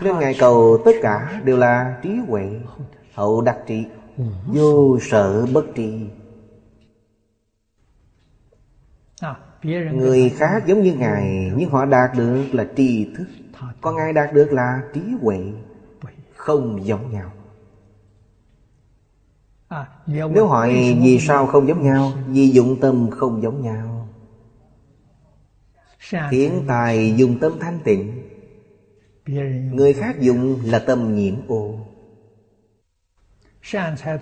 Nên 0.00 0.18
Ngài 0.20 0.34
cầu 0.38 0.78
tất 0.84 0.92
cả 1.02 1.40
đều 1.44 1.56
là 1.56 2.00
trí 2.02 2.10
huệ, 2.28 2.60
Hậu 3.14 3.40
đặc 3.40 3.58
trị, 3.66 3.84
Vô 4.46 4.98
sợ 5.00 5.46
bất 5.46 5.64
trị. 5.74 6.06
Người 9.92 10.30
khác 10.30 10.66
giống 10.66 10.82
như 10.82 10.94
Ngài, 10.94 11.52
Nhưng 11.56 11.70
họ 11.70 11.84
đạt 11.84 12.10
được 12.16 12.44
là 12.52 12.66
tri 12.76 13.14
thức. 13.16 13.26
Còn 13.80 13.96
Ngài 13.96 14.12
đạt 14.12 14.32
được 14.32 14.52
là 14.52 14.82
trí 14.94 15.00
huệ, 15.20 15.52
Không 16.36 16.86
giống 16.86 17.12
nhau. 17.12 17.30
Nếu 20.06 20.46
hỏi 20.46 20.98
vì 21.02 21.18
sao 21.20 21.46
không 21.46 21.68
giống 21.68 21.82
nhau, 21.82 22.12
Vì 22.26 22.48
dụng 22.48 22.80
tâm 22.80 23.10
không 23.10 23.42
giống 23.42 23.62
nhau 23.62 23.91
Thiện 26.30 26.64
tài 26.66 27.14
dùng 27.16 27.38
tâm 27.40 27.52
thanh 27.60 27.78
tịnh. 27.84 28.22
Người 29.72 29.92
khác 29.92 30.20
dùng 30.20 30.58
là 30.64 30.78
tâm 30.78 31.14
nhiễm 31.14 31.34
ô. 31.48 31.78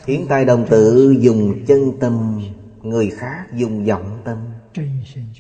Thiện 0.04 0.26
tài 0.28 0.44
đồng 0.44 0.66
tự 0.70 1.16
dùng 1.20 1.64
chân 1.66 1.92
tâm 2.00 2.42
Người 2.82 3.10
khác 3.10 3.46
dùng 3.54 3.84
vọng 3.84 4.20
tâm. 4.24 4.38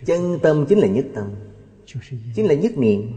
Chân 0.06 0.38
tâm 0.42 0.66
chính 0.68 0.78
là 0.78 0.86
nhất 0.86 1.06
tâm 1.14 1.34
Chính 2.34 2.46
là 2.46 2.54
nhất 2.54 2.78
niệm 2.78 3.12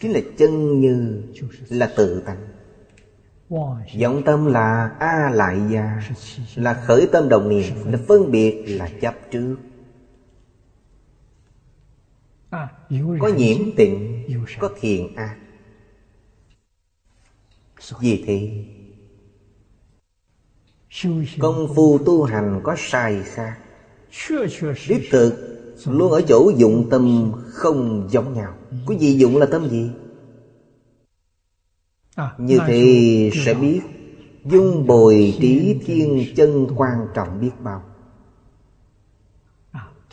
Chính 0.00 0.12
là 0.12 0.20
chân 0.36 0.80
như 0.80 1.22
Là 1.68 1.90
tự 1.96 2.22
tánh. 2.26 2.46
Vọng 4.00 4.22
tâm 4.26 4.46
là 4.46 4.90
A 4.98 5.30
lại 5.30 5.58
gia 5.70 6.02
Là 6.54 6.74
khởi 6.74 7.08
tâm 7.12 7.28
đồng 7.28 7.48
niệm 7.48 7.74
Là 7.84 7.98
phân 8.08 8.30
biệt 8.30 8.64
là 8.66 8.88
chấp 9.00 9.14
trước 9.30 9.56
Có 13.20 13.28
nhiễm 13.36 13.58
tịnh 13.76 14.24
Có 14.58 14.70
thiện 14.80 15.14
ác. 15.14 15.36
Vì 18.00 18.22
thế 18.26 18.64
Công 21.40 21.74
phu 21.74 21.98
tu 21.98 22.24
hành 22.24 22.60
có 22.64 22.74
sai 22.78 23.22
khác 23.24 23.58
Đích 24.88 25.02
thực 25.10 25.48
Luôn 25.86 26.12
ở 26.12 26.22
chỗ 26.28 26.52
dụng 26.56 26.88
tâm 26.90 27.32
không 27.44 28.08
giống 28.10 28.34
nhau. 28.34 28.54
Quý 28.86 28.96
vị 28.96 29.12
dụng 29.12 29.36
là 29.36 29.46
tâm 29.46 29.68
gì? 29.68 29.90
Như 32.38 32.58
thế 32.66 33.30
sẽ 33.34 33.54
biết. 33.54 33.80
Dung 34.44 34.86
bồi 34.86 35.34
trí 35.40 35.76
thiên 35.84 36.24
chân 36.36 36.66
quan 36.76 37.06
trọng 37.14 37.40
biết 37.40 37.50
bao. 37.62 37.82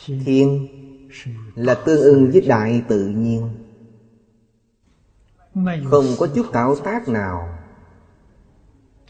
Thiên 0.06 0.79
là 1.54 1.74
tương 1.74 2.00
ưng 2.00 2.30
với 2.30 2.40
đại 2.40 2.82
tự 2.88 3.06
nhiên. 3.06 3.48
Không 5.90 6.04
có 6.18 6.26
chút 6.34 6.46
tạo 6.52 6.76
tác 6.76 7.08
nào. 7.08 7.58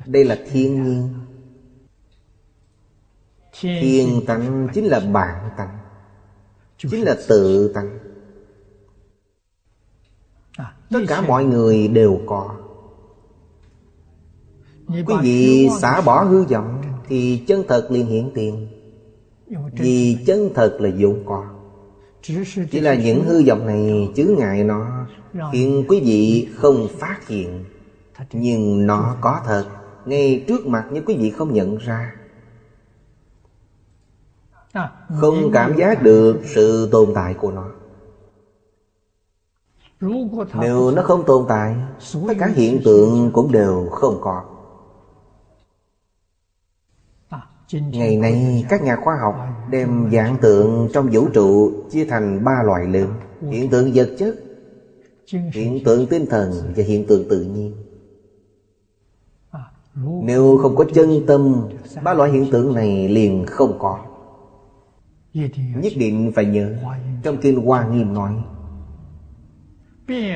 Đây 0.07 0.25
là 0.25 0.39
thiên 0.51 0.85
nhiên. 0.85 1.15
Thiên 3.61 4.27
tánh 4.27 4.69
chính 4.75 4.85
là 4.85 5.01
bản 5.01 5.51
tánh, 5.57 5.79
Chính 6.79 7.05
là 7.05 7.17
tự 7.29 7.73
tánh. 7.75 7.99
Tất 10.91 11.01
cả 11.09 11.21
mọi 11.21 11.45
người 11.45 11.89
đều 11.89 12.21
có. 12.27 12.57
Quý 14.89 15.15
vị 15.23 15.69
xả 15.81 16.01
bỏ 16.01 16.25
hư 16.25 16.45
vọng 16.45 16.83
Thì 17.09 17.45
chân 17.47 17.65
thật 17.69 17.89
liền 17.91 18.07
hiện 18.07 18.31
tiền. 18.35 18.69
Vì 19.73 20.19
chân 20.27 20.51
thật 20.55 20.77
là 20.81 20.89
dụng 20.89 21.23
có. 21.27 21.60
Chỉ 22.23 22.81
là 22.81 22.95
những 22.95 23.25
hư 23.25 23.43
vọng 23.45 23.67
này 23.67 24.13
chứa 24.15 24.27
ngại 24.39 24.65
nó 24.65 25.07
Khiến 25.53 25.85
quý 25.89 26.01
vị 26.01 26.49
không 26.55 26.89
phát 26.99 27.29
hiện. 27.29 27.65
Nhưng 28.33 28.87
nó 28.87 29.17
có 29.21 29.41
thật. 29.45 29.67
Ngay 30.05 30.45
trước 30.49 30.67
mặt 30.67 30.87
nhưng 30.93 31.05
quý 31.05 31.17
vị 31.17 31.31
không 31.31 31.53
nhận 31.53 31.77
ra. 31.77 32.15
Không 35.21 35.51
cảm 35.53 35.77
giác 35.77 36.03
được 36.03 36.41
sự 36.45 36.89
tồn 36.93 37.13
tại 37.15 37.35
của 37.35 37.51
nó. 37.51 37.69
Nếu 40.61 40.91
nó 40.91 41.03
không 41.03 41.25
tồn 41.27 41.45
tại 41.49 41.77
Tất 42.29 42.35
cả 42.39 42.47
hiện 42.47 42.81
tượng 42.85 43.31
cũng 43.33 43.53
đều 43.53 43.89
không 43.91 44.19
có 44.21 44.60
Ngày 47.73 48.17
nay 48.17 48.65
các 48.69 48.83
nhà 48.83 48.97
khoa 48.97 49.17
học 49.17 49.35
đem 49.71 50.11
dạng 50.13 50.37
tượng 50.39 50.89
trong 50.93 51.09
vũ 51.13 51.29
trụ 51.29 51.73
chia 51.91 52.05
thành 52.05 52.45
ba 52.45 52.63
loại 52.63 52.87
lớn 52.87 53.11
Hiện 53.51 53.71
tượng 53.71 53.91
vật 53.95 54.09
chất, 54.19 54.35
hiện 55.53 55.85
tượng 55.85 56.07
tinh 56.07 56.27
thần 56.27 56.51
và 56.77 56.85
hiện 56.85 57.07
tượng 57.07 57.29
tự 57.29 57.43
nhiên. 57.43 57.75
Nếu 60.23 60.59
không 60.63 60.77
có 60.77 60.85
chân 60.95 61.27
tâm, 61.27 61.69
ba 62.05 62.15
loại 62.15 62.31
hiện 62.31 62.51
tượng 62.51 62.75
này 62.75 63.09
liền 63.09 63.45
không 63.47 63.79
có. 63.79 63.99
Nhất 65.75 65.93
định 65.97 66.33
phải 66.35 66.45
nhớ 66.45 66.77
Trong 67.23 67.37
Kinh 67.37 67.67
Hoa 67.67 67.89
Nghiêm 67.89 68.15
nói 68.15 68.45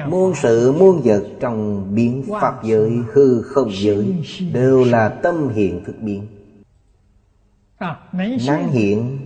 Muôn 0.08 0.34
sự 0.42 0.72
muôn 0.72 1.00
vật 1.04 1.24
trong 1.40 1.84
biến 1.94 2.24
pháp 2.40 2.64
giới 2.64 2.98
hư 3.12 3.42
không 3.42 3.68
giới 3.72 4.24
Đều 4.52 4.84
là 4.84 5.08
tâm 5.08 5.48
hiện 5.48 5.84
thực 5.86 5.98
biến 6.00 6.26
Năng 7.80 8.68
hiện 8.72 9.18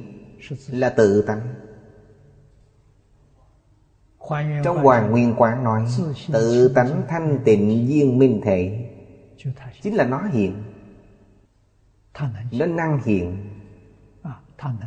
là 0.68 0.90
tự 0.90 1.22
tánh. 1.26 1.40
Trong 4.64 4.76
Hoàng 4.76 5.10
Nguyên 5.10 5.34
Quán 5.36 5.64
nói 5.64 5.86
Tự 6.32 6.72
tánh 6.74 7.02
thanh 7.08 7.38
tịnh 7.44 7.86
viên 7.88 8.18
minh 8.18 8.40
thể. 8.44 8.90
Chính 9.82 9.94
là 9.94 10.04
nó 10.04 10.22
hiện. 10.32 10.62
Nó 12.52 12.66
năng 12.66 13.00
hiện. 13.04 13.36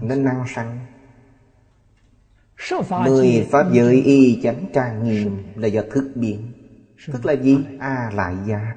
Nó 0.01 0.15
năng 0.15 0.45
sanh. 0.47 0.79
Mười 3.05 3.47
Pháp 3.51 3.71
giới 3.71 4.01
y 4.01 4.41
chánh 4.43 4.65
trang 4.73 5.03
nghiêm 5.03 5.43
Là 5.55 5.67
do 5.67 5.81
thức 5.91 6.11
biến. 6.15 6.51
Tức 7.13 7.25
là 7.25 7.33
gì? 7.33 7.57
A 7.79 8.11
lại 8.13 8.35
gia. 8.45 8.75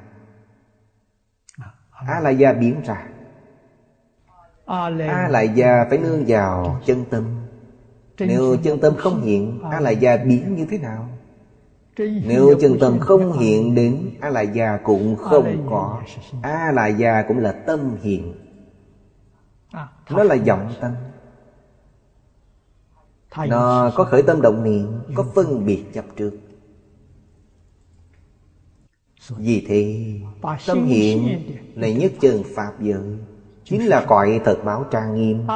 A 1.90 2.20
lại 2.20 2.36
gia 2.36 2.52
biến 2.52 2.82
ra 2.84 3.08
A 4.66 5.28
lại 5.30 5.48
gia 5.54 5.86
phải 5.88 5.98
nương 5.98 6.24
vào 6.26 6.80
chân 6.86 7.04
tâm. 7.10 7.24
Nếu 8.18 8.56
chân 8.62 8.80
tâm 8.80 8.94
không 8.96 9.22
hiện 9.22 9.60
A 9.70 9.80
lại 9.80 9.96
gia 9.96 10.16
biến 10.16 10.54
như 10.54 10.66
thế 10.70 10.78
nào? 10.78 11.08
Nếu 11.98 12.54
chân 12.60 12.76
tâm 12.80 12.98
không 12.98 13.38
hiện 13.38 13.74
đến 13.74 14.10
A 14.20 14.28
lại 14.28 14.48
gia 14.52 14.76
cũng 14.76 15.16
không 15.16 15.66
có. 15.70 16.02
A 16.42 16.72
lại 16.72 16.94
gia 16.94 17.22
cũng 17.22 17.38
là 17.38 17.52
tâm 17.52 17.96
hiện. 18.02 18.34
Nó 20.10 20.22
là 20.22 20.36
vọng 20.46 20.74
tâm. 20.80 20.92
Nó 23.48 23.90
có 23.94 24.04
khởi 24.04 24.22
tâm 24.22 24.40
động 24.42 24.64
niệm 24.64 24.92
Có 25.14 25.26
phân 25.34 25.66
biệt 25.66 25.84
chấp 25.94 26.04
trước. 26.16 26.32
Vì 29.28 29.64
thế 29.68 30.10
Tâm 30.66 30.84
hiện 30.84 31.40
là 31.74 31.88
nhất 31.88 32.12
chân 32.20 32.42
Pháp 32.54 32.72
giới 32.80 33.18
Chính 33.64 33.86
là 33.86 34.04
cõi 34.08 34.40
thật 34.44 34.58
báo 34.64 34.84
trang 34.90 35.14
nghiêm. 35.14 35.46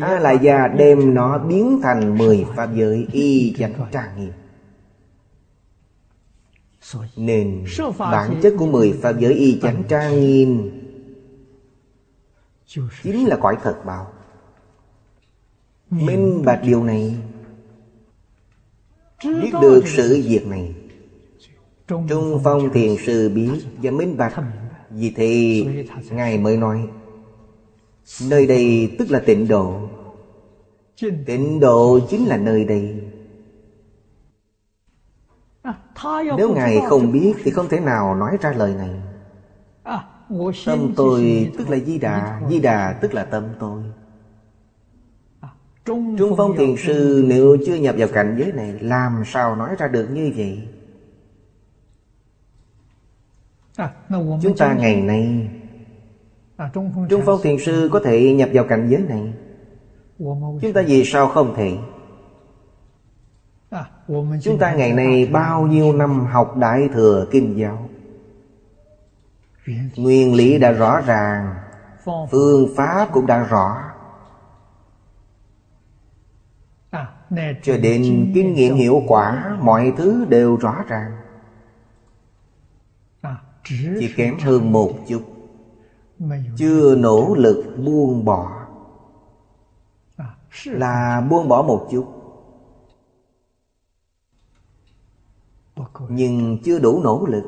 A 0.00 0.18
la 0.20 0.32
gia 0.32 0.68
đem 0.68 1.14
nó 1.14 1.38
biến 1.38 1.80
thành 1.82 2.18
mười 2.18 2.46
pháp 2.56 2.68
giới 2.74 3.06
y 3.12 3.54
chánh 3.58 3.74
trang 3.92 4.10
nghiêm. 4.18 4.32
Nên 7.16 7.64
bản 7.98 8.34
chất 8.42 8.54
của 8.58 8.66
mười 8.66 8.92
pháp 9.02 9.12
giới 9.18 9.34
y 9.34 9.60
chánh 9.62 9.82
trang 9.88 10.20
nghiêm 10.20 10.70
Chính 13.02 13.26
là 13.26 13.36
cõi 13.36 13.56
thật 13.62 13.82
báo. 13.86 14.06
Minh 15.90 16.42
bạch 16.44 16.60
điều 16.62 16.84
này. 16.84 17.16
Biết 19.24 19.52
được 19.62 19.82
sự 19.86 20.22
việc 20.26 20.46
này. 20.46 20.74
Trung 21.86 22.40
phong 22.44 22.72
thiền 22.72 22.96
sư 23.06 23.28
biết 23.28 23.50
và 23.82 23.90
minh 23.90 24.16
bạch. 24.16 24.34
Vì 24.90 25.10
thế 25.10 25.64
Ngài 26.10 26.38
mới 26.38 26.56
nói 26.56 26.88
Nơi 28.28 28.46
đây 28.46 28.94
tức 28.98 29.10
là 29.10 29.20
tịnh 29.26 29.48
độ. 29.48 29.88
Tịnh 31.26 31.60
độ 31.60 31.98
chính 32.08 32.26
là 32.26 32.36
nơi 32.36 32.64
đây. 32.64 33.02
Nếu 36.36 36.54
Ngài 36.54 36.80
không 36.88 37.12
biết 37.12 37.34
Thì 37.44 37.50
không 37.50 37.68
thể 37.68 37.80
nào 37.80 38.14
nói 38.14 38.38
ra 38.40 38.52
lời 38.52 38.74
này. 38.74 38.90
Tâm 40.66 40.92
tôi 40.96 41.50
tức 41.58 41.68
là 41.68 41.78
Di 41.78 41.98
Đà 41.98 42.40
Di 42.50 42.60
Đà 42.60 42.92
tức 42.92 43.14
là 43.14 43.24
tâm 43.24 43.44
tôi. 43.58 43.82
Trung 45.84 46.34
Phong 46.36 46.56
Thiền 46.56 46.74
Sư 46.76 47.24
nếu 47.26 47.56
chưa 47.66 47.74
nhập 47.74 47.94
vào 47.98 48.08
cảnh 48.08 48.36
giới 48.38 48.52
này 48.52 48.78
Làm 48.80 49.22
sao 49.26 49.56
nói 49.56 49.76
ra 49.78 49.88
được 49.88 50.08
như 50.10 50.32
vậy? 50.36 50.68
Chúng 54.42 54.56
ta 54.58 54.74
ngày 54.74 55.00
nay 55.00 55.48
Trung 57.08 57.22
Phong 57.26 57.40
Thiền 57.42 57.56
Sư. 57.58 57.88
Có 57.92 58.00
thể 58.04 58.34
nhập 58.34 58.48
vào 58.52 58.64
cảnh 58.64 58.88
giới 58.88 59.02
này. 59.02 59.34
Chúng 60.62 60.72
ta 60.74 60.82
vì 60.86 61.04
sao 61.04 61.28
không 61.28 61.54
thể 61.56 61.78
Chúng 64.42 64.58
ta 64.58 64.74
ngày 64.74 64.92
nay 64.92 65.26
bao 65.32 65.66
nhiêu 65.66 65.92
năm 65.92 66.26
học 66.26 66.56
Đại 66.56 66.88
Thừa 66.92 67.26
Kinh 67.30 67.58
Giáo? 67.58 67.88
Nguyên 69.96 70.34
lý 70.34 70.58
đã 70.58 70.72
rõ 70.72 71.00
ràng. 71.00 71.54
Phương 72.30 72.68
pháp 72.76 73.08
cũng 73.12 73.26
đã 73.26 73.46
rõ. 73.46 73.82
Cho 77.62 77.76
đến 77.82 78.32
kinh 78.34 78.54
nghiệm 78.54 78.74
hiệu 78.74 79.02
quả 79.06 79.56
Mọi 79.60 79.92
thứ 79.96 80.24
đều 80.24 80.56
rõ 80.56 80.84
ràng. 80.88 81.12
Chỉ 83.64 84.12
kém 84.16 84.38
hơn 84.38 84.72
một 84.72 84.90
chút 85.08 85.37
chưa 86.56 86.94
nỗ 86.94 87.34
lực 87.34 87.76
buông 87.84 88.24
bỏ. 88.24 88.66
Là 90.64 91.26
buông 91.30 91.48
bỏ 91.48 91.62
một 91.62 91.88
chút. 91.90 92.06
Nhưng 96.08 96.58
chưa 96.64 96.78
đủ 96.78 97.00
nỗ 97.02 97.26
lực. 97.26 97.44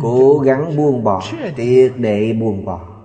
Cố 0.00 0.38
gắng 0.38 0.76
buông 0.76 1.04
bỏ 1.04 1.22
triệt 1.30 1.92
để 1.98 2.32
buông 2.40 2.64
bỏ. 2.64 3.04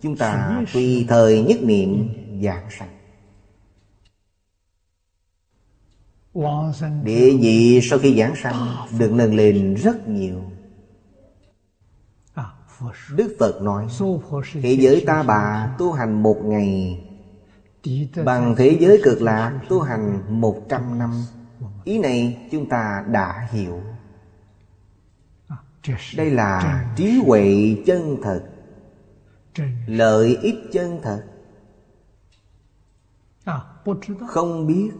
Chúng 0.00 0.16
ta 0.18 0.62
tùy 0.72 1.06
thời 1.08 1.42
nhất 1.42 1.58
niệm 1.62 2.08
giảng 2.42 2.68
sanh. 2.70 2.88
Địa 7.04 7.36
vị 7.40 7.80
sau 7.82 7.98
khi 7.98 8.18
giảng 8.18 8.36
sanh 8.36 8.54
được 8.98 9.12
nâng 9.12 9.34
lên 9.34 9.74
rất 9.74 10.08
nhiều 10.08 10.42
Đức 13.10 13.36
Phật 13.38 13.62
nói 13.62 13.88
Thế 14.52 14.72
giới 14.72 15.04
ta 15.06 15.22
bà 15.22 15.74
tu 15.78 15.92
hành 15.92 16.22
một 16.22 16.40
ngày 16.44 17.04
Bằng 18.24 18.54
thế 18.58 18.76
giới 18.80 19.00
cực 19.04 19.22
lạc 19.22 19.60
tu 19.68 19.80
hành 19.80 20.22
một 20.40 20.62
trăm 20.68 20.98
năm. 20.98 21.10
Ý 21.84 21.98
này 21.98 22.48
chúng 22.50 22.68
ta 22.68 23.04
đã 23.08 23.48
hiểu. 23.50 23.80
Đây 26.16 26.30
là 26.30 26.84
trí 26.96 27.20
huệ 27.26 27.76
chân 27.86 28.16
thật 28.22 28.42
Lợi 29.86 30.38
ích 30.42 30.56
chân 30.72 31.00
thật. 31.02 31.24
Không 34.28 34.66
biết 34.66 34.90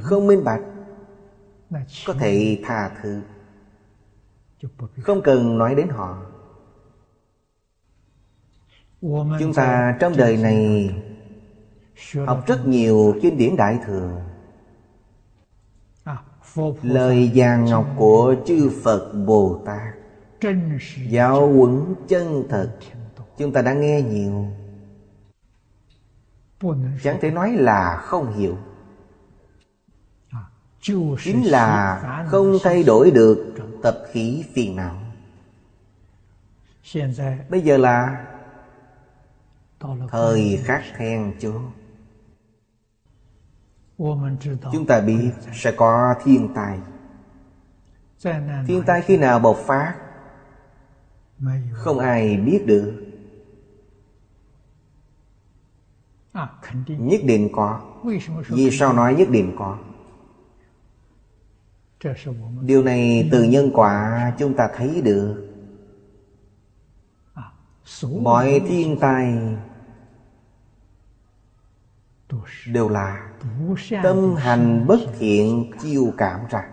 Không 0.00 0.26
minh 0.26 0.44
bạch 0.44 0.62
Có 2.06 2.14
thể 2.14 2.60
tha 2.64 2.90
thứ. 3.02 3.20
Không 5.02 5.22
cần 5.22 5.58
nói 5.58 5.74
đến 5.74 5.88
họ 5.88 6.31
Chúng 9.38 9.54
ta 9.54 9.96
trong 10.00 10.16
đời 10.16 10.36
này 10.36 10.90
Học 12.26 12.44
rất 12.46 12.66
nhiều 12.66 13.14
kinh 13.22 13.38
điển 13.38 13.56
Đại 13.56 13.78
Thừa. 13.86 14.22
Lời 16.82 17.30
vàng 17.34 17.64
ngọc 17.64 17.86
của 17.96 18.34
chư 18.46 18.70
Phật 18.82 19.12
Bồ 19.26 19.62
Tát 19.66 19.94
Giáo 21.08 21.52
huấn 21.52 21.94
chân 22.08 22.46
thật 22.48 22.72
Chúng 23.38 23.52
ta 23.52 23.62
đã 23.62 23.72
nghe 23.72 24.02
nhiều. 24.02 24.46
Chẳng 27.02 27.18
thể 27.20 27.30
nói 27.30 27.52
là 27.52 27.96
không 27.96 28.32
hiểu. 28.32 28.56
Chính 31.24 31.42
là 31.44 32.00
không 32.30 32.58
thay 32.62 32.82
đổi 32.82 33.10
được 33.10 33.54
tập 33.82 33.98
khí 34.12 34.44
phiền 34.54 34.76
não. 34.76 34.96
Bây 37.48 37.60
giờ 37.60 37.76
là 37.76 38.26
Thời 40.10 40.60
khắc 40.64 40.82
then 40.96 41.32
chốt 41.38 41.62
Chúng 44.72 44.86
ta 44.86 45.00
biết 45.00 45.30
sẽ 45.52 45.72
có 45.76 46.14
thiên 46.24 46.48
tai 46.54 46.78
Thiên 48.66 48.82
tai 48.86 49.02
khi 49.02 49.16
nào 49.16 49.38
bộc 49.38 49.56
phát? 49.56 49.94
Không 51.72 51.98
ai 51.98 52.36
biết 52.36 52.66
được. 52.66 53.06
Nhất 56.86 57.20
định 57.24 57.48
có. 57.52 57.80
Vì 58.48 58.70
sao 58.70 58.92
nói 58.92 59.14
nhất 59.14 59.28
định 59.30 59.56
có? 59.58 59.78
Điều 62.60 62.82
này 62.82 63.28
từ 63.32 63.42
nhân 63.42 63.70
quả 63.74 64.32
chúng 64.38 64.54
ta 64.54 64.68
thấy 64.76 65.02
được. 65.02 65.48
Mọi 68.20 68.62
thiên 68.68 68.98
tai 69.00 69.56
Đều 72.66 72.88
là 72.88 73.30
Tâm 74.02 74.34
hành 74.34 74.86
bất 74.86 75.00
thiện 75.18 75.70
chiêu 75.82 76.12
cảm 76.18 76.40
ra 76.50 76.68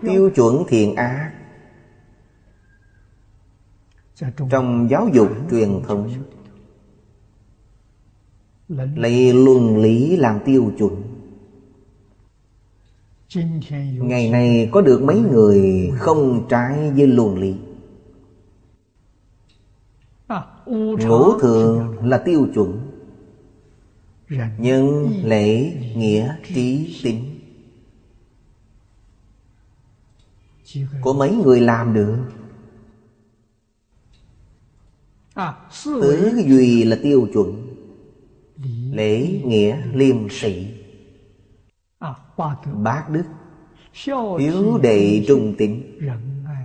Tiêu 0.00 0.30
chuẩn 0.30 0.64
thiện 0.68 0.94
ác. 0.94 1.32
Trong 4.50 4.90
giáo 4.90 5.08
dục 5.12 5.28
truyền 5.50 5.82
thống 5.88 6.10
Lấy 8.96 9.32
luân 9.32 9.76
lý 9.76 10.16
làm 10.16 10.38
tiêu 10.44 10.72
chuẩn. 10.78 11.02
Ngày 14.08 14.30
nay 14.30 14.68
có 14.72 14.80
được 14.80 15.02
mấy 15.02 15.20
người 15.20 15.90
không 15.98 16.46
trái 16.48 16.90
với 16.90 17.06
luân 17.06 17.38
lý 17.38 17.56
Ngũ 20.66 21.38
thường 21.40 21.96
là 22.02 22.18
tiêu 22.18 22.48
chuẩn. 22.54 22.86
Nhân, 24.58 25.08
lễ, 25.24 25.72
nghĩa, 25.96 26.36
trí, 26.54 27.00
tính 27.04 27.40
Có 31.02 31.12
mấy 31.12 31.30
người 31.30 31.60
làm 31.60 31.94
được. 31.94 32.18
Tứ 35.84 36.42
duy 36.46 36.84
là 36.84 36.98
tiêu 37.02 37.28
chuẩn. 37.32 37.76
Lễ, 38.92 39.40
nghĩa, 39.44 39.82
liêm 39.94 40.16
sĩ. 40.30 40.66
Bác 42.74 43.10
đức. 43.10 43.24
Hiếu 44.38 44.78
đệ 44.82 45.24
trung 45.28 45.54
tín. 45.58 45.82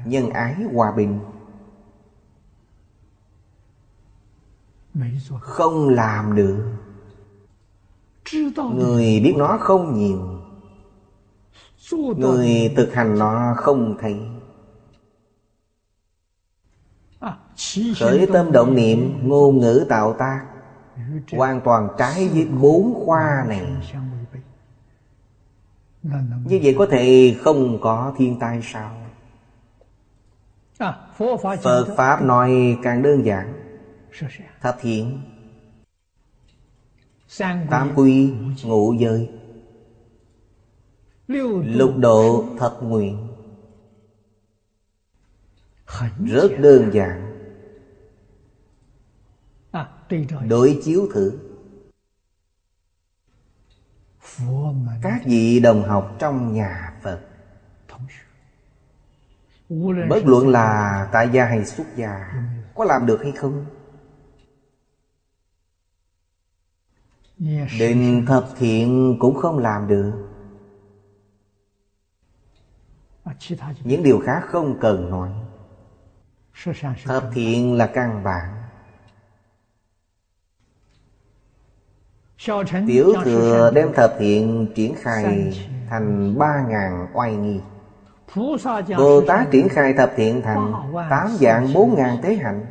Nhân 0.05 0.29
ái 0.29 0.55
hòa 0.73 0.93
bình 0.97 1.19
Không 5.39 5.89
làm 5.89 6.35
được. 6.35 6.71
Người 8.55 9.19
biết 9.23 9.33
nó 9.37 9.57
không 9.61 9.93
nhiều. 9.93 10.39
Người 12.17 12.73
thực 12.77 12.93
hành 12.93 13.19
nó 13.19 13.53
không 13.57 13.97
thấy. 13.99 14.19
Khởi 17.99 18.27
tâm 18.33 18.51
động 18.51 18.75
niệm 18.75 19.29
Ngôn 19.29 19.59
ngữ 19.59 19.85
tạo 19.89 20.13
tác. 20.13 20.45
Hoàn 21.31 21.61
toàn 21.61 21.89
trái 21.97 22.29
với 22.29 22.45
bốn 22.45 23.05
khoa 23.05 23.45
này. 23.47 23.61
Như 26.45 26.59
vậy 26.63 26.75
có 26.77 26.87
thể 26.91 27.35
không 27.41 27.77
có 27.81 28.13
thiên 28.17 28.39
tai 28.39 28.61
sao? 28.63 28.91
Phật 31.63 31.85
Pháp 31.97 32.21
nói 32.21 32.77
càng 32.83 33.01
đơn 33.01 33.25
giản 33.25 33.64
Thập 34.61 34.77
thiện 34.81 35.21
Tám 37.69 37.91
quy 37.95 38.33
ngũ 38.63 38.93
giới. 38.93 39.29
Lục 41.65 41.93
độ 41.97 42.45
thập 42.59 42.83
nguyện. 42.83 43.27
Rất 46.25 46.51
đơn 46.59 46.91
giản. 46.93 47.31
Đối 50.47 50.81
chiếu 50.83 51.07
thử. 51.13 51.39
Các 55.01 55.21
vị 55.25 55.59
đồng 55.59 55.83
học 55.83 56.15
trong 56.19 56.53
nhà 56.53 56.93
Phật. 57.01 57.19
Bất 60.09 60.25
luận 60.25 60.47
là 60.47 61.09
tại 61.11 61.29
gia 61.33 61.45
hay 61.45 61.65
xuất 61.65 61.87
gia 61.95 62.33
Có 62.75 62.85
làm 62.85 63.05
được 63.05 63.19
hay 63.23 63.31
không 63.31 63.65
Định 67.79 68.25
thập 68.27 68.45
thiện 68.57 69.17
cũng 69.19 69.35
không 69.35 69.57
làm 69.57 69.87
được. 69.87 70.11
Những 73.83 74.03
điều 74.03 74.19
khác 74.19 74.41
không 74.45 74.79
cần 74.79 75.09
nói. 75.09 75.29
Thập 77.05 77.23
thiện 77.33 77.73
là 77.73 77.87
căn 77.87 78.23
bản. 78.23 78.55
Tiểu 82.87 83.13
thừa 83.23 83.71
đem 83.75 83.93
thập 83.93 84.15
thiện 84.19 84.67
triển 84.75 84.95
khai 84.95 85.53
thành 85.89 86.37
ba 86.37 86.65
ngàn 86.67 87.07
oai 87.13 87.35
nghi. 87.35 87.59
Bồ 88.97 89.21
Tát 89.27 89.47
triển 89.51 89.69
khai 89.69 89.93
thập 89.93 90.11
thiện 90.15 90.41
thành 90.41 90.73
tám 91.09 91.27
dạng 91.39 91.73
bốn 91.73 91.95
ngàn 91.95 92.17
tế 92.21 92.35
hạnh. 92.35 92.65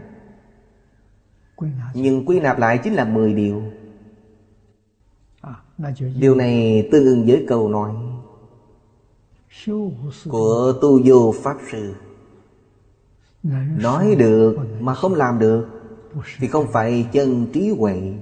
Nhưng 1.95 2.27
quy 2.27 2.41
nạp 2.41 2.59
lại 2.59 2.79
chính 2.79 2.95
là 2.95 3.05
mười 3.05 3.35
điều 3.35 3.63
Điều 6.21 6.35
này 6.35 6.89
tương 6.93 7.05
ứng 7.05 7.27
với 7.27 7.45
câu 7.49 7.69
nói 7.69 7.93
Của 10.29 10.73
tu 10.83 11.01
vô 11.05 11.35
Pháp 11.43 11.57
Sư. 11.73 11.95
Nói 13.79 14.15
được 14.19 14.57
mà 14.81 14.95
không 14.95 15.15
làm 15.15 15.39
được 15.39 15.67
Thì 16.39 16.49
không 16.49 16.67
phải 16.73 17.07
chân 17.13 17.47
trí 17.53 17.71
huệ. 17.71 18.13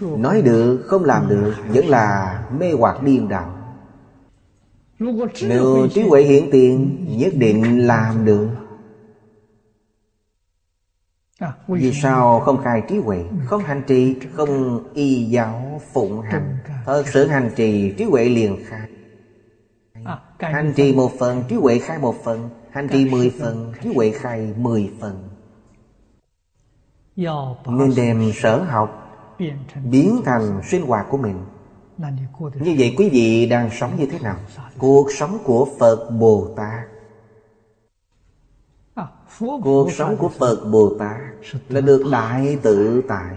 Nói 0.00 0.42
được 0.42 0.84
không 0.86 1.04
làm 1.04 1.28
được 1.28 1.54
Vẫn 1.68 1.86
là 1.86 2.42
mê 2.58 2.72
hoặc 2.72 3.02
điên 3.02 3.28
đạo 3.28 3.76
Nếu 5.42 5.88
trí 5.94 6.02
huệ 6.02 6.22
hiện 6.22 6.48
tiền 6.52 7.06
Nhất 7.18 7.32
định 7.36 7.86
làm 7.86 8.24
được 8.24 8.48
Vì 11.68 11.92
sao 11.92 12.40
không 12.40 12.62
khai 12.62 12.82
trí 12.88 12.98
huệ 12.98 13.24
Không 13.44 13.62
hành 13.62 13.82
trì 13.86 14.16
Không 14.32 14.84
y 14.94 15.24
giáo 15.24 15.80
phụng 15.92 16.20
hành? 16.20 16.58
Thật 16.86 17.04
sự 17.12 17.26
hành 17.26 17.50
trì 17.56 17.92
trí 17.98 18.04
huệ 18.04 18.24
liền 18.24 18.56
khai. 18.66 18.88
Hành 20.38 20.72
trì 20.76 20.92
một 20.94 21.12
phần 21.18 21.42
trí 21.48 21.56
huệ 21.56 21.78
khai 21.78 21.98
một 21.98 22.14
phần. 22.24 22.50
Hành 22.70 22.88
trì 22.88 23.04
mười 23.10 23.30
phần 23.40 23.72
trí 23.82 23.94
huệ 23.94 24.10
khai 24.10 24.54
mười 24.56 24.90
phần. 25.00 25.28
Nên 27.66 27.92
đem 27.96 28.32
sở 28.34 28.62
học 28.62 29.06
Biến 29.90 30.22
thành 30.24 30.60
sinh. 30.64 30.86
hoạt 30.86 31.06
của 31.10 31.16
mình. 31.16 31.44
Như 32.38 32.74
vậy 32.78 32.94
quý 32.98 33.08
vị 33.08 33.46
đang 33.46 33.70
sống 33.72 33.96
như 33.98 34.06
thế 34.06 34.18
nào? 34.18 34.36
Cuộc 34.78 35.12
sống 35.18 35.38
của 35.44 35.68
Phật 35.78 36.10
Bồ 36.10 36.48
Tát 36.56 36.88
Cuộc 39.38 39.92
sống 39.92 40.16
của 40.16 40.28
Phật 40.28 40.64
Bồ 40.72 40.96
Tát 40.98 41.20
Là 41.68 41.80
được 41.80 42.02
đại 42.12 42.58
tự 42.62 43.02
tại. 43.08 43.36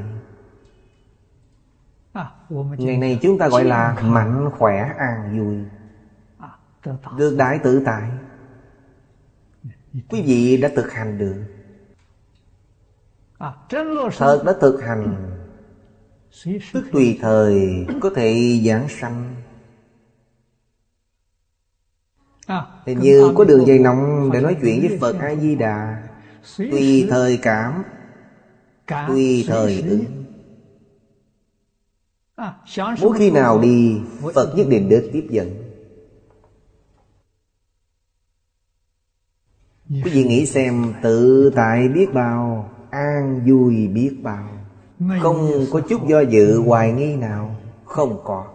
Ngày 2.78 2.98
nay 2.98 3.20
chúng 3.22 3.38
ta 3.38 3.50
gọi 3.50 3.64
là 3.64 3.98
mạnh 4.02 4.50
khỏe 4.58 4.94
an 4.98 5.40
vui. 5.40 5.58
Được 7.18 7.36
đại 7.38 7.60
tự 7.64 7.82
tại. 7.86 8.10
Quý 10.10 10.22
vị 10.22 10.58
đã 10.58 10.70
thực 10.76 10.92
hành 10.92 11.18
được. 11.18 11.44
Thật 14.18 14.44
đã 14.46 14.54
thực 14.62 14.82
hành. 14.82 15.16
Tức 16.74 16.84
tùy 16.92 17.20
thời 17.22 17.86
có 18.02 18.10
thể 18.16 18.60
giảng 18.66 18.90
sanh 18.90 19.36
Hình 22.86 23.00
như 23.00 23.34
có 23.36 23.44
đường 23.44 23.68
dây 23.68 23.80
nóng 23.80 24.32
để 24.34 24.42
nói 24.42 24.58
chuyện 24.62 24.82
với 24.82 24.98
Phật 24.98 25.16
A-di-đà 25.20 26.04
Tùy 26.58 27.08
thời 27.10 27.38
cảm. 27.38 27.84
Tùy 29.08 29.46
thời 29.48 29.82
ứng. 29.82 30.06
Muốn 33.02 33.14
khi 33.18 33.32
nào 33.32 33.60
đi 33.62 34.02
Phật 34.34 34.54
nhất 34.56 34.68
định 34.70 34.90
được 34.90 35.10
tiếp 35.14 35.28
dẫn. 35.30 35.50
Quý 39.90 40.12
vị 40.14 40.24
nghĩ 40.24 40.46
xem 40.46 40.94
Tự 41.02 41.52
tại 41.56 41.88
biết 41.88 42.14
bao 42.14 42.70
An 42.90 43.42
vui 43.48 43.88
biết 43.88 44.18
bao. 44.24 44.50
Không 45.22 45.66
có 45.72 45.82
chút 45.90 46.08
do 46.08 46.22
dự 46.22 46.60
hoài 46.60 46.92
nghi 46.92 47.16
nào. 47.16 47.56
Không 47.86 48.22
có 48.24 48.53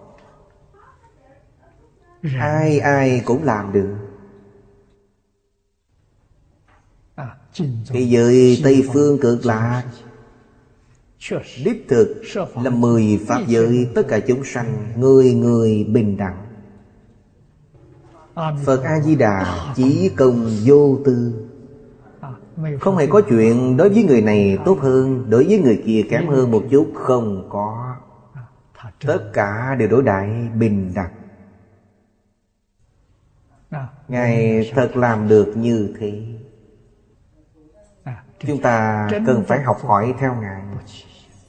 Ai 2.36 2.78
ai 2.78 3.22
cũng 3.24 3.44
làm 3.44 3.72
được. 3.72 3.96
Thế 7.88 8.00
giới 8.00 8.60
Tây 8.64 8.88
Phương 8.92 9.18
cực 9.18 9.46
lạc. 9.46 9.84
Đích 11.64 11.86
thực 11.88 12.22
là 12.62 12.70
mười 12.70 13.20
Pháp 13.26 13.40
giới 13.46 13.88
Tất 13.94 14.08
cả 14.08 14.20
chúng 14.20 14.44
sanh 14.44 14.92
Người 14.96 15.34
người 15.34 15.84
bình 15.84 16.16
đẳng. 16.16 16.44
Phật 18.64 18.82
A-di-đà 18.84 19.72
chỉ 19.76 20.10
công 20.16 20.50
vô 20.64 20.98
tư. 21.04 21.48
Không 22.80 22.96
hề 22.96 23.06
có 23.06 23.20
chuyện 23.28 23.76
đối 23.76 23.88
với 23.88 24.04
người 24.04 24.22
này 24.22 24.58
tốt 24.64 24.78
hơn 24.80 25.30
Đối 25.30 25.44
với 25.44 25.58
người 25.58 25.82
kia 25.86 26.02
kém 26.10 26.26
hơn 26.26 26.50
một 26.50 26.62
chút 26.70 26.92
Không 26.94 27.48
có. 27.50 27.94
Tất 29.06 29.30
cả 29.32 29.76
đều 29.78 29.88
đối 29.88 30.02
đại 30.02 30.48
bình 30.58 30.92
đẳng 30.94 31.17
Ngài 34.08 34.62
thật 34.74 34.96
làm 34.96 35.28
được 35.28 35.52
như 35.56 35.94
thế. 35.98 36.22
Chúng 38.38 38.60
ta 38.62 39.08
cần 39.26 39.44
phải 39.48 39.62
học 39.62 39.76
hỏi 39.82 40.14
theo 40.18 40.34
Ngài. 40.34 40.62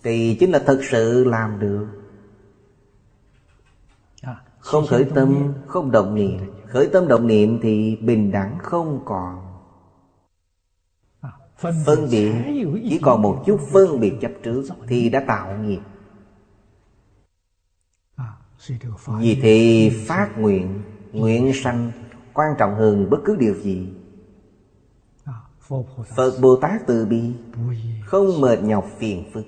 Thì 0.04 0.38
chính 0.40 0.52
là 0.52 0.60
thật 0.66 0.82
sự 0.92 1.24
làm 1.24 1.60
được. 1.60 1.88
Không 4.60 4.88
khởi 4.88 5.06
tâm, 5.16 5.54
không 5.68 5.92
động 5.92 6.16
niệm. 6.16 6.40
Khởi 6.66 6.90
tâm 6.94 7.08
động 7.08 7.28
niệm 7.28 7.60
thì 7.64 7.96
bình 7.96 8.32
đẳng 8.32 8.58
không 8.60 9.02
còn. 9.06 9.46
Phân 11.58 12.08
biệt 12.12 12.34
Chỉ 12.90 13.00
còn 13.02 13.22
một 13.22 13.44
chút 13.46 13.60
phân 13.72 14.00
biệt 14.00 14.14
chấp 14.22 14.32
trước 14.44 14.64
Thì 14.88 15.10
đã 15.10 15.24
tạo 15.28 15.58
nghiệp. 15.58 15.80
Vì 19.20 19.40
thế 19.42 19.92
phát 20.08 20.38
nguyện 20.38 20.82
Nguyện 21.12 21.52
sanh 21.54 21.92
Quan 22.40 22.56
trọng 22.58 22.76
hơn 22.76 23.10
bất 23.10 23.18
cứ 23.26 23.36
điều 23.36 23.54
gì. 23.54 23.94
Phật 26.16 26.32
Bồ 26.42 26.56
Tát 26.56 26.82
từ 26.88 27.06
bi 27.06 27.34
Không 28.06 28.42
mệt 28.42 28.60
nhọc 28.62 28.86
phiền 28.98 29.32
phức. 29.34 29.46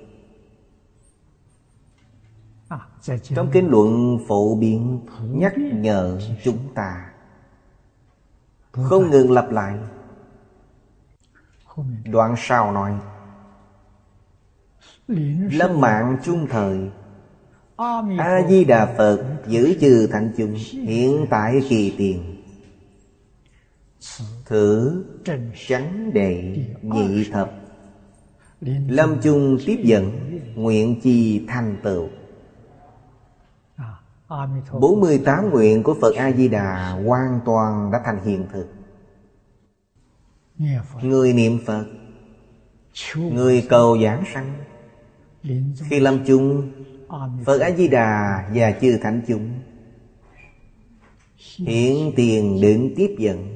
Trong 3.22 3.50
kinh 3.52 3.68
luận 3.68 4.18
phổ 4.28 4.54
biến 4.54 5.00
Nhắc 5.22 5.54
nhở 5.58 6.18
chúng 6.44 6.58
ta 6.74 7.10
Không 8.72 9.10
ngừng 9.10 9.32
lặp 9.32 9.50
lại. 9.50 9.78
Đoạn 12.04 12.34
sau 12.38 12.72
nói 12.72 12.92
Lâm 15.52 15.80
mạng 15.80 16.18
chung 16.24 16.46
thời. 16.50 16.90
A-di-đà 18.18 18.94
Phật. 18.96 19.24
Giữ 19.46 19.78
trừ 19.80 20.08
thạnh 20.12 20.32
chúng 20.36 20.54
Hiện 20.70 21.26
tại 21.30 21.60
kỳ 21.68 21.94
tiền 21.98 22.31
Thử 24.44 25.04
chánh 25.68 26.10
đệ 26.14 26.56
nhị 26.82 27.30
thập. 27.32 27.52
Lâm 28.88 29.20
chung 29.22 29.58
tiếp 29.66 29.80
dẫn 29.84 30.10
Nguyện 30.54 31.00
chi 31.02 31.44
thành 31.48 31.76
tựu. 31.82 32.08
48 34.80 35.50
nguyện 35.50 35.82
của 35.82 35.94
Phật 36.00 36.14
A-di-đà 36.16 36.90
Hoàn 37.06 37.40
toàn 37.44 37.90
đã 37.92 38.00
thành 38.04 38.24
hiện 38.24 38.46
thực. 38.52 38.66
Người 41.02 41.32
niệm 41.32 41.58
Phật 41.66 41.84
Người 43.16 43.66
cầu 43.68 43.98
giảng 44.02 44.24
sanh. 44.34 44.54
Khi 45.90 46.00
lâm 46.00 46.24
chung 46.26 46.72
Phật 47.44 47.60
A-di-đà 47.60 48.44
và 48.54 48.72
chư 48.80 48.98
thánh 49.02 49.22
chúng. 49.28 49.50
Hiện 51.56 52.12
tiền 52.16 52.60
đứng 52.60 52.94
tiếp 52.96 53.16
dẫn 53.18 53.51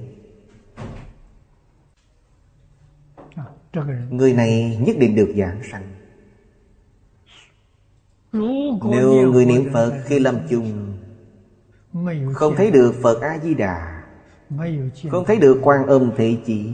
Người 4.11 4.33
này 4.33 4.79
nhất 4.81 4.97
định 4.99 5.17
được 5.17 5.35
giảng 5.37 5.63
sanh. 5.71 5.83
Nếu 8.91 9.33
người 9.33 9.47
niệm 9.47 9.71
Phật 9.73 10.03
khi 10.05 10.19
lâm 10.19 10.39
chung 10.51 10.99
Không 12.33 12.55
thấy 12.57 12.71
được 12.71 12.95
Phật 13.03 13.21
A-di-đà 13.21 14.03
Không 15.11 15.25
thấy 15.27 15.37
được 15.37 15.61
quan 15.63 15.87
âm 15.87 16.11
thị 16.17 16.39
chỉ. 16.47 16.71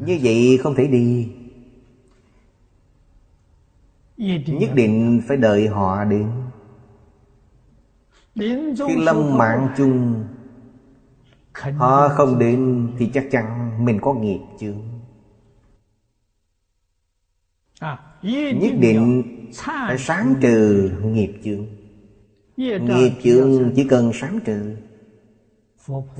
Như 0.00 0.18
vậy 0.22 0.58
không 0.62 0.74
thể 0.74 0.86
đi. 0.86 1.32
Nhất 4.46 4.70
định 4.74 5.22
phải 5.28 5.36
đợi 5.36 5.68
họ 5.68 6.04
đến. 6.04 6.30
Khi 8.88 8.96
lâm 8.96 9.38
mạng 9.38 9.68
chung 9.76 10.24
Họ 11.54 12.08
không 12.08 12.38
đến 12.38 12.88
thì 12.98 13.10
chắc 13.14 13.28
chắn 13.30 13.61
mình 13.78 13.98
có 14.02 14.14
nghiệp 14.14 14.40
chướng? 14.60 14.82
Nhất 18.52 18.72
định 18.80 19.22
phải 19.54 19.98
sáng 19.98 20.34
trừ 20.40 20.92
nghiệp 21.04 21.32
chướng. 21.44 21.66
Nghiệp 22.56 23.12
chướng 23.22 23.72
chỉ 23.76 23.88
cần 23.88 24.12
sáng 24.14 24.40
trừ. 24.44 24.76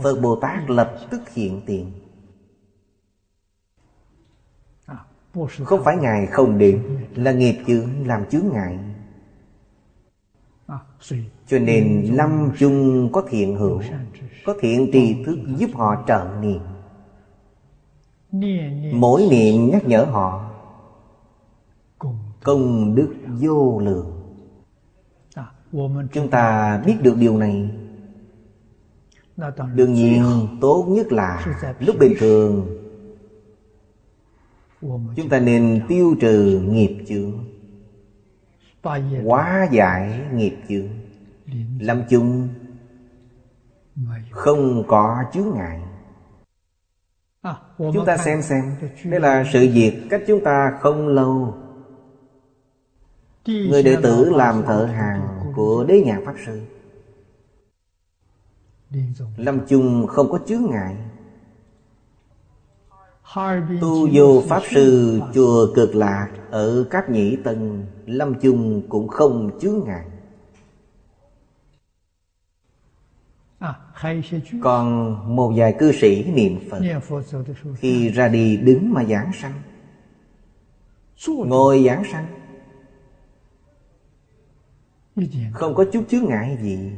Phật 0.02 0.20
Bồ 0.22 0.36
Tát 0.36 0.70
lập 0.70 0.98
tức 1.10 1.30
hiện 1.30 1.60
tiền. 1.66 1.92
Không 5.64 5.84
phải 5.84 5.96
Ngài 5.96 6.26
không 6.26 6.58
đến 6.58 7.06
Là 7.14 7.32
nghiệp 7.32 7.58
chướng 7.66 8.06
làm 8.06 8.24
chướng 8.30 8.48
ngại. 8.52 8.78
Cho 11.46 11.58
nên 11.58 12.14
lâm 12.14 12.50
chung 12.58 13.08
có 13.12 13.22
thiện 13.30 13.56
hữu 13.56 13.82
Có 14.44 14.54
thiện 14.60 14.90
trì 14.92 15.24
thức 15.24 15.38
giúp 15.58 15.70
họ 15.74 16.04
trợ 16.08 16.36
niệm 16.40 16.60
Mỗi 18.92 19.26
niệm 19.30 19.70
nhắc 19.70 19.84
nhở 19.84 20.04
họ. 20.04 20.50
Công 22.42 22.94
đức 22.94 23.14
vô 23.40 23.80
lượng. 23.80 24.22
Chúng 26.12 26.30
ta 26.30 26.78
biết 26.86 26.96
được 27.02 27.16
điều 27.16 27.38
này. 27.38 27.70
Đương 29.74 29.92
nhiên 29.92 30.46
tốt 30.60 30.86
nhất 30.88 31.12
là 31.12 31.46
Lúc 31.78 31.96
bình 32.00 32.12
thường. 32.18 32.78
Chúng 35.16 35.28
ta 35.30 35.40
nên 35.40 35.82
tiêu 35.88 36.14
trừ 36.20 36.60
nghiệp 36.70 37.04
chướng. 37.08 37.32
Hóa 39.24 39.68
giải 39.72 40.20
nghiệp 40.34 40.56
chướng. 40.68 40.88
Lâm 41.80 42.02
chung. 42.10 42.48
Không 44.30 44.84
có 44.88 45.24
chướng 45.32 45.54
ngại 45.54 45.80
Chúng 47.78 48.06
ta 48.06 48.16
xem 48.16 48.42
xem. 48.42 48.76
Đây 49.04 49.20
là 49.20 49.44
sự 49.52 49.68
việc 49.72 50.06
cách 50.10 50.22
chúng 50.26 50.44
ta 50.44 50.78
không 50.80 51.08
lâu. 51.08 51.54
Người 53.46 53.82
đệ 53.82 53.96
tử 54.02 54.30
làm 54.30 54.62
thợ 54.62 54.84
hàng 54.84 55.52
của 55.56 55.84
đế 55.84 56.00
nhạc 56.00 56.20
Pháp 56.24 56.34
Sư. 56.46 56.60
Lâm 59.36 59.66
chung 59.68 60.06
không 60.06 60.30
có 60.30 60.38
chướng 60.46 60.62
ngại. 60.70 60.96
Tu 63.80 64.08
vô 64.12 64.42
Pháp 64.48 64.62
Sư 64.70 65.20
chùa 65.34 65.74
cực 65.74 65.94
lạc 65.94 66.28
Ở 66.50 66.84
Cáp 66.90 67.10
Nhĩ 67.10 67.36
Tân 67.44 67.86
Lâm 68.06 68.40
chung 68.40 68.82
cũng 68.88 69.08
không 69.08 69.58
chướng 69.60 69.84
ngại 69.84 70.04
Còn 74.62 75.16
một 75.36 75.52
vài 75.56 75.76
cư 75.78 75.92
sĩ 75.92 76.24
niệm 76.32 76.60
Phật. 76.70 76.80
Khi 77.76 78.08
ra 78.08 78.28
đi 78.28 78.56
đứng 78.56 78.92
mà 78.92 79.04
giảng 79.04 79.32
sanh. 79.32 79.62
Ngồi 81.28 81.84
giảng 81.86 82.02
sanh. 82.12 82.26
Không 85.52 85.74
có 85.74 85.84
chút 85.92 86.04
chướng 86.08 86.24
ngại 86.24 86.58
gì. 86.62 86.92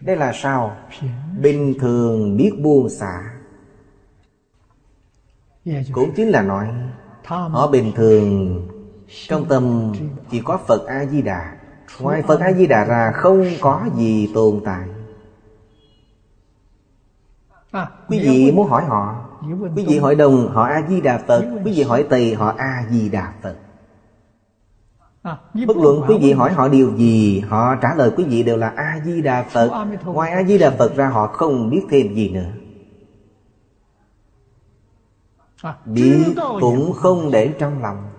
Đây 0.00 0.16
là 0.16 0.32
sao? 0.34 0.76
Bình 1.40 1.74
thường 1.80 2.36
biết 2.36 2.52
buông 2.62 2.88
xả. 2.88 3.34
Cũng 5.92 6.12
chính 6.16 6.28
là 6.28 6.42
nói 6.42 6.68
Họ 7.24 7.70
bình 7.70 7.92
thường. 7.96 8.60
Trong 9.28 9.48
tâm 9.48 9.92
chỉ 10.30 10.40
có 10.44 10.58
Phật 10.68 10.86
A-di-đà 10.86 11.53
Ngoài 12.00 12.22
Phật 12.22 12.40
A-di-đà 12.40 12.84
ra 12.84 13.12
không 13.14 13.46
có 13.60 13.86
gì 13.96 14.30
tồn 14.34 14.60
tại. 14.64 14.88
Quý 18.08 18.18
vị 18.18 18.52
muốn 18.52 18.68
hỏi 18.68 18.84
họ 18.84 19.24
Quý 19.76 19.84
vị 19.88 19.98
hỏi 19.98 20.14
Đông 20.14 20.48
họ 20.52 20.62
A-di-đà 20.62 21.18
Phật 21.18 21.44
Quý 21.64 21.72
vị 21.72 21.82
hỏi 21.82 22.06
Tây 22.10 22.34
họ 22.34 22.54
A-di-đà 22.58 23.32
Phật. 23.42 23.56
Bất 25.66 25.76
luận 25.76 26.02
quý 26.08 26.18
vị 26.20 26.32
hỏi 26.32 26.52
họ 26.52 26.68
điều 26.68 26.96
gì 26.96 27.40
Họ 27.40 27.76
trả 27.76 27.94
lời 27.94 28.10
quý 28.16 28.24
vị 28.24 28.42
đều 28.42 28.56
là 28.56 28.72
A-di-đà 28.76 29.42
Phật. 29.42 29.86
Ngoài 30.04 30.30
A-di-đà 30.30 30.70
Phật 30.70 30.96
ra 30.96 31.08
họ 31.08 31.26
không 31.26 31.70
biết 31.70 31.82
thêm 31.90 32.14
gì 32.14 32.30
nữa. 32.30 32.50
Biết 35.84 36.34
cũng 36.60 36.92
không 36.92 37.30
để 37.30 37.54
trong 37.58 37.82
lòng 37.82 38.13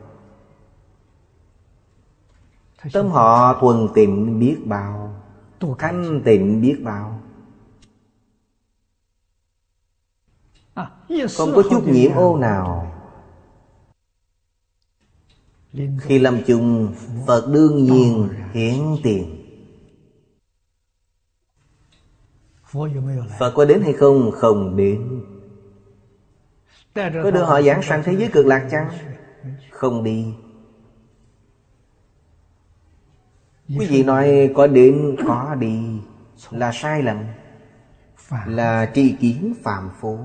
Tâm 2.94 3.08
họ 3.08 3.58
thuần 3.60 3.88
tịnh 3.94 4.40
biết 4.40 4.58
bao. 4.66 5.22
Thanh 5.80 6.22
tịnh 6.26 6.62
biết 6.62 6.76
bao. 6.84 7.22
Không 11.38 11.52
có 11.56 11.64
chút 11.70 11.88
nhiễm 11.88 12.12
ô 12.12 12.38
nào. 12.38 12.92
Khi 16.00 16.20
lâm 16.20 16.42
chung 16.48 16.94
Phật 17.28 17.48
đương 17.54 17.84
nhiên 17.84 18.30
hiển 18.54 18.96
tiền. 19.04 19.42
Phật 23.40 23.54
có 23.56 23.66
đến 23.66 23.82
hay 23.82 23.94
không? 23.94 24.32
Không 24.32 24.78
đến. 24.78 25.22
Có 26.96 27.32
đưa 27.32 27.44
họ 27.44 27.62
giảng 27.62 27.82
sanh 27.82 28.04
thế 28.06 28.16
giới 28.16 28.30
cực 28.34 28.46
lạc 28.46 28.68
chăng? 28.72 28.90
Không 29.72 30.04
đi 30.04 30.34
Quý 33.70 33.88
vị 33.89 34.03
nói 34.03 34.51
có 34.55 34.68
đến 34.68 35.16
có 35.28 35.55
đi 35.59 35.99
Là 36.51 36.72
sai 36.74 37.03
lầm. 37.03 37.18
Là 38.45 38.91
tri 38.95 39.16
kiến 39.20 39.53
phạm 39.63 39.89
phu. 39.99 40.20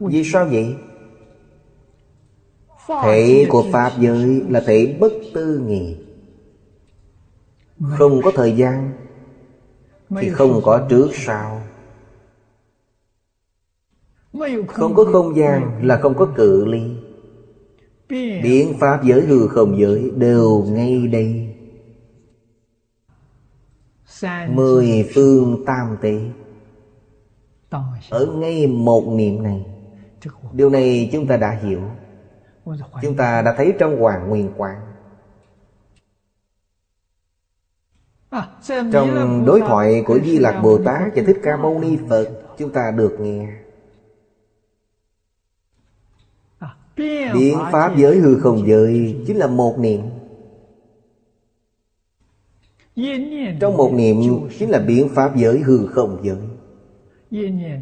Vì 0.00 0.24
sao 0.24 0.46
vậy? 0.46 0.76
Thể 3.02 3.46
của 3.48 3.64
Pháp 3.72 3.92
giới 3.98 4.44
là 4.48 4.62
thể 4.66 4.96
bất 5.00 5.12
tư 5.34 5.58
nghị. 5.66 5.96
Không 7.80 8.20
có 8.22 8.32
thời 8.34 8.56
gian 8.56 8.92
Thì 10.10 10.30
không 10.30 10.60
có 10.64 10.86
trước 10.90 11.10
sau. 11.12 11.62
Không 14.68 14.94
có 14.94 15.04
không 15.12 15.36
gian 15.36 15.86
là 15.86 15.98
không 16.02 16.14
có 16.14 16.28
cự 16.36 16.64
ly 16.64 17.03
Biến 18.42 18.74
Pháp 18.80 19.04
giới 19.04 19.20
hư 19.20 19.48
không 19.48 19.78
giới 19.78 20.10
đều 20.16 20.64
ngay 20.68 21.06
đây. 21.06 21.56
Mười 24.48 25.10
phương 25.14 25.64
tam 25.66 25.96
tế. 26.00 26.20
Ở 28.10 28.26
ngay 28.26 28.66
một 28.66 29.04
niệm 29.08 29.42
này. 29.42 29.66
Điều 30.52 30.70
này 30.70 31.10
chúng 31.12 31.26
ta 31.26 31.36
đã 31.36 31.50
hiểu. 31.50 31.80
Chúng 33.02 33.16
ta 33.16 33.42
đã 33.42 33.54
thấy 33.56 33.74
trong 33.78 34.00
Hoàng 34.00 34.28
Nguyên 34.28 34.52
Quang 34.56 34.80
Trong 38.68 39.44
đối 39.46 39.60
thoại 39.60 40.02
của 40.06 40.18
Di 40.24 40.38
Lạc 40.38 40.60
Bồ 40.62 40.78
Tát 40.78 41.02
và 41.16 41.22
Thích 41.26 41.40
Ca 41.42 41.56
Mâu 41.56 41.80
Ni 41.80 41.98
Phật, 42.08 42.28
Chúng 42.58 42.70
ta 42.70 42.90
được 42.90 43.16
nghe. 43.20 43.63
Biến 47.34 47.58
Pháp 47.72 47.96
giới 47.96 48.18
hư 48.18 48.36
không 48.36 48.66
giới 48.66 49.16
Chính 49.26 49.36
là 49.36 49.46
một 49.46 49.78
niệm. 49.78 50.00
Trong 53.60 53.76
một 53.76 53.92
niệm 53.92 54.20
Chính 54.58 54.70
là 54.70 54.78
biến 54.78 55.08
Pháp 55.14 55.36
giới 55.36 55.60
hư 55.60 55.86
không 55.86 56.18
giới. 56.22 56.38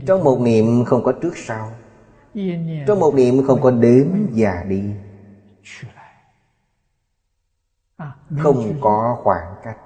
Trong 0.06 0.24
một 0.24 0.40
niệm 0.40 0.84
không 0.84 1.02
có 1.02 1.12
trước 1.12 1.36
sau. 1.36 1.72
Trong 2.86 3.00
một 3.00 3.14
niệm 3.14 3.42
không 3.42 3.60
có 3.60 3.70
đến 3.70 4.28
và 4.34 4.64
đi. 4.68 4.94
Không 8.38 8.78
có 8.80 9.16
khoảng 9.22 9.54
cách. 9.62 9.78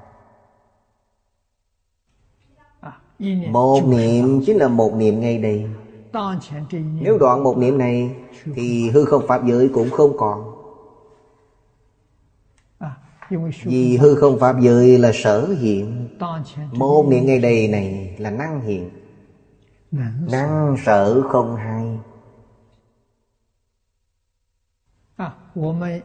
Một 3.51 3.81
niệm 3.87 4.41
chính 4.47 4.57
là 4.57 4.69
một 4.69 4.95
niệm 4.95 5.21
ngay 5.21 5.39
đây 5.39 5.76
nếu 7.01 7.19
đoạn 7.19 7.43
một 7.43 7.59
niệm 7.59 7.79
này 7.79 8.17
Thì 8.55 8.91
hư 8.91 9.05
không 9.05 9.27
Pháp 9.27 9.47
giới 9.47 9.71
cũng 9.75 9.91
không 9.91 10.17
còn. 10.17 10.53
Vì 13.65 13.97
hư 13.97 14.15
không 14.15 14.39
Pháp 14.39 14.57
giới 14.61 14.99
là 14.99 15.11
sở 15.15 15.49
hiện. 15.49 16.09
Một 16.73 17.07
niệm 17.09 17.27
ngay 17.27 17.39
đây 17.39 17.69
này 17.69 18.17
là 18.19 18.31
năng 18.31 18.61
hiện. 18.61 18.91
Năng 20.31 20.77
sở. 20.85 21.23
Không 21.23 21.57
hai. 21.57 21.99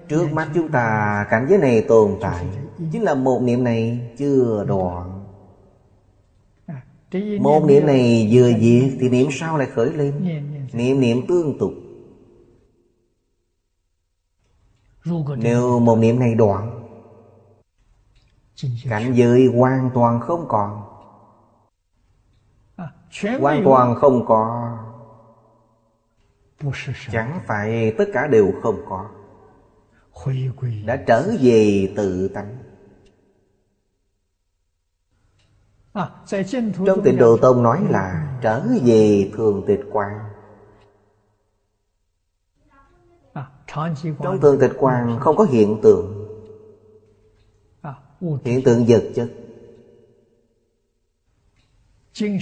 Trước 0.09 0.27
mắt 0.33 0.47
chúng 0.53 0.71
ta 0.71 1.25
cảnh 1.29 1.45
giới 1.49 1.59
này 1.59 1.81
tồn 1.81 2.17
tại. 2.21 2.45
Chính 2.91 3.03
là 3.03 3.13
một 3.15 3.41
niệm 3.41 3.63
này 3.63 3.99
chưa 4.17 4.65
đoạn 4.67 5.10
một 7.39 7.65
niệm 7.67 7.85
này 7.85 8.29
vừa 8.31 8.47
diệt 8.47 8.97
Thì 8.99 9.09
niệm 9.09 9.27
sau 9.31 9.57
lại 9.57 9.67
khởi 9.67 9.93
lên. 9.93 10.23
Niệm 10.73 10.99
niệm 10.99 11.27
tương 11.27 11.57
tục. 11.59 11.73
Nếu 15.37 15.79
một 15.79 15.95
niệm 15.95 16.19
này 16.19 16.35
đoạn 16.35 16.77
Cảnh 18.89 19.13
giới 19.13 19.45
hoàn 19.45 19.89
toàn 19.93 20.19
không 20.19 20.45
còn. 20.47 20.81
Hoàn 23.39 23.61
toàn 23.65 23.95
không 23.95 24.25
có. 24.25 24.71
Chẳng 27.11 27.39
phải 27.45 27.93
tất 27.97 28.05
cả 28.13 28.27
đều 28.27 28.53
không 28.63 28.85
có. 28.89 29.09
Đã 30.85 30.95
trở 31.07 31.31
về 31.41 31.93
tự 31.95 32.27
tánh 32.27 32.70
Trong 36.85 37.01
tịnh 37.03 37.17
độ 37.17 37.37
tông 37.41 37.63
nói 37.63 37.85
là 37.89 38.37
Trở 38.41 38.63
về 38.83 39.31
thường 39.35 39.63
tịch 39.67 39.79
quan 39.91 40.19
Trong 44.23 44.39
thường 44.41 44.57
tịch 44.59 44.71
quan 44.77 45.19
không 45.19 45.35
có 45.35 45.43
hiện 45.43 45.79
tượng. 45.81 46.27
Hiện 48.43 48.61
tượng 48.63 48.85
vật 48.87 49.03
chất. 49.15 49.29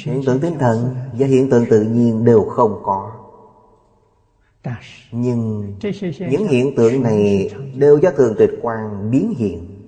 Hiện 0.06 0.22
tượng 0.26 0.40
tinh 0.42 0.58
thần 0.60 0.96
và 1.14 1.28
hiện 1.28 1.50
tượng 1.50 1.66
tự 1.70 1.82
nhiên 1.82 2.26
đều 2.26 2.44
không 2.44 2.82
có. 2.84 3.12
Nhưng 5.12 5.74
những 6.20 6.48
hiện 6.48 6.76
tượng 6.76 7.04
này 7.04 7.50
đều 7.74 7.98
do 7.98 8.10
thường 8.12 8.36
tịch 8.38 8.52
quan 8.62 9.12
biến 9.12 9.34
hiện 9.38 9.79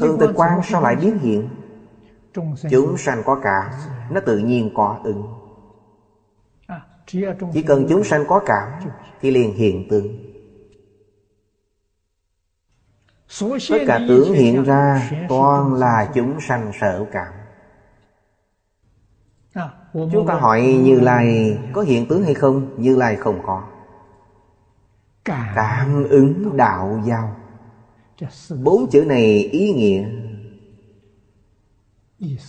Thường 0.00 0.18
tịch 0.20 0.30
quan 0.34 0.60
sao 0.64 0.82
lại 0.82 0.96
biến 0.96 1.18
hiện? 1.18 1.48
Chúng 2.70 2.96
sanh 2.96 3.22
có 3.24 3.40
cảm 3.42 3.70
Nó 4.10 4.20
tự 4.20 4.38
nhiên 4.38 4.70
có 4.74 5.00
ứng. 5.04 5.26
Chỉ 7.52 7.62
cần 7.66 7.86
chúng 7.88 8.04
sanh 8.04 8.24
có 8.28 8.42
cảm 8.46 8.72
Thì 9.20 9.30
liền 9.30 9.54
hiện 9.54 9.88
tượng. 9.88 10.18
Tất 13.70 13.78
cả 13.86 14.00
tưởng 14.08 14.32
hiện 14.32 14.62
ra 14.62 15.10
Toàn 15.28 15.74
là 15.74 16.10
chúng 16.14 16.40
sanh 16.40 16.72
sở 16.80 17.06
cảm. 17.12 17.32
Chúng 19.92 20.26
ta 20.26 20.34
hỏi 20.34 20.62
Như 20.62 21.00
Lai 21.00 21.58
có 21.72 21.82
hiện 21.82 22.08
tướng 22.08 22.24
hay 22.24 22.34
không? 22.34 22.82
Như 22.82 22.96
Lai 22.96 23.16
không 23.16 23.42
có. 23.42 23.62
Cảm 25.24 26.04
ứng 26.08 26.56
đạo 26.56 27.00
giao 27.04 27.36
Bốn 28.62 28.90
chữ 28.90 29.04
này 29.04 29.42
ý 29.42 29.72
nghĩa 29.72 30.08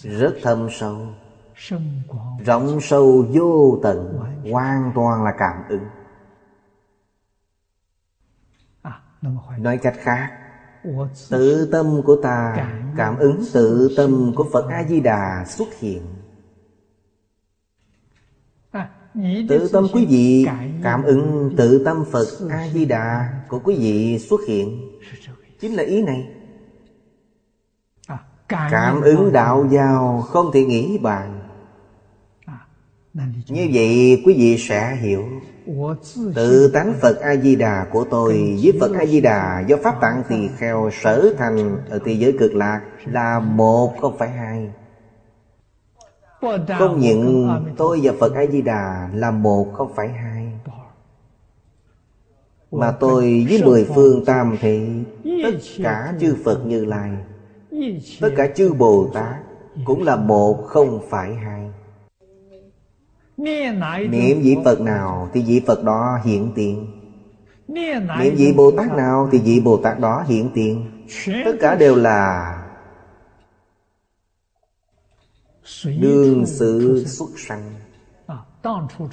Rất 0.02 0.36
thâm 0.42 0.68
sâu. 0.72 1.08
Rộng 2.46 2.82
sâu 2.82 3.26
vô 3.30 3.80
tận 3.84 4.24
Hoàn 4.52 4.92
toàn 4.96 5.24
là 5.24 5.34
cảm 5.38 5.64
ứng. 5.70 5.86
Nói 9.60 9.78
cách 9.78 9.96
khác 9.98 10.32
Tự 11.30 11.70
tâm 11.72 12.02
của 12.06 12.16
ta 12.24 12.68
Cảm 12.98 13.18
ứng? 13.18 13.44
tự 13.54 13.94
tâm 13.98 14.34
của 14.36 14.48
Phật 14.54 14.70
A-di-đà 14.70 15.46
xuất 15.48 15.68
hiện. 15.80 16.02
Tự 19.50 19.70
tâm 19.74 19.88
quý 19.94 20.06
vị 20.06 20.48
Cảm 20.84 21.04
ứng 21.04 21.54
tự 21.58 21.84
tâm 21.86 22.06
Phật 22.12 22.28
A-di-đà 22.50 23.34
Của 23.48 23.60
quý 23.60 23.76
vị 23.80 24.20
xuất 24.20 24.42
hiện 24.48 24.92
Chính 25.60 25.74
là 25.74 25.84
ý 25.84 26.02
này. 26.02 26.28
Cảm 28.48 29.02
ứng 29.02 29.34
đạo 29.34 29.68
giao 29.72 30.22
không 30.22 30.52
thể 30.54 30.66
nghĩ 30.66 30.98
bàn. 30.98 31.40
Như 33.48 33.70
vậy 33.74 34.22
quý 34.26 34.36
vị 34.38 34.58
sẽ 34.58 34.96
hiểu. 34.96 35.24
Tự 36.36 36.72
tánh 36.74 36.94
Phật 37.02 37.20
A-di-đà 37.20 37.86
của 37.92 38.06
tôi 38.12 38.60
Với 38.64 38.74
Phật 38.80 38.92
A-di-đà 39.00 39.64
do 39.68 39.78
Pháp 39.84 40.02
tạng 40.02 40.24
tỳ 40.30 40.48
kheo 40.58 40.90
sở 40.94 41.34
thành 41.38 41.78
Ở 41.90 42.00
thế 42.06 42.14
giới 42.14 42.36
cực 42.40 42.56
lạc 42.56 42.82
Là 43.06 43.40
một 43.40 43.94
không 44.02 44.18
phải 44.18 44.30
hai. 44.30 44.70
Không 46.80 47.00
những 47.00 47.50
tôi 47.78 48.00
và 48.04 48.14
Phật 48.20 48.34
A-di-đà 48.36 49.10
Là 49.14 49.32
một 49.32 49.74
không 49.74 49.94
phải 49.96 50.10
hai 50.10 50.25
mà 52.76 52.92
tôi 52.92 53.46
với 53.50 53.64
mười 53.64 53.86
phương 53.96 54.26
tam 54.26 54.58
thị, 54.62 54.88
Tất 55.44 55.60
cả 55.84 56.14
chư 56.22 56.36
Phật 56.44 56.66
Như 56.66 56.86
Lai, 56.86 57.12
Tất 58.22 58.30
cả 58.38 58.48
chư 58.56 58.74
Bồ 58.74 59.10
Tát 59.14 59.36
Cũng 59.86 60.04
là 60.04 60.16
một 60.16 60.64
không 60.68 61.02
phải 61.10 61.36
hai. 61.36 61.70
Niệm 63.38 64.42
vị 64.42 64.56
Phật 64.66 64.82
nào 64.82 65.30
thì 65.34 65.44
vị 65.48 65.62
Phật 65.68 65.84
đó 65.84 66.20
hiện 66.24 66.52
tiền. 66.56 66.88
Niệm 67.68 68.36
vị 68.36 68.54
Bồ 68.58 68.72
Tát 68.72 68.88
nào 68.88 69.30
thì 69.32 69.40
vị 69.40 69.62
Bồ 69.66 69.78
Tát 69.78 70.00
đó 70.00 70.24
hiện 70.28 70.50
tiền. 70.54 70.86
Tất 71.46 71.54
cả 71.62 71.76
đều 71.76 71.96
là 71.96 72.52
Đương 76.00 76.46
sự 76.46 77.04
xuất 77.08 77.30
sanh. 77.38 77.72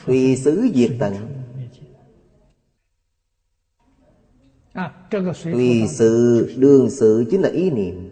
Tùy 0.06 0.36
xứ 0.36 0.68
diệt 0.74 0.90
tận. 0.98 1.14
Tùy 5.52 5.86
sự 5.88 6.46
đương 6.56 6.90
sự 6.90 7.24
chính 7.30 7.40
là 7.42 7.48
ý 7.48 7.70
niệm. 7.70 8.08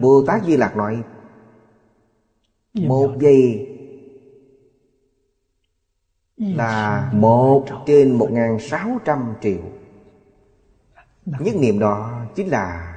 Bồ 0.00 0.22
Tát 0.26 0.42
Di 0.44 0.56
Lạc 0.56 0.76
nói 0.76 1.04
Một 2.74 3.16
giây 3.20 3.66
Là 6.36 7.10
một 7.14 7.64
trên 7.86 8.18
một 8.18 8.28
ngàn 8.30 8.58
sáu 8.60 8.98
trăm 9.04 9.34
triệu. 9.40 9.72
Nhất 11.26 11.56
niệm 11.56 11.78
đó 11.78 12.24
chính 12.34 12.48
là 12.48 12.94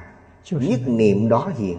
Nhất 0.50 0.80
niệm 0.86 1.28
đó 1.28 1.52
hiện. 1.56 1.78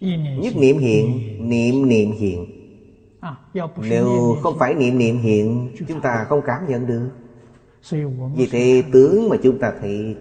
Nhất 0.00 0.52
niệm 0.56 0.78
hiện 0.78 1.20
Niệm 1.50 1.88
niệm 1.88 2.12
hiện. 2.12 2.46
Nếu 3.76 4.36
không 4.42 4.54
phải 4.58 4.74
niệm 4.74 4.98
niệm 4.98 5.18
hiện 5.18 5.70
Chúng 5.88 6.00
ta 6.00 6.24
không 6.28 6.42
cảm 6.46 6.66
nhận 6.68 6.86
được 6.86 7.21
vì 8.34 8.46
thế 8.46 8.82
tướng 8.92 9.28
mà 9.28 9.36
chúng 9.42 9.58
ta 9.58 9.72
thấy 9.80 10.16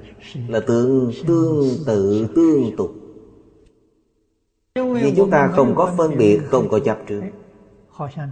Là 0.48 0.60
tướng 0.60 1.12
tương 1.28 1.78
tự 1.86 2.28
tương 2.36 2.76
tục. 2.78 2.92
Vì 4.76 5.14
chúng 5.16 5.30
ta 5.30 5.48
không 5.48 5.76
có 5.76 5.94
phân 5.98 6.18
biệt 6.18 6.40
Không 6.46 6.70
có 6.70 6.80
chấp 6.80 6.98
trước. 7.08 7.22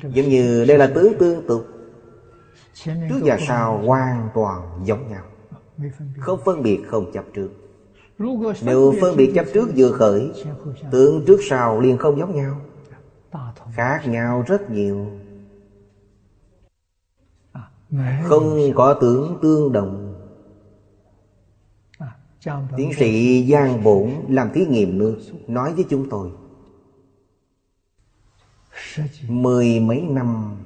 Giống 0.01 0.30
như 0.30 0.65
đây 0.65 0.77
là 0.77 0.88
tướng 0.88 1.13
tương 1.19 1.47
tục. 1.47 1.63
Trước 2.86 3.19
và 3.23 3.38
sau 3.47 3.77
hoàn 3.77 4.30
toàn 4.34 4.82
giống 4.86 5.09
nhau. 5.09 5.23
Không 6.19 6.39
phân 6.45 6.63
biệt 6.63 6.80
không 6.88 7.11
chấp 7.11 7.25
trước. 7.34 7.49
Nếu 8.61 8.93
phân 9.01 9.15
biệt 9.15 9.32
chấp 9.36 9.45
trước 9.53 9.69
vừa 9.75 9.91
khởi 9.91 10.32
Tướng 10.91 11.25
trước 11.25 11.39
sau 11.49 11.80
liền 11.80 11.97
không 11.97 12.19
giống 12.19 12.36
nhau. 12.36 12.61
Khác 13.75 14.01
nhau 14.05 14.43
rất 14.47 14.69
nhiều 14.69 15.07
không 18.23 18.71
có 18.75 18.93
tướng 18.93 19.37
tương 19.41 19.71
đồng. 19.71 20.05
Tiến 22.77 22.91
sĩ 22.97 23.45
Giang 23.51 23.83
Bổn 23.83 24.09
làm 24.29 24.49
thí 24.53 24.65
nghiệm 24.65 24.97
nước 24.97 25.17
Nói 25.47 25.73
với 25.73 25.85
chúng 25.89 26.09
tôi. 26.09 26.31
Mười 29.27 29.79
mấy 29.79 30.01
năm 30.01 30.57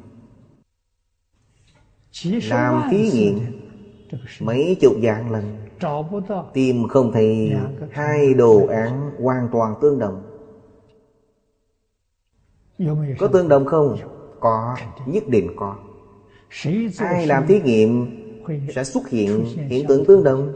Làm 2.23 2.89
thí 2.91 3.09
nghiệm 3.11 3.39
Mấy 4.39 4.77
chục 4.81 4.93
dạng 5.03 5.31
lần. 5.31 5.57
Tìm 6.53 6.87
không 6.87 7.11
thấy 7.11 7.53
Hai 7.91 8.33
đồ 8.33 8.67
án 8.67 9.11
hoàn 9.19 9.49
toàn 9.51 9.75
tương 9.81 9.99
đồng. 9.99 10.23
Có 13.19 13.27
tương 13.27 13.49
đồng 13.49 13.65
không? 13.65 13.97
Có, 14.39 14.75
nhất 15.05 15.23
định 15.27 15.51
có 15.55 15.75
Ai 16.97 17.27
làm 17.27 17.47
thí 17.47 17.59
nghiệm 17.61 18.07
Sẽ 18.75 18.83
xuất 18.83 19.09
hiện 19.09 19.45
hiện 19.69 19.87
tượng 19.87 20.05
tương 20.05 20.23
đồng. 20.23 20.53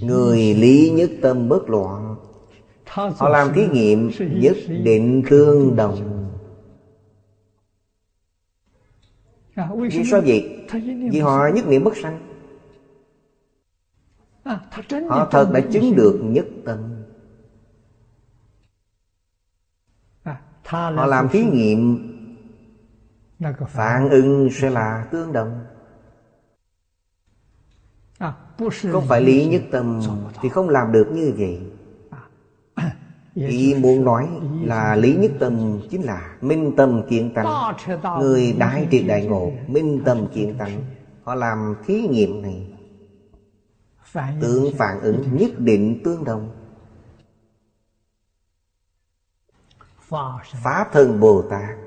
Người 0.00 0.54
lý 0.54 0.90
nhất 0.90 1.10
tâm 1.22 1.48
bất 1.48 1.70
loạn. 1.70 2.16
Họ 2.86 3.28
làm 3.28 3.52
thí 3.54 3.66
nghiệm 3.66 4.10
nhất 4.18 4.56
định 4.68 5.22
tương 5.30 5.76
đồng. 5.76 6.30
Vì 9.90 10.04
sao 10.04 10.20
vậy? 10.26 10.66
Vì 11.12 11.20
họ 11.20 11.48
nhất 11.54 11.66
niệm 11.66 11.84
bất 11.84 11.96
sanh. 11.96 12.20
Họ 15.08 15.28
thật 15.30 15.50
đã 15.52 15.60
chứng 15.72 15.96
được 15.96 16.20
nhất 16.22 16.46
tâm. 16.64 16.78
Họ 20.64 21.06
làm 21.06 21.28
thí 21.28 21.44
nghiệm 21.44 22.13
Phản 23.68 24.10
ứng 24.10 24.48
sẽ 24.52 24.70
là 24.70 25.06
tương 25.10 25.32
đồng. 25.32 25.64
Không 28.92 29.04
phải 29.08 29.20
lý 29.20 29.46
nhất 29.46 29.62
tâm 29.70 30.00
Thì 30.42 30.48
không 30.48 30.68
làm 30.68 30.92
được 30.92 31.06
như 31.12 31.34
vậy. 31.36 31.60
Ý 33.34 33.74
muốn 33.74 34.04
nói 34.04 34.28
là 34.62 34.96
lý 34.96 35.16
nhất 35.16 35.32
tâm 35.40 35.80
Chính 35.90 36.02
là 36.02 36.36
minh 36.40 36.74
tâm 36.76 37.02
kiện 37.08 37.34
tánh. 37.34 37.46
Người 38.20 38.54
đại 38.58 38.88
triệt 38.90 39.04
đại 39.06 39.26
ngộ 39.26 39.52
Minh 39.66 40.02
tâm 40.04 40.26
kiện 40.34 40.58
tánh. 40.58 40.80
Họ 41.24 41.34
làm 41.34 41.74
thí 41.86 42.02
nghiệm 42.02 42.42
này. 42.42 42.70
Tướng 44.40 44.74
phản 44.78 45.00
ứng 45.00 45.36
nhất 45.36 45.50
định 45.58 46.00
tương 46.04 46.24
đồng. 46.24 46.50
Pháp 50.62 50.88
thân 50.92 51.20
Bồ 51.20 51.42
Tát 51.42 51.83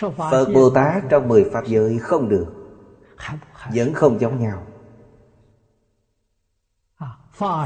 Phật 0.00 0.48
Bồ 0.54 0.70
Tát 0.70 1.04
trong 1.08 1.28
mười 1.28 1.50
Pháp 1.52 1.66
giới 1.66 1.98
không 1.98 2.28
được. 2.28 2.46
Vẫn 3.74 3.94
không 3.94 4.20
giống 4.20 4.40
nhau. 4.40 4.62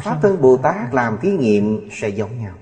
Pháp 0.03 0.19
thân 0.23 0.41
Bồ 0.41 0.57
Tát 0.57 0.95
làm 0.95 1.19
thí 1.23 1.31
nghiệm 1.31 1.89
sẽ 1.91 2.09
giống 2.09 2.39
nhau. 2.39 2.55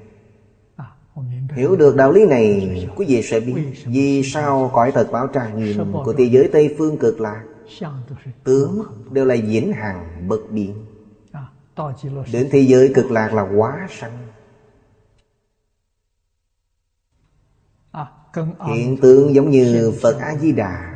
Hiểu 1.54 1.76
được. 1.76 1.96
Đạo 1.96 2.12
lý 2.12 2.26
này 2.26 2.88
Quý 2.96 3.06
vị 3.08 3.22
sẽ 3.22 3.40
biết 3.40 3.54
Vì 3.84 4.22
sao 4.22 4.70
cõi 4.74 4.92
thật 4.92 5.08
bảo 5.12 5.28
tràng 5.34 5.58
nghiêm 5.58 5.92
Của 6.04 6.12
thế 6.12 6.24
giới 6.24 6.48
Tây 6.52 6.74
Phương 6.78 6.96
cực 6.98 7.20
lạc? 7.20 7.44
Tướng 8.44 8.82
đều 9.10 9.24
là 9.24 9.34
vĩnh 9.46 9.72
hằng 9.72 10.28
bất 10.28 10.40
biến. 10.50 10.74
Đến 12.32 12.48
thế 12.50 12.60
giới 12.60 12.92
cực 12.94 13.10
lạc 13.10 13.34
là 13.34 13.42
quá 13.56 13.88
sanh 13.90 14.23
Hiện 18.66 18.96
tượng 18.96 19.34
giống 19.34 19.50
như 19.50 19.92
Phật 20.02 20.18
A-di-đà. 20.20 20.90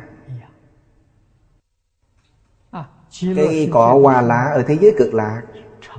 Cây 3.35 3.69
cỏ 3.71 3.99
hoa 4.01 4.21
lá 4.21 4.51
ở 4.53 4.63
thế 4.67 4.77
giới 4.81 4.93
cực 4.97 5.13
lạc 5.13 5.41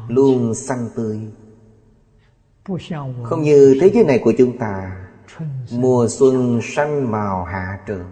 Luôn 0.08 0.54
xanh 0.54 0.88
tươi. 0.96 1.20
Không 3.24 3.42
như 3.42 3.76
thế 3.80 3.90
giới 3.94 4.04
này 4.04 4.20
của 4.24 4.32
chúng 4.38 4.58
ta 4.58 4.96
Mùa 5.72 6.06
xuân 6.08 6.60
xanh 6.62 7.10
màu 7.10 7.44
hạ 7.44 7.78
trưởng 7.86 8.10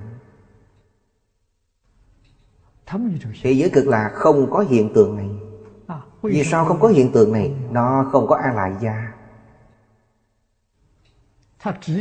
Thế 3.43 3.53
giới 3.53 3.71
cực 3.71 3.87
lạc 3.87 4.11
không 4.15 4.51
có 4.51 4.61
hiện 4.61 4.95
tượng 4.95 5.17
này. 5.17 5.31
Vì 6.23 6.45
sao 6.45 6.65
không 6.65 6.81
có 6.81 6.89
hiện 6.89 7.13
tượng 7.13 7.33
này? 7.33 7.53
Nó 7.71 8.09
không 8.13 8.27
có 8.27 8.37
a 8.37 8.53
lại 8.53 8.73
gia 8.81 9.08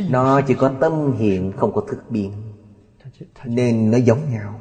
nó 0.08 0.40
chỉ 0.40 0.54
có 0.54 0.72
tâm 0.80 1.12
hiện 1.12 1.52
không 1.56 1.72
có 1.72 1.80
thức 1.88 2.02
biến. 2.10 2.32
Nên 3.44 3.90
nó 3.90 3.98
giống 3.98 4.20
nhau. 4.30 4.60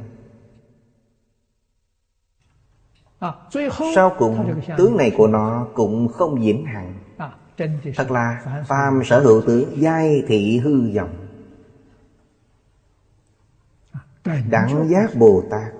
Sau 3.95 4.16
cùng 4.18 4.62
tướng 4.78 4.98
này 4.98 5.12
của 5.18 5.28
nó 5.28 5.68
cũng 5.74 6.08
không 6.08 6.39
vĩnh 6.41 6.66
hằng. 6.66 6.93
Thật 7.95 8.12
là 8.12 8.43
phàm 8.68 9.02
sở 9.06 9.20
hữu 9.20 9.41
tướng 9.41 9.82
giai 9.82 10.24
thị 10.28 10.58
hư 10.58 10.95
vọng. 10.95 11.28
Đẳng 14.50 14.89
giác 14.89 15.16
Bồ 15.16 15.43
Tát. 15.50 15.74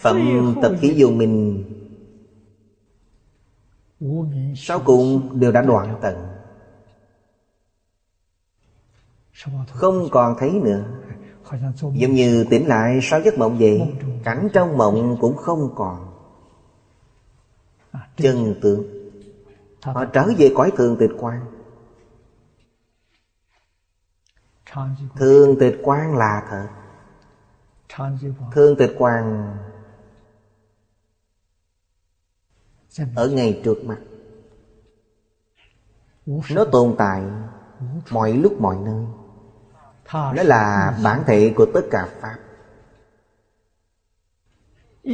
Phẩm 0.00 0.54
tập 0.62 0.72
khí 0.80 0.94
vô 0.96 1.10
minh. 1.10 1.64
Sau 4.56 4.80
cùng 4.84 5.40
đều 5.40 5.52
đã 5.52 5.62
đoạn 5.62 5.98
tận 6.02 6.35
không 9.66 10.08
còn 10.10 10.36
thấy 10.38 10.52
nữa. 10.52 10.84
Giống 11.92 12.12
như 12.12 12.46
tỉnh 12.50 12.66
lại 12.66 12.98
sau 13.02 13.20
giấc 13.20 13.38
mộng 13.38 13.58
vậy, 13.58 13.96
Cảnh 14.24 14.48
trong 14.52 14.76
mộng 14.76 15.16
cũng 15.20 15.36
không 15.36 15.74
còn. 15.76 16.12
Chân 18.16 18.54
tượng 18.62 18.84
Họ 19.82 20.04
trở 20.04 20.26
về 20.38 20.52
cõi 20.56 20.72
thường 20.76 20.96
tịch 21.00 21.10
quan 21.18 21.40
Thường 25.16 25.56
tịch 25.60 25.80
quan 25.82 26.16
là 26.16 26.46
thật. 26.50 26.68
Thường 28.52 28.76
tịch 28.78 28.94
quan 28.98 29.56
Ở 33.14 33.28
ngay 33.28 33.60
trước 33.64 33.84
mặt 33.84 33.98
Nó 36.26 36.64
tồn 36.72 36.94
tại 36.98 37.22
Mọi 38.10 38.32
lúc 38.32 38.60
mọi 38.60 38.76
nơi 38.76 39.04
nó 40.12 40.42
là 40.42 40.94
bản 41.04 41.22
thể 41.26 41.52
của 41.56 41.66
tất 41.74 41.80
cả 41.90 42.08
Pháp. 42.20 42.36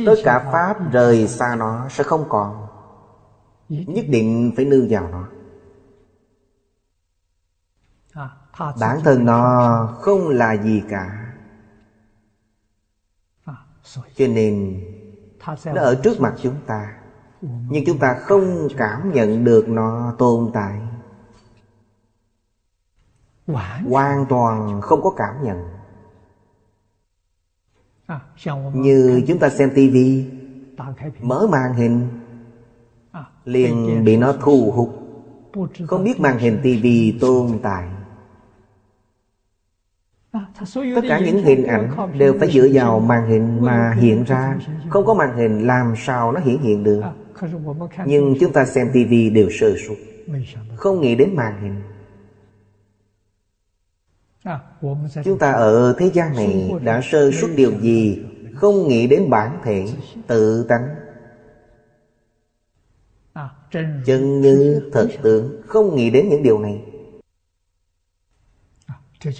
Tất 0.06 0.14
cả 0.24 0.50
Pháp 0.52 0.92
rời 0.92 1.28
xa 1.28 1.56
nó 1.56 1.88
sẽ 1.88 2.04
không 2.04 2.26
còn. 2.28 2.66
Nhất 3.68 4.04
định 4.08 4.52
phải 4.56 4.64
nương 4.64 4.86
vào 4.90 5.08
nó. 5.08 5.28
Bản 8.80 9.00
thân 9.04 9.24
nó 9.24 9.86
không 10.00 10.28
là 10.28 10.52
gì 10.52 10.82
cả. 10.88 11.34
Cho 14.16 14.26
nên 14.26 14.80
Nó 15.64 15.82
ở 15.82 16.00
trước 16.02 16.20
mặt 16.20 16.34
chúng 16.42 16.56
ta. 16.66 16.98
Nhưng 17.40 17.84
chúng 17.86 17.98
ta 17.98 18.18
không 18.22 18.68
cảm 18.76 19.12
nhận 19.12 19.44
được 19.44 19.68
nó 19.68 20.14
tồn 20.18 20.50
tại 20.54 20.80
Hoàn 23.46 24.26
toàn 24.28 24.80
không 24.80 25.02
có 25.02 25.10
cảm 25.16 25.34
nhận. 25.42 25.64
Như 28.74 29.22
chúng 29.28 29.38
ta 29.38 29.48
xem 29.48 29.70
tivi 29.74 30.30
Mở 31.20 31.46
màn 31.50 31.74
hình 31.74 32.08
Liền 33.44 34.04
bị 34.04 34.16
nó 34.16 34.32
thu 34.40 34.70
hút. 34.74 34.98
Không 35.86 36.04
biết 36.04 36.20
màn 36.20 36.38
hình 36.38 36.58
tivi 36.62 37.18
tồn 37.20 37.58
tại. 37.62 37.88
Tất 40.32 41.02
cả 41.08 41.20
những 41.24 41.42
hình 41.44 41.64
ảnh 41.64 41.90
đều 42.18 42.34
phải 42.38 42.50
dựa 42.50 42.68
vào 42.72 43.00
màn 43.00 43.28
hình 43.28 43.64
mà 43.64 43.92
hiện 43.98 44.24
ra. 44.24 44.58
Không 44.88 45.04
có 45.04 45.14
màn 45.14 45.36
hình 45.36 45.66
làm 45.66 45.94
sao 45.96 46.32
nó 46.32 46.40
hiển 46.40 46.58
hiện 46.58 46.84
được. 46.84 47.02
Nhưng 48.06 48.34
chúng 48.40 48.52
ta 48.52 48.64
xem 48.64 48.90
tivi 48.92 49.30
đều 49.30 49.48
sơ 49.50 49.74
suất. 49.86 49.98
Không 50.76 51.00
nghĩ 51.00 51.14
đến 51.14 51.36
màn 51.36 51.62
hình 51.62 51.82
Chúng 55.24 55.38
ta 55.38 55.52
ở 55.52 55.94
thế 55.98 56.10
gian 56.14 56.36
này 56.36 56.70
đã 56.82 57.00
sơ 57.02 57.30
suất 57.30 57.50
điều 57.56 57.80
gì? 57.80 58.24
Không 58.54 58.88
nghĩ 58.88 59.06
đến 59.06 59.30
bản 59.30 59.60
thể 59.64 59.86
tự 60.26 60.66
tánh. 60.68 60.94
Chân 64.04 64.40
như 64.40 64.82
thật 64.92 65.08
tướng 65.22 65.62
Không 65.66 65.96
nghĩ 65.96 66.10
đến 66.10 66.28
những 66.28 66.42
điều 66.42 66.58
này. 66.58 66.84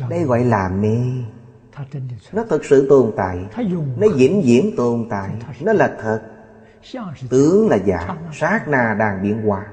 Đây 0.08 0.24
gọi 0.24 0.44
là 0.44 0.68
mê. 0.68 0.96
Nó 2.32 2.44
thực 2.44 2.64
sự 2.64 2.86
tồn 2.88 3.12
tại. 3.16 3.46
Nó 3.96 4.08
vĩnh 4.16 4.42
viễn 4.44 4.76
tồn 4.76 5.06
tại. 5.10 5.30
Nó 5.60 5.72
là 5.72 5.96
thật. 6.00 6.22
Tướng 7.30 7.68
là 7.68 7.76
giả. 7.76 8.16
Sát 8.32 8.68
na 8.68 8.96
đang 8.98 9.22
biến 9.22 9.42
hóa 9.42 9.66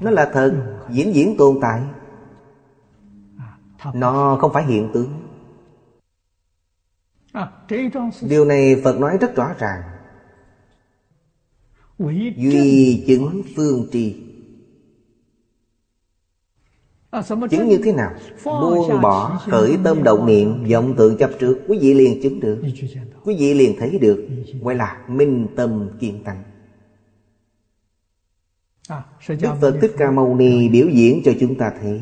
Nó 0.00 0.10
là 0.10 0.30
thật. 0.32 0.54
Vĩnh 0.88 1.12
viễn 1.12 1.36
tồn 1.38 1.58
tại 1.62 1.82
Nó 3.94 4.38
không 4.40 4.52
phải 4.52 4.64
hiện 4.64 4.90
tướng. 4.94 5.10
Điều 8.28 8.44
này 8.44 8.80
Phật 8.84 9.00
nói 9.00 9.18
rất 9.20 9.36
rõ 9.36 9.54
ràng. 9.58 9.82
Duy 12.36 13.04
chứng 13.06 13.42
phương 13.56 13.86
trì. 13.92 14.22
Chứng 17.50 17.68
như 17.68 17.80
thế 17.84 17.92
nào? 17.92 18.14
Buông 18.44 19.00
bỏ 19.02 19.40
khởi 19.50 19.78
tâm 19.84 20.02
động 20.02 20.26
niệm 20.26 20.64
vọng 20.72 20.94
tượng 20.96 21.16
chấp 21.16 21.30
trước 21.40 21.58
Quý 21.68 21.78
vị 21.80 21.94
liền 21.94 22.22
chứng 22.22 22.40
được. 22.40 22.62
Quý 23.24 23.36
vị 23.38 23.54
liền 23.54 23.76
thấy 23.78 23.98
được. 23.98 24.28
Gọi 24.62 24.74
là 24.74 25.04
minh 25.08 25.46
tâm 25.56 25.90
kiên 26.00 26.24
tăng 26.24 26.42
Đức 29.28 29.54
Phật 29.60 29.78
Thích 29.80 29.92
Ca 29.98 30.10
Mâu 30.10 30.34
Ni 30.34 30.68
biểu 30.68 30.88
diễn 30.88 31.22
cho 31.24 31.32
chúng 31.40 31.54
ta 31.54 31.72
thấy 31.80 32.00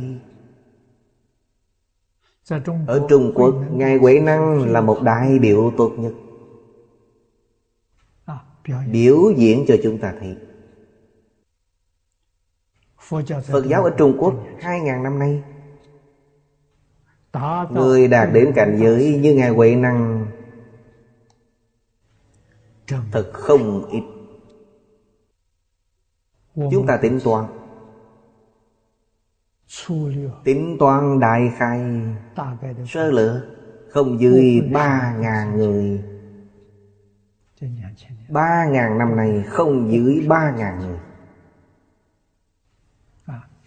Ở 2.86 3.07
Trung 3.09 3.32
Quốc 3.34 3.55
Ngài 3.72 3.97
Huệ 3.97 4.20
Năng 4.20 4.72
là 4.72 4.80
một 4.80 5.03
đại 5.03 5.38
biểu 5.38 5.72
tốt 5.76 5.92
nhất. 5.99 6.12
Biểu 8.92 9.30
diễn. 9.36 9.64
Cho 9.68 9.74
chúng 9.82 9.99
ta 9.99 10.14
thấy. 10.20 10.36
Phật 13.47 13.64
giáo 13.66 13.84
ở 13.84 13.95
Trung 13.99 14.16
Quốc 14.18 14.34
2.000 14.61 15.03
năm 15.03 15.18
nay 15.18 15.42
Người 17.70 18.09
đạt 18.09 18.28
đến 18.32 18.53
cảnh 18.55 18.78
giới 18.80 19.18
như 19.22 19.34
Ngài 19.34 19.49
Huệ 19.49 19.74
Năng 19.74 20.26
Thật 23.12 23.30
không 23.32 23.84
ít. 23.90 24.03
Chúng 26.55 26.86
ta 26.86 26.97
tính 26.97 27.20
toán 27.24 27.64
Tính 30.45 30.77
toán 30.79 31.21
đại 31.21 31.53
khai. 31.57 31.81
Sơ 32.89 33.11
lược 33.11 33.43
Không 33.91 34.21
dưới 34.21 34.61
ba 34.73 35.15
ngàn 35.19 35.57
người. 35.57 36.03
Ba 38.29 38.65
ngàn 38.65 38.99
năm 38.99 39.17
nay 39.17 39.45
không 39.49 39.93
dưới 39.93 40.25
ba 40.29 40.51
ngàn 40.51 40.79
người. 40.79 40.99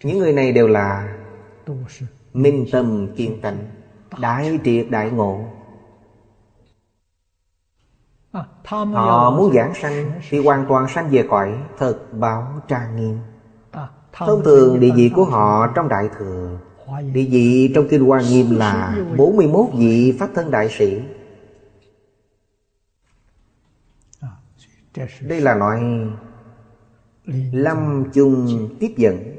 Những 0.02 0.18
người 0.18 0.32
này 0.32 0.52
đều 0.52 0.68
là 0.68 1.18
Minh 2.32 2.66
tâm 2.72 3.08
kiên 3.16 3.40
tịnh 3.42 3.58
Đại 4.20 4.58
triệt 4.64 4.86
đại 4.90 5.10
ngộ. 5.10 5.44
Họ 8.92 9.30
muốn 9.30 9.52
giảng 9.54 9.74
sanh 9.74 10.12
Thì 10.30 10.38
hoàn 10.38 10.66
toàn 10.68 10.88
sanh 10.88 11.08
về 11.10 11.26
cõi 11.30 11.58
Thật 11.78 11.98
báo 12.12 12.62
trang 12.68 12.96
nghiêm 12.96 13.18
Thông 14.12 14.44
thường 14.44 14.80
địa 14.80 14.90
vị 14.96 15.10
của 15.14 15.24
họ 15.24 15.72
trong 15.74 15.88
Đại 15.88 16.08
Thừa, 16.18 16.58
Địa 17.12 17.26
vị 17.30 17.72
trong 17.74 17.88
Kinh 17.90 18.04
Hoa 18.04 18.22
Nghiêm 18.22 18.50
là 18.50 19.04
41 19.16 19.66
vị 19.74 20.16
Pháp 20.18 20.28
Thân 20.34 20.50
Đại 20.50 20.68
Sĩ. 20.78 21.00
Đây 25.20 25.40
là 25.40 25.54
loại 25.54 25.80
Lâm 27.52 28.04
chung 28.14 28.68
tiếp 28.80 28.94
dẫn. 28.96 29.34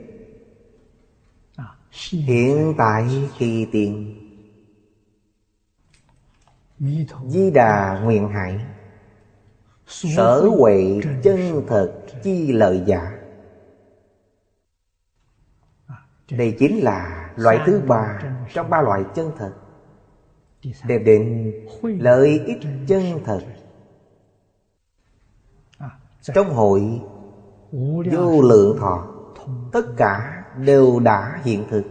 Hiện 2.11 2.73
tại 2.77 3.29
kỳ 3.37 3.65
tiền 3.71 4.15
Di 7.27 7.51
Đà 7.51 7.99
nguyện 8.03 8.29
hải, 8.29 8.59
Sở 9.87 10.49
huệ 10.57 10.99
chân 11.23 11.63
thật 11.67 11.93
chi 12.23 12.51
lợi 12.51 12.83
giả. 12.85 13.18
Đây 16.31 16.55
chính 16.59 16.79
là 16.79 17.29
loại 17.35 17.59
thứ 17.65 17.81
ba 17.87 18.19
Trong 18.53 18.69
ba 18.69 18.81
loại 18.81 19.03
chân 19.15 19.31
thật. 19.37 19.53
Đề 20.87 20.99
định 20.99 21.53
lợi 21.83 22.39
ích 22.45 22.59
chân 22.87 23.03
thật. 23.25 23.39
Trong 26.21 26.53
hội 26.53 27.01
Vô 28.11 28.41
lượng 28.41 28.77
thọ, 28.79 29.07
Tất 29.71 29.85
cả 29.97 30.43
đều 30.57 30.99
đã 30.99 31.41
hiện 31.43 31.63
thực. 31.69 31.83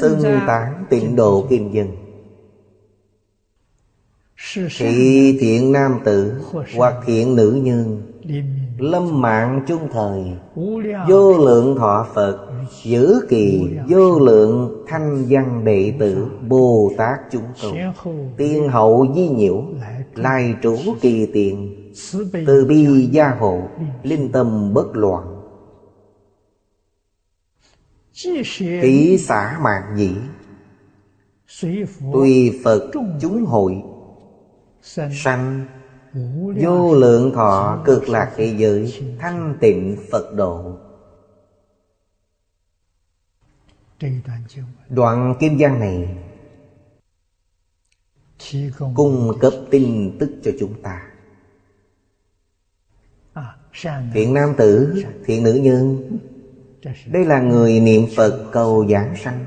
Xưng 0.00 0.40
tán 0.46 0.84
tịnh 0.90 1.16
độ 1.16 1.46
kim 1.50 1.72
dân. 1.72 1.88
Thị 4.78 5.38
thiện 5.40 5.72
nam 5.72 6.00
tử 6.04 6.40
Hoặc 6.76 6.94
thiện 7.06 7.36
nữ 7.36 7.60
nhân 7.62 8.12
Lâm 8.80 9.20
mạng 9.20 9.64
chung 9.66 9.88
thời. 9.92 10.32
Vô 11.08 11.38
lượng 11.38 11.76
thọ 11.78 12.06
Phật 12.14 12.46
Giữ 12.82 13.20
kỳ 13.28 13.68
vô 13.88 14.18
lượng 14.18 14.84
thanh 14.88 15.26
văn 15.28 15.64
đệ 15.64 15.94
tử 15.98 16.26
Bồ 16.48 16.92
Tát 16.96 17.18
chúng 17.30 17.42
cầu. 17.62 17.74
Tiên 18.36 18.68
hậu 18.68 19.06
di 19.14 19.28
nhiễu 19.28 19.64
Lai 20.14 20.54
trú 20.62 20.76
kỳ 21.00 21.26
tiện 21.26 21.76
từ 22.46 22.64
bi 22.64 23.08
gia 23.12 23.28
hộ 23.28 23.62
Linh 24.02 24.32
tâm 24.32 24.74
bất 24.74 24.96
loạn. 24.96 25.40
Kỷ 28.82 29.18
xã 29.18 29.58
mạng 29.62 29.94
nhĩ. 29.96 30.14
Tùy 32.12 32.60
Phật 32.64 32.90
chúng 33.20 33.44
hội. 33.44 33.82
Sanh 34.82 35.66
Vô 36.60 36.94
lượng 36.94 37.32
thọ 37.34 37.82
cực 37.84 38.08
lạc 38.08 38.32
thế 38.36 38.54
giới 38.58 39.00
Thanh 39.18 39.58
tịnh 39.60 39.96
Phật 40.10 40.34
độ. 40.34 40.76
Đoạn 44.88 45.34
kim 45.40 45.58
giang 45.58 45.80
này 45.80 46.16
Cung 48.94 49.32
cấp 49.40 49.52
tin 49.70 50.16
tức 50.18 50.30
cho 50.42 50.50
chúng 50.58 50.82
ta. 50.82 51.06
Thiện 54.12 54.34
nam 54.34 54.54
tử, 54.58 55.02
thiện 55.24 55.42
nữ 55.42 55.54
nhân 55.54 56.18
Đây 57.06 57.24
là 57.24 57.40
người 57.40 57.80
niệm 57.80 58.06
Phật 58.16 58.48
cầu 58.52 58.86
giảng 58.90 59.16
sanh. 59.16 59.44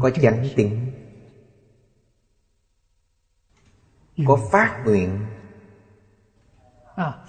Có 0.00 0.10
chánh 0.10 0.48
tính 0.56 0.95
Có 4.24 4.38
phát 4.52 4.82
nguyện 4.84 5.26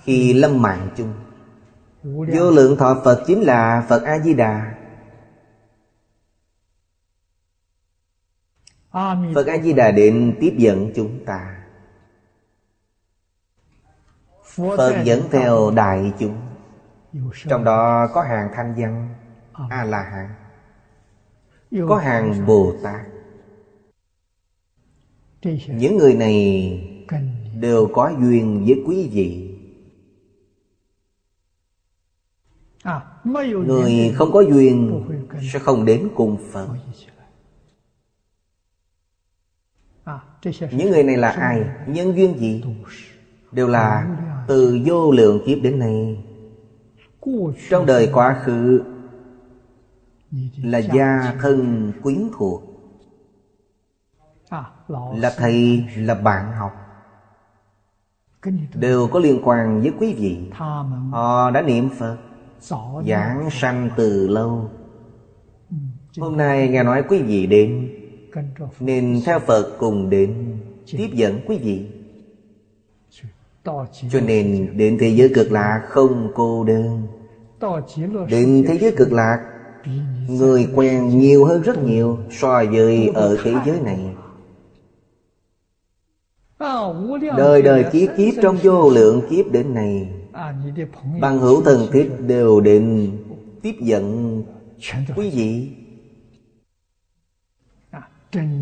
Khi 0.04 0.34
lâm 0.34 0.62
mạng 0.62 0.90
chung. 0.98 1.14
Vô 2.04 2.52
lượng 2.52 2.78
thọ 2.78 3.02
Phật 3.04 3.24
chính 3.28 3.42
là 3.42 3.86
Phật 3.90 4.04
A-di-đà. 4.04 4.74
Phật 9.36 9.48
A-di-đà 9.48 9.92
định 9.92 10.38
tiếp 10.40 10.54
dẫn 10.58 10.92
chúng 10.96 11.26
ta. 11.26 11.64
Phật 14.56 15.04
dẫn 15.04 15.22
theo 15.32 15.72
đại 15.76 16.14
chúng. 16.20 16.42
Trong 17.50 17.64
đó 17.64 18.08
có 18.14 18.22
hàng 18.22 18.50
thanh 18.56 18.76
văn 18.78 19.16
A-la-hán. 19.70 20.30
Có 21.90 21.96
hàng 21.96 22.46
Bồ 22.46 22.74
Tát 22.84 23.02
Những 25.68 25.98
người 25.98 26.14
này 26.14 27.06
đều 27.60 27.90
có 27.94 28.14
duyên 28.20 28.66
với 28.66 28.84
quý 28.88 29.10
vị. 29.12 29.54
Người 33.44 34.12
không 34.16 34.32
có 34.32 34.42
duyên 34.42 35.04
sẽ 35.54 35.60
không 35.60 35.86
đến 35.86 36.10
cùng 36.16 36.38
Phật. 36.52 36.68
Những 40.72 40.90
người 40.92 41.04
này 41.04 41.18
là 41.18 41.30
ai? 41.30 41.64
Nhân 41.88 42.16
duyên 42.16 42.38
gì? 42.40 42.64
Đều 43.52 43.68
là 43.68 44.18
từ 44.48 44.80
vô 44.86 45.12
lượng 45.12 45.42
kiếp 45.46 45.58
đến 45.62 45.80
nay. 45.80 46.24
Trong 47.70 47.86
đời 47.86 48.10
quá 48.14 48.42
khứ 48.46 48.84
Là 50.64 50.78
gia 50.78 51.36
thân 51.42 51.92
quyến 52.04 52.30
thuộc 52.38 52.67
Là 54.88 55.34
thầy, 55.38 55.86
là 55.96 56.16
bạn 56.16 56.52
học. 56.52 56.72
Đều 58.74 59.08
có 59.08 59.20
liên 59.20 59.42
quan 59.44 59.82
với 59.82 59.92
quý 60.00 60.14
vị. 60.14 60.52
Họ 61.12 61.52
đã 61.52 61.62
niệm 61.62 61.90
Phật 62.00 62.18
Giảng 63.08 63.50
sanh 63.52 63.90
từ 63.98 64.28
lâu. 64.28 64.70
Hôm 66.18 66.38
nay 66.38 66.68
nghe 66.68 66.84
nói 66.84 67.04
quý 67.10 67.22
vị 67.22 67.48
đến 67.48 67.90
Nên 68.80 69.22
theo 69.26 69.40
Phật 69.40 69.76
cùng 69.80 70.10
đến 70.10 70.60
Tiếp 70.92 71.10
dẫn 71.14 71.40
quý 71.48 71.58
vị. 71.58 71.88
Cho 74.10 74.20
nên 74.26 74.78
đến 74.78 74.98
thế 75.00 75.10
giới 75.10 75.32
cực 75.36 75.52
lạc 75.52 75.86
không 75.90 76.32
cô 76.36 76.64
đơn. 76.64 77.08
Đến 78.30 78.66
thế 78.68 78.78
giới 78.78 78.92
cực 78.98 79.14
lạc 79.14 79.54
Người 80.28 80.68
quen 80.76 81.20
nhiều 81.20 81.46
hơn 81.46 81.62
rất 81.62 81.84
nhiều 81.84 82.18
So 82.32 82.64
với 82.72 83.12
ở 83.14 83.38
thế 83.44 83.54
giới 83.66 83.80
này 83.80 84.16
Đời 86.60 87.62
đời 87.62 87.86
kiếp 87.92 88.10
kiếp 88.18 88.34
trong 88.42 88.58
vô 88.64 88.90
lượng 88.90 89.22
kiếp 89.30 89.52
đến 89.52 89.74
này 89.74 90.10
Bằng 91.22 91.40
hữu 91.40 91.62
thần 91.62 91.88
thiết 91.92 92.12
đều 92.28 92.62
định 92.62 93.18
tiếp 93.62 93.76
dẫn 93.80 94.44
quý 95.16 95.30
vị. 95.30 95.70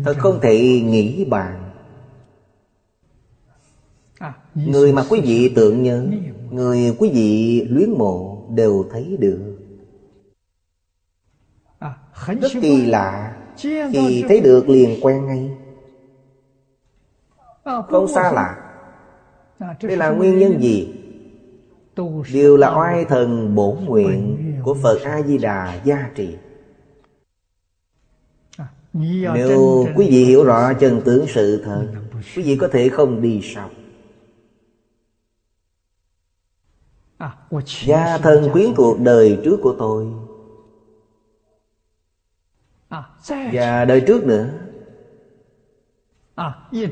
Thật 0.04 0.14
không 0.18 0.38
thể 0.42 0.80
nghĩ 0.84 1.24
bàn. 1.24 1.72
Người 4.54 4.92
mà 4.92 5.04
quý 5.10 5.20
vị 5.20 5.52
tượng 5.56 5.82
nhớ 5.82 6.06
Người 6.50 6.96
quý 6.98 7.10
vị 7.14 7.60
luyến 7.68 7.90
mộ 7.90 8.46
đều 8.54 8.84
thấy 8.90 9.16
được. 9.20 9.56
Rất 12.26 12.52
kỳ 12.62 12.86
lạ 12.86 13.36
Khi 13.92 14.24
thấy 14.28 14.40
được 14.40 14.68
liền 14.68 15.00
quen 15.00 15.26
ngay 15.26 15.50
Không 17.66 18.08
xa 18.08 18.32
lạ. 18.32 18.56
Đây 19.82 19.96
là 19.96 20.10
nguyên 20.10 20.38
nhân 20.38 20.60
gì? 20.60 21.02
đều 22.32 22.56
là 22.56 22.74
oai 22.76 23.04
thần 23.04 23.54
bổn 23.54 23.84
nguyện 23.84 24.36
của 24.62 24.74
phật 24.82 24.98
a 25.04 25.22
di 25.22 25.38
đà 25.38 25.80
gia 25.84 26.10
trì. 26.14 26.36
Nếu 28.92 29.86
quý 29.96 30.08
vị 30.10 30.24
hiểu 30.24 30.44
rõ 30.44 30.72
chân 30.72 31.00
tướng 31.04 31.26
sự 31.28 31.62
thật 31.64 31.86
quý 32.36 32.42
vị 32.42 32.56
có 32.60 32.68
thể 32.72 32.88
không 32.88 33.22
đi 33.22 33.40
sau. 33.54 33.70
Gia 37.84 38.18
thân 38.18 38.48
quyến 38.52 38.74
thuộc 38.74 39.00
đời 39.00 39.38
trước 39.44 39.60
của 39.62 39.74
tôi. 39.78 40.06
Và 43.52 43.84
đời 43.84 44.04
trước 44.06 44.24
nữa 44.24 44.65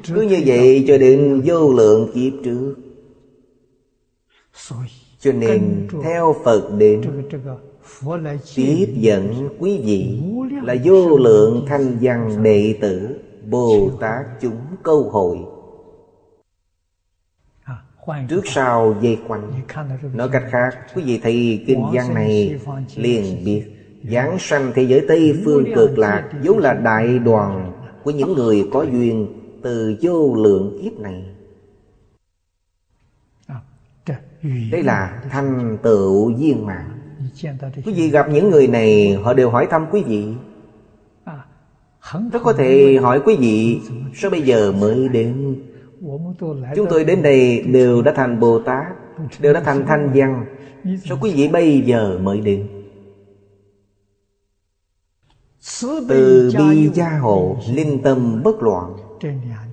cứ 0.07 0.23
như 0.23 0.43
vậy 0.47 0.85
cho 0.89 0.99
đến 0.99 1.43
vô 1.45 1.73
lượng 1.73 2.11
kiếp 2.15 2.33
trước. 2.45 2.75
Cho 5.19 5.33
nên 5.33 5.89
theo 6.03 6.37
Phật 6.45 6.71
đến 6.79 7.03
Tiếp 8.55 8.95
dẫn 8.95 9.49
quý 9.59 9.81
vị 9.85 10.23
Là 10.63 10.75
vô 10.85 11.19
lượng 11.19 11.65
thanh 11.69 11.99
văn 12.01 12.43
đệ 12.43 12.79
tử 12.81 13.21
Bồ 13.51 13.91
Tát 14.01 14.27
chúng 14.41 14.57
câu 14.83 15.11
hội. 15.11 15.39
Trước 18.29 18.41
sau 18.45 18.97
dây 19.01 19.19
quanh. 19.29 19.53
Nói 20.15 20.29
cách 20.33 20.45
khác 20.51 20.71
Quý 20.95 21.03
vị 21.03 21.21
thấy 21.23 21.65
kinh 21.67 21.83
văn 21.93 22.15
này 22.15 22.61
liền 22.97 23.45
biết 23.45 23.65
Giáng 24.11 24.37
sanh 24.39 24.73
thế 24.75 24.83
giới 24.83 25.05
Tây 25.09 25.43
Phương 25.45 25.65
cực 25.75 25.99
lạc 25.99 26.31
vốn 26.45 26.59
là 26.59 26.75
đại 26.75 27.19
đoàn 27.19 27.74
Của 28.05 28.11
những 28.11 28.33
người 28.33 28.69
có 28.73 28.83
duyên 28.83 29.27
Từ 29.63 29.97
vô 30.03 30.35
lượng 30.35 30.79
kiếp 30.83 30.99
này. 31.01 31.25
Đây 34.73 34.83
là 34.83 35.23
thành 35.31 35.79
tựu 35.83 36.35
viên 36.35 36.67
mạng 36.67 36.99
Quý 37.85 37.93
vị 37.93 38.11
gặp 38.11 38.27
những 38.31 38.51
người 38.51 38.67
này 38.67 39.15
Họ 39.23 39.35
đều 39.35 39.51
hỏi 39.51 39.67
thăm 39.71 39.87
quý 39.91 40.03
vị. 40.03 40.27
Rất 42.33 42.43
có 42.43 42.53
thể 42.53 42.97
hỏi 43.03 43.21
quý 43.25 43.37
vị 43.37 43.81
Sao 44.15 44.31
bây 44.31 44.43
giờ 44.43 44.73
mới 44.73 45.09
đến? 45.09 45.57
Chúng 46.77 46.87
tôi 46.91 47.05
đến 47.05 47.23
đây 47.23 47.63
đều 47.63 48.03
đã 48.03 48.13
thành 48.13 48.41
Bồ 48.41 48.59
Tát 48.59 48.87
Đều 49.41 49.53
đã 49.53 49.61
thành 49.61 49.87
Thanh 49.87 50.11
Văn. 50.15 50.47
Sao 51.05 51.19
quý 51.21 51.33
vị 51.35 51.49
bây 51.49 51.81
giờ 51.81 52.19
mới 52.23 52.41
đến 52.41 52.74
Từ 56.09 56.53
bi 56.59 56.91
gia 56.95 57.19
hộ 57.19 57.57
Linh 57.69 58.03
tâm 58.03 58.43
bất 58.43 58.63
loạn. 58.63 58.97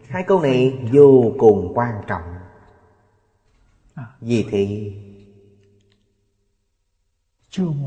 Hai 0.07 0.23
câu 0.27 0.41
này 0.41 0.89
vô 0.93 1.33
cùng 1.39 1.71
quan 1.75 2.01
trọng. 2.07 2.21
Vì 4.21 4.45
thế 4.51 4.93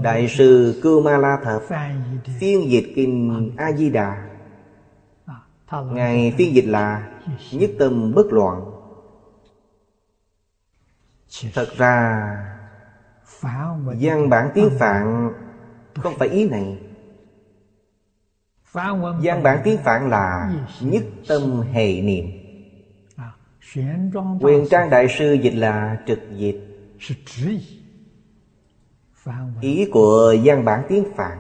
Đại 0.03 0.29
sư 0.29 0.81
Cưu 0.83 1.03
Ma 1.03 1.19
La 1.19 1.39
Thập 1.45 1.63
Phiên 2.41 2.71
dịch 2.71 2.93
kinh 2.95 3.51
A-di-đà 3.57 4.29
Ngài 5.71 6.35
phiên 6.39 6.55
dịch 6.55 6.67
là 6.67 7.13
Nhất 7.53 7.71
tâm 7.79 8.15
bất 8.15 8.27
loạn. 8.33 8.65
Thật 11.55 11.69
ra 11.77 12.29
Văn 14.01 14.29
bản 14.31 14.51
tiếng 14.55 14.71
Phạn 14.79 15.33
Không 15.95 16.15
phải 16.19 16.29
ý 16.29 16.49
này 16.49 16.84
Văn 18.75 19.43
bản 19.43 19.61
tiếng 19.64 19.79
Phạn 19.79 20.11
là 20.11 20.53
Nhất 20.81 21.03
tâm 21.29 21.62
hề 21.72 22.01
niệm. 22.03 22.27
Quyền 24.41 24.68
trang 24.70 24.91
đại 24.91 25.07
sư 25.18 25.33
dịch 25.33 25.55
là 25.55 25.99
trực 26.07 26.18
dịch 26.37 26.61
Ý 29.61 29.87
của 29.93 30.37
văn 30.45 30.64
bản 30.64 30.83
tiếng 30.89 31.05
Phạn 31.16 31.39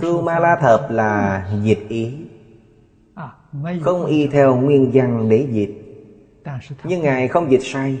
Cưu 0.00 0.22
Ma 0.22 0.38
La 0.38 0.56
Thập 0.60 0.90
là 0.90 1.46
dịch 1.62 1.88
ý. 1.88 2.16
Không 3.82 4.06
y 4.06 4.26
theo 4.26 4.56
nguyên 4.56 4.90
văn 4.94 5.28
để 5.28 5.48
dịch. 5.50 5.74
Nhưng 6.84 7.02
Ngài 7.02 7.28
không 7.28 7.50
dịch 7.50 7.62
sai. 7.62 8.00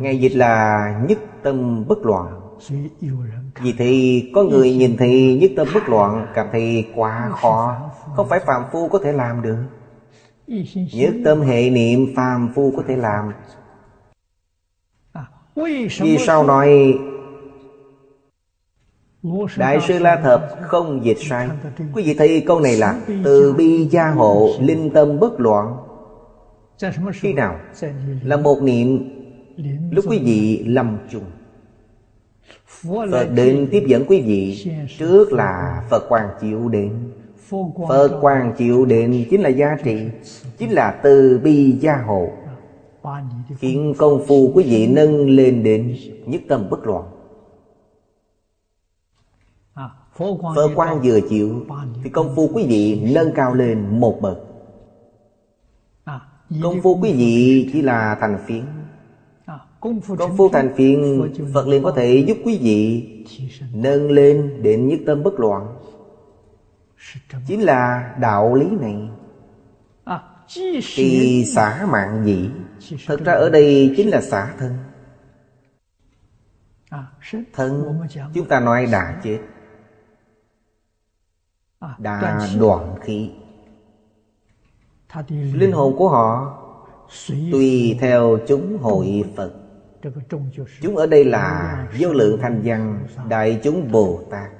Ngài 0.00 0.20
dịch 0.20 0.36
là 0.36 0.86
nhất 1.08 1.18
tâm 1.42 1.84
bất 1.88 1.98
loạn 2.06 2.41
vì 3.62 3.74
thì 3.78 4.30
có 4.34 4.42
người 4.42 4.74
nhìn 4.74 4.96
thì 4.98 5.38
nhất 5.38 5.50
tâm 5.56 5.68
bất 5.74 5.88
loạn, 5.88 6.26
Cảm 6.34 6.46
thấy 6.52 6.86
quá 6.94 7.30
khó. 7.40 7.90
Không 8.16 8.28
phải 8.28 8.40
phàm 8.46 8.62
phu 8.72 8.88
có 8.88 8.98
thể 9.04 9.12
làm 9.12 9.42
được. 9.42 9.56
Nhất 10.92 11.14
tâm 11.24 11.40
hệ 11.40 11.70
niệm 11.70 12.06
phàm 12.16 12.52
phu 12.54 12.72
có 12.76 12.82
thể 12.88 12.96
làm. 12.96 13.32
Vì 16.00 16.18
sao 16.18 16.44
nói, 16.44 16.98
Đại 19.56 19.80
sư 19.80 19.98
La 19.98 20.16
Thập 20.16 20.48
không 20.62 21.04
dịch 21.04 21.18
sai? 21.20 21.48
Quý 21.94 22.02
vị 22.02 22.14
thấy 22.14 22.44
câu 22.46 22.60
này 22.60 22.76
là 22.76 23.00
Từ 23.24 23.54
bi 23.58 23.88
gia 23.90 24.10
hộ, 24.10 24.48
linh 24.60 24.90
tâm 24.94 25.20
bất 25.20 25.40
loạn. 25.40 25.76
Khi 27.12 27.32
nào? 27.32 27.56
Là 28.22 28.36
một 28.36 28.62
niệm. 28.62 29.08
Lúc 29.90 30.04
quý 30.08 30.18
vị 30.18 30.64
lầm 30.66 30.98
chung 31.10 31.24
Phật 33.10 33.28
đến 33.34 33.68
tiếp 33.70 33.84
dẫn 33.86 34.04
quý 34.08 34.20
vị 34.20 34.66
Trước 34.98 35.32
là 35.32 35.82
Phật 35.90 36.08
Quang 36.08 36.28
chịu 36.40 36.68
đến. 36.68 37.12
Phật 37.88 38.18
Quang 38.20 38.54
chịu 38.58 38.84
đến 38.84 39.24
chính 39.30 39.40
là 39.40 39.48
giá 39.48 39.76
trị 39.84 40.08
Chính 40.58 40.70
là 40.70 41.00
từ 41.02 41.40
bi 41.44 41.78
gia 41.80 41.96
hộ. 41.96 42.28
Khiến 43.58 43.94
công 43.98 44.26
phu 44.26 44.52
quý 44.54 44.64
vị 44.64 44.86
nâng 44.86 45.30
lên 45.30 45.62
đến 45.62 45.96
nhất 46.26 46.42
tâm 46.48 46.70
bất 46.70 46.86
loạn. 46.86 47.04
Phật 50.54 50.68
quan 50.74 51.00
vừa 51.00 51.20
chịu 51.28 51.66
Thì 52.04 52.10
công 52.10 52.34
phu 52.36 52.50
quý 52.54 52.66
vị 52.68 53.10
nâng 53.14 53.32
cao 53.34 53.54
lên 53.54 54.00
một 54.00 54.18
bậc. 54.20 54.38
Công 56.62 56.80
phu 56.82 56.98
quý 57.02 57.12
vị 57.12 57.70
chỉ 57.72 57.82
là 57.82 58.16
thành 58.20 58.38
phiến 58.46 58.62
Công 59.82 60.00
phu 60.36 60.48
thành 60.48 60.74
phiến 60.76 61.22
Phật 61.54 61.68
liền 61.68 61.82
có 61.82 61.92
thể 61.92 62.24
giúp 62.28 62.36
quý 62.44 62.58
vị 62.62 63.08
Nâng 63.74 64.10
lên 64.10 64.62
đến 64.62 64.88
nhất 64.88 64.98
tâm 65.06 65.22
bất 65.22 65.40
loạn. 65.40 65.76
Chính 67.46 67.62
là 67.62 68.14
đạo 68.20 68.54
lý 68.54 68.66
này. 68.80 69.08
Thì 70.96 71.44
xả 71.44 71.86
mạng 71.90 72.22
dị 72.24 72.48
Thật 73.06 73.20
ra 73.24 73.32
ở 73.32 73.50
đây 73.50 73.94
chính 73.96 74.08
là 74.08 74.20
xả 74.20 74.54
thân. 74.58 74.72
Thân 77.52 78.00
chúng 78.34 78.48
ta 78.48 78.60
nói 78.60 78.86
đã 78.92 79.20
chết. 79.24 79.38
Đã 81.98 82.48
đoạn 82.60 82.94
khí. 83.00 83.30
Linh 85.28 85.72
hồn 85.72 85.96
của 85.96 86.08
họ 86.08 86.58
Tùy 87.52 87.96
theo 88.00 88.38
chúng 88.48 88.78
hội 88.78 89.24
Phật 89.36 89.61
Chúng 90.80 90.96
ở 90.96 91.06
đây 91.06 91.24
là 91.24 91.88
vô 91.98 92.12
lượng 92.12 92.38
thanh 92.42 92.60
văn 92.64 93.06
Đại 93.28 93.60
chúng 93.62 93.92
Bồ 93.92 94.22
Tát. 94.30 94.50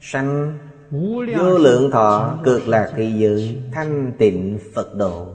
Sanh 0.00 0.58
vô 1.36 1.58
lượng 1.58 1.90
thọ 1.90 2.38
cực 2.44 2.68
lạc 2.68 2.92
thị 2.96 3.12
dự 3.18 3.48
Thanh 3.72 4.12
tịnh 4.18 4.58
Phật 4.74 4.94
độ. 4.94 5.26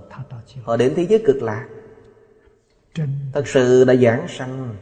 Họ 0.64 0.78
đến 0.78 0.94
thế 0.96 1.06
giới 1.10 1.24
cực 1.26 1.42
lạc. 1.42 1.68
Thật 3.34 3.48
sự 3.48 3.84
đã 3.84 3.96
giảng 3.96 4.28
sanh. 4.28 4.76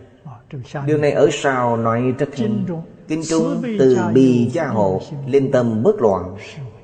Điều 0.86 0.98
này 0.98 1.12
ở 1.12 1.30
sau 1.32 1.78
nói 1.78 2.14
rất 2.20 2.36
hình 2.36 2.66
Kinh 3.08 3.22
trung 3.30 3.62
từ 3.80 3.98
bi 4.14 4.50
gia 4.54 4.68
hộ 4.68 5.02
lên 5.28 5.52
tâm 5.52 5.84
bất 5.84 6.02
loạn. 6.02 6.38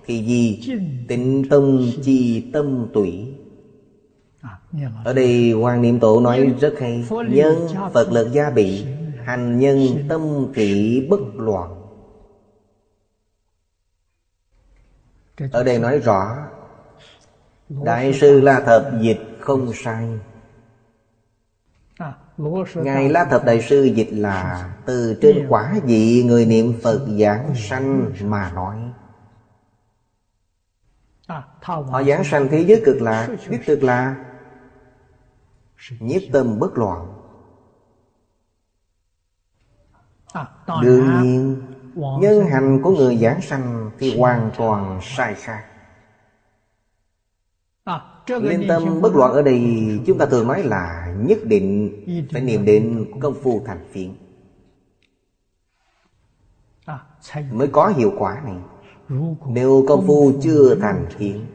Thì 0.05 0.25
gì? 0.25 0.61
Tịnh 1.07 1.49
tâm 1.49 1.81
chi 2.03 2.49
tâm 2.53 2.87
tủy 2.93 3.28
ở 5.03 5.13
đây 5.13 5.51
Hoàng 5.51 5.81
Niệm 5.81 5.99
Tổ 5.99 6.19
nói 6.19 6.55
rất 6.61 6.73
hay. 6.79 7.07
Nhân 7.29 7.67
Phật 7.93 8.11
lực 8.11 8.31
gia 8.31 8.49
bị 8.49 8.85
Hành 9.25 9.59
nhân 9.59 9.79
tâm 10.09 10.51
kỵ 10.53 11.07
bất 11.09 11.19
loạn. 11.35 11.75
Ở 15.51 15.63
đây 15.63 15.79
nói 15.79 15.99
rõ 15.99 16.37
Đại 17.69 18.13
sư 18.13 18.41
La 18.41 18.59
Thập 18.59 18.91
dịch 19.01 19.19
không 19.39 19.71
sai. 19.73 20.19
Ngài 22.75 23.09
La 23.09 23.25
Thập 23.25 23.45
Đại 23.45 23.61
Sư 23.61 23.83
dịch 23.83 24.09
là 24.11 24.69
Từ 24.85 25.17
trên 25.21 25.45
quả 25.49 25.75
vị 25.83 26.23
người 26.23 26.45
niệm 26.45 26.73
Phật 26.83 27.05
giảng 27.19 27.53
sanh 27.55 28.11
mà 28.21 28.51
nói. 28.51 28.77
Họ 31.61 32.03
giảng 32.03 32.23
sanh. 32.23 32.47
thế 32.51 32.59
giới 32.59 32.81
cực 32.85 33.01
lạc 33.01 33.27
Biết 33.49 33.59
cực 33.65 33.83
là 33.83 34.28
Nhiếp 35.99 36.21
tâm 36.31 36.59
bất 36.59 36.77
loạn. 36.77 37.15
Đương 40.81 41.21
nhiên 41.21 41.61
Nhân 41.95 42.45
hành 42.45 42.81
của 42.83 42.91
người 42.91 43.17
giảng 43.17 43.41
sanh 43.41 43.91
Thì 43.97 44.17
hoàn 44.17 44.51
toàn 44.57 44.99
sai 45.01 45.35
khác. 45.35 45.65
Liên 48.27 48.65
tâm 48.67 49.01
bất 49.01 49.15
loạn 49.15 49.31
ở 49.33 49.41
đây 49.41 49.61
Chúng 50.05 50.17
ta 50.17 50.25
thường 50.25 50.47
nói 50.47 50.63
là 50.63 51.13
Nhất 51.17 51.39
định 51.43 51.91
phải 52.31 52.41
niệm 52.41 52.65
đến 52.65 53.05
công 53.21 53.33
phu 53.43 53.61
thành 53.65 53.87
phiến 53.91 54.13
Mới 57.51 57.67
có 57.67 57.87
hiệu 57.87 58.13
quả 58.17 58.41
này. 58.45 58.57
Nếu 59.47 59.85
công 59.87 60.07
phu 60.07 60.31
chưa 60.41 60.75
thành 60.75 61.05
phiến 61.09 61.45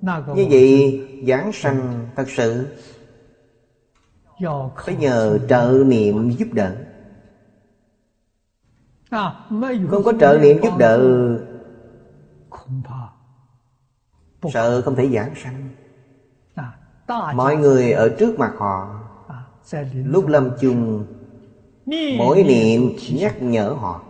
Như 0.00 0.46
vậy 0.50 1.00
giảng 1.26 1.50
sanh 1.52 2.08
thật 2.16 2.24
sự 2.28 2.66
Phải 4.76 4.96
nhờ 4.96 5.38
trợ 5.48 5.82
niệm 5.86 6.30
giúp 6.30 6.48
đỡ. 6.52 6.76
Không 9.10 10.02
có 10.04 10.12
trợ 10.20 10.38
niệm 10.42 10.62
giúp 10.62 10.72
đỡ. 10.78 10.98
Sợ 14.52 14.82
không 14.82 14.94
thể 14.94 15.08
giảng 15.08 15.34
sanh. 15.36 15.68
Mọi 17.34 17.56
người 17.56 17.92
ở 17.92 18.08
trước 18.18 18.38
mặt 18.38 18.54
họ 18.56 18.94
Lúc 19.92 20.26
lâm 20.26 20.50
chung 20.60 21.06
Mỗi 22.18 22.42
niệm 22.42 22.96
nhắc 23.12 23.42
nhở 23.42 23.68
họ. 23.68 24.02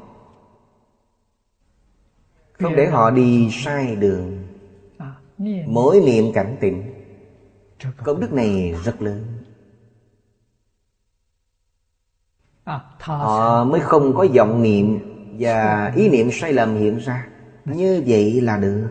Không 2.53 2.77
để 2.77 2.87
họ 2.87 3.11
đi 3.11 3.49
sai 3.53 3.97
đường 3.97 4.38
Mỗi 5.67 6.01
niệm 6.01 6.33
cảnh 6.35 6.57
tỉnh 6.61 6.95
Công 8.05 8.21
đức 8.21 8.33
này 8.33 8.75
rất 8.85 9.03
lớn. 9.03 9.25
Họ 12.99 13.65
mới 13.65 13.81
không 13.81 14.15
có 14.15 14.27
vọng 14.35 14.63
niệm 14.63 14.99
Và 15.39 15.93
ý 15.97 16.09
niệm 16.09 16.29
sai 16.33 16.53
lầm 16.53 16.77
hiện 16.77 16.99
ra. 16.99 17.29
Như 17.65 18.03
vậy 18.07 18.41
là 18.41 18.57
được. 18.57 18.89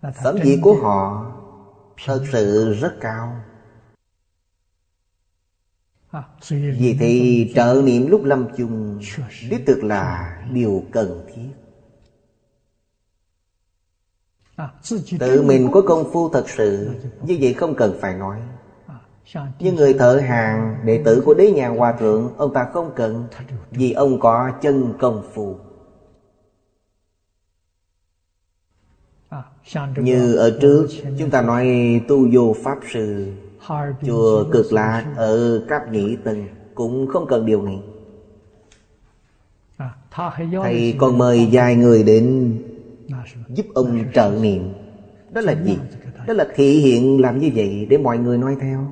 Phẩm 0.00 0.36
vị 0.42 0.58
của 0.62 0.74
họ 0.74 1.32
Thật 2.04 2.24
sự 2.32 2.74
rất 2.74 2.96
cao. 3.00 3.44
Vì 6.50 6.96
thì 7.00 7.52
trợ 7.54 7.82
niệm 7.84 8.06
lúc 8.06 8.24
lâm 8.24 8.46
chung, 8.56 9.00
Đích 9.50 9.66
thực 9.66 9.84
là 9.84 10.36
điều 10.52 10.84
cần 10.92 11.26
thiết. 11.34 11.50
Tự 15.18 15.42
mình 15.42 15.68
có 15.72 15.82
công 15.82 16.12
phu 16.12 16.28
thật 16.28 16.44
sự 16.48 16.88
Như 17.22 17.38
vậy 17.40 17.52
không 17.52 17.74
cần 17.74 17.98
phải 18.00 18.14
nói. 18.14 18.38
Như 19.58 19.72
người 19.72 19.94
thợ 19.94 20.16
hàng 20.16 20.76
Đệ 20.84 21.02
tử 21.04 21.22
của 21.24 21.34
đế 21.34 21.50
nhà 21.50 21.68
hòa 21.68 21.92
thượng 21.92 22.32
Ông 22.36 22.52
ta 22.54 22.66
không 22.72 22.90
cần 22.96 23.24
Vì 23.70 23.92
ông 23.92 24.20
có 24.20 24.50
chân 24.62 24.94
công 24.98 25.22
phu. 25.34 25.56
Như 29.96 30.34
ở 30.34 30.58
trước 30.60 30.86
chúng 31.18 31.30
ta 31.30 31.42
nói 31.42 31.66
tu 32.08 32.28
vô 32.32 32.54
pháp 32.64 32.78
sư 32.92 33.32
Chùa 34.06 34.44
cực 34.52 34.72
lạc 34.72 35.04
ở 35.16 35.60
Cáp 35.68 35.92
Nhĩ 35.92 36.16
Tân 36.24 36.48
Cũng 36.74 37.06
không 37.06 37.26
cần 37.26 37.46
điều 37.46 37.62
này 37.62 37.82
Thầy 40.62 40.94
còn 40.98 41.18
mời 41.18 41.48
vài 41.52 41.76
người 41.76 42.02
đến 42.02 42.54
Giúp 43.48 43.66
ông 43.74 44.04
trợ 44.14 44.38
niệm. 44.40 44.72
Đó 45.30 45.40
là 45.40 45.62
gì? 45.64 45.78
Đó 46.26 46.34
là 46.34 46.46
thị 46.54 46.80
hiện 46.80 47.20
làm 47.20 47.38
như 47.38 47.50
vậy 47.54 47.86
Để 47.90 47.98
mọi 47.98 48.18
người 48.18 48.38
nói 48.38 48.56
theo. 48.60 48.86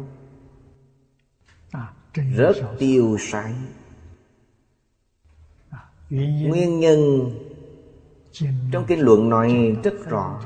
Rất 2.37 2.57
tiêu 2.79 3.17
sái 3.21 3.55
Nguyên 6.11 6.81
nhân 6.81 7.31
Trong 8.73 8.85
kinh 8.87 9.01
luận 9.01 9.29
nói 9.29 9.77
rất 9.85 9.95
rõ. 10.09 10.41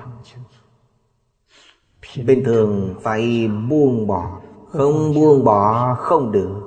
Bình 2.27 2.45
thường 2.45 2.95
phải 3.03 3.49
buông 3.69 4.07
bỏ. 4.07 4.41
Không 4.69 5.15
buông 5.15 5.45
bỏ 5.45 5.95
không 5.95 6.33
được. 6.33 6.67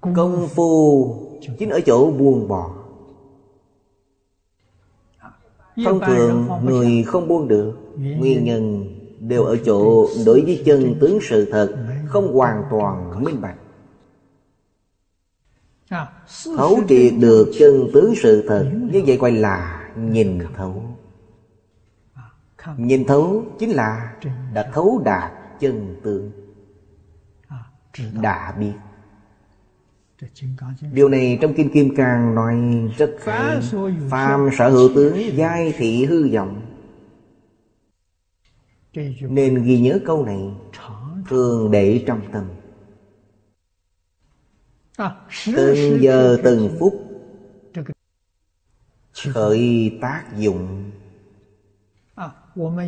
Công 0.00 0.48
phu 0.48 1.14
chính 1.58 1.70
ở 1.70 1.80
chỗ 1.86 2.10
buông 2.10 2.48
bỏ 2.48 2.79
Thông 5.84 6.00
thường 6.00 6.48
người 6.64 7.04
không 7.04 7.28
buông 7.28 7.48
được 7.48 7.74
Nguyên 7.96 8.44
nhân 8.44 8.88
đều 9.20 9.44
ở 9.44 9.56
chỗ 9.64 10.06
đối 10.26 10.42
với 10.42 10.62
chân 10.64 10.94
tướng 11.00 11.18
sự 11.22 11.48
thật 11.50 11.74
Không 12.08 12.32
hoàn 12.32 12.62
toàn 12.70 13.24
minh 13.24 13.40
bạch. 13.40 13.56
Thấu 16.56 16.80
triệt 16.88 17.14
được 17.20 17.50
chân 17.58 17.88
tướng 17.94 18.14
sự 18.16 18.44
thật 18.48 18.70
Như 18.92 19.02
vậy 19.06 19.16
gọi 19.16 19.32
là 19.32 19.88
nhìn 19.96 20.38
thấu. 20.56 20.82
Nhìn 22.76 23.06
thấu 23.06 23.44
chính 23.58 23.70
là 23.70 24.16
đã 24.54 24.70
thấu. 24.74 25.02
đạt 25.04 25.32
chân 25.60 25.94
tướng. 26.02 26.30
Đã 28.12 28.52
biết 28.52 28.72
Điều 30.92 31.08
này 31.08 31.38
trong 31.40 31.54
Kinh 31.54 31.70
Kim 31.70 31.94
Cang 31.96 32.34
nói 32.34 32.56
rất 32.98 33.16
hay. 33.24 33.60
Phàm 34.10 34.48
sở 34.58 34.70
hữu 34.70 34.90
tướng 34.94 35.36
giai 35.36 35.72
thị 35.76 36.04
hư 36.04 36.28
vọng. 36.34 36.62
Nên 39.20 39.62
ghi 39.64 39.80
nhớ 39.80 39.98
câu 40.06 40.24
này 40.24 40.50
Thường 41.28 41.70
để 41.70 42.04
trong 42.06 42.20
tâm. 42.32 42.44
Từng 45.56 46.02
giờ 46.02 46.38
từng 46.44 46.76
phút 46.80 46.94
Khởi 49.32 49.98
tác 50.00 50.24
dụng. 50.36 50.90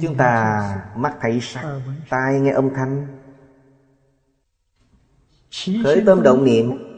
Chúng 0.02 0.14
ta 0.18 0.60
mắt 0.96 1.16
thấy 1.20 1.40
sắc. 1.40 1.80
Tai 2.08 2.40
nghe 2.40 2.52
âm 2.52 2.70
thanh. 2.74 3.06
Khởi 5.84 6.02
tâm 6.06 6.22
động 6.22 6.44
niệm 6.44 6.91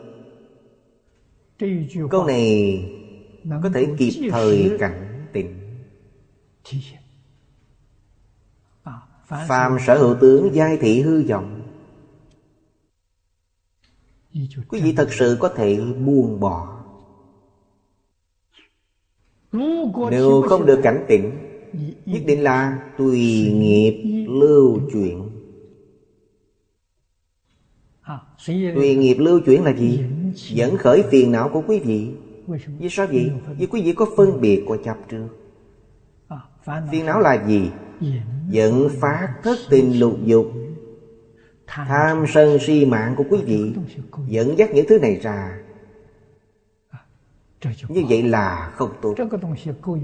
Câu 2.10 2.26
này 2.26 2.84
Có 3.62 3.70
thể 3.74 3.94
kịp 3.98 4.28
thời 4.30 4.70
cảnh 4.78 5.26
tỉnh 5.32 5.64
Phàm 9.26 9.78
sở 9.86 9.98
hữu 9.98 10.16
tướng 10.20 10.54
giai 10.54 10.76
thị 10.76 11.00
hư 11.00 11.22
vọng. 11.22 11.62
Quý 14.68 14.80
vị 14.80 14.92
thật 14.96 15.08
sự 15.12 15.36
có 15.40 15.48
thể 15.48 15.80
buông 16.06 16.40
bỏ. 16.40 16.84
Nếu 20.10 20.42
không 20.48 20.66
được 20.66 20.80
cảnh 20.82 21.04
tỉnh 21.08 21.30
Nhất 22.06 22.22
định 22.26 22.42
là 22.42 22.90
tùy 22.98 23.52
nghiệp 23.52 24.26
lưu 24.28 24.78
chuyển. 24.92 25.30
Tùy 28.74 28.96
nghiệp 28.96 29.16
lưu 29.18 29.40
chuyển 29.46 29.62
là 29.62 29.76
gì? 29.76 30.00
Dẫn 30.34 30.76
khởi 30.76 31.02
phiền 31.10 31.32
não 31.32 31.48
của 31.52 31.62
quý 31.66 31.80
vị. 31.80 32.10
Vì 32.78 32.88
sao? 32.90 33.06
Vậy? 33.06 33.32
Vì 33.58 33.66
quý 33.66 33.82
vị 33.82 33.92
có 33.92 34.06
phân 34.16 34.40
biệt 34.40 34.64
của 34.66 34.76
chấp 34.84 34.96
trước 35.08 35.28
Phiền 36.90 37.06
não 37.06 37.20
là 37.20 37.46
gì? 37.46 37.70
Dẫn 38.48 38.88
phát 39.00 39.34
thất 39.42 39.58
tình 39.70 40.00
lục 40.00 40.16
dục. 40.24 40.46
Tham 41.66 42.24
sân 42.28 42.58
si 42.60 42.86
mạng 42.86 43.14
của 43.16 43.24
quý 43.30 43.38
vị. 43.44 43.74
Dẫn 44.26 44.58
dắt 44.58 44.70
những 44.74 44.86
thứ 44.88 44.98
này 44.98 45.16
ra. 45.22 45.58
Như 47.88 48.02
vậy 48.08 48.22
là 48.22 48.72
không 48.74 48.90
tốt. 49.02 49.14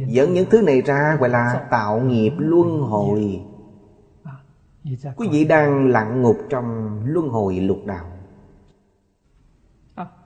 Dẫn 0.07 0.35
những 0.35 0.47
thứ 0.51 0.63
này 0.63 0.81
ra 0.81 1.17
gọi 1.21 1.29
là 1.29 1.67
tạo 1.71 2.01
nghiệp 2.01 2.33
luân 2.39 2.81
hồi. 2.81 3.41
Quý 5.17 5.29
vị 5.33 5.45
đang 5.45 5.87
lặn 5.87 6.23
ngục 6.23 6.39
trong 6.49 6.99
luân 7.05 7.29
hồi 7.29 7.61
lục 7.61 7.79
đạo 7.87 8.05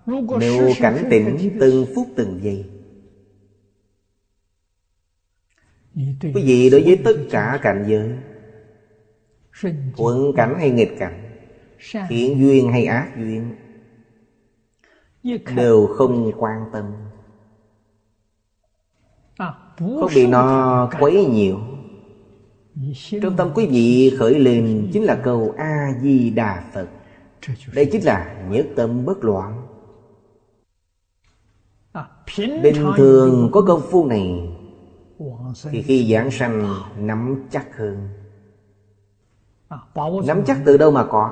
Nếu 0.07 0.73
cảnh 0.81 1.07
tỉnh 1.11 1.57
từng 1.61 1.87
phút 1.95 2.07
từng 2.17 2.41
giây. 2.43 2.65
Quý 6.23 6.43
vị 6.45 6.71
đối 6.71 6.83
với 6.83 7.01
tất 7.05 7.17
cả 7.31 7.59
cảnh 7.63 7.85
giới 7.89 8.11
Thuận 9.97 10.33
cảnh 10.37 10.55
hay 10.59 10.71
nghịch 10.71 10.99
cảnh 10.99 11.31
Thiện 12.09 12.41
duyên 12.41 12.73
hay 12.73 12.85
ác 12.85 13.13
duyên 13.17 13.55
Đều 15.57 15.87
không 15.87 16.33
quan 16.39 16.65
tâm. 16.73 16.93
Không 19.79 20.11
bị 20.15 20.27
nó 20.27 20.91
quấy 21.01 21.25
nhiều. 21.25 21.59
Trong 23.23 23.37
tâm 23.37 23.51
quý 23.55 23.67
vị 23.67 24.13
khởi 24.19 24.39
lên 24.39 24.91
Chính 24.93 25.05
là 25.05 25.21
câu 25.25 25.55
A-di-đà 25.59 26.65
Phật. 26.73 26.89
Đây 27.75 27.87
chính 27.93 28.05
là 28.05 28.47
nhất 28.51 28.67
tâm 28.77 29.05
bất 29.05 29.25
loạn 29.25 29.64
Bình 32.63 32.85
thường 32.97 33.49
có 33.53 33.63
công 33.63 33.83
phu 33.91 34.07
này 34.07 34.49
Thì 35.71 35.83
khi 35.83 36.13
giảng 36.13 36.31
sanh 36.31 36.75
nắm 36.99 37.45
chắc 37.51 37.77
hơn. 37.77 38.09
Nắm 40.27 40.43
chắc 40.47 40.61
từ 40.65 40.77
đâu 40.77 40.91
mà 40.91 41.05
có? 41.05 41.31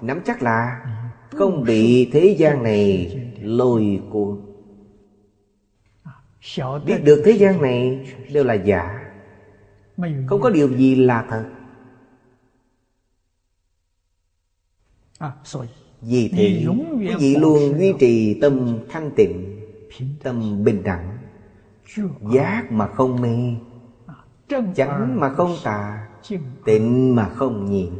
Nắm 0.00 0.20
chắc 0.24 0.42
là 0.42 0.86
Không 1.30 1.62
bị 1.62 2.10
thế 2.12 2.36
gian 2.38 2.62
này 2.62 3.16
lôi 3.40 4.02
cuốn. 4.10 4.40
Biết 6.84 7.04
được 7.04 7.22
thế 7.24 7.32
gian 7.32 7.62
này 7.62 8.06
đều 8.32 8.44
là 8.44 8.54
giả. 8.54 9.12
Không 10.26 10.40
có 10.40 10.50
điều 10.50 10.68
gì 10.76 10.94
là 10.94 11.26
thật. 11.30 11.44
Vì 16.00 16.28
thế 16.28 16.66
quý 16.98 17.14
vị 17.18 17.36
luôn 17.36 17.78
duy 17.78 17.94
trì 18.00 18.40
tâm 18.40 18.78
thanh 18.88 19.10
tịnh 19.16 19.59
Tâm 20.22 20.64
bình 20.64 20.82
đẳng 20.82 21.18
Giác 22.32 22.72
mà 22.72 22.86
không 22.86 23.20
mê 23.20 23.54
Chánh 24.74 25.20
mà 25.20 25.28
không 25.28 25.56
tà 25.64 26.08
Tịnh 26.64 27.16
mà 27.16 27.28
không 27.28 27.70
nhiễm 27.70 27.92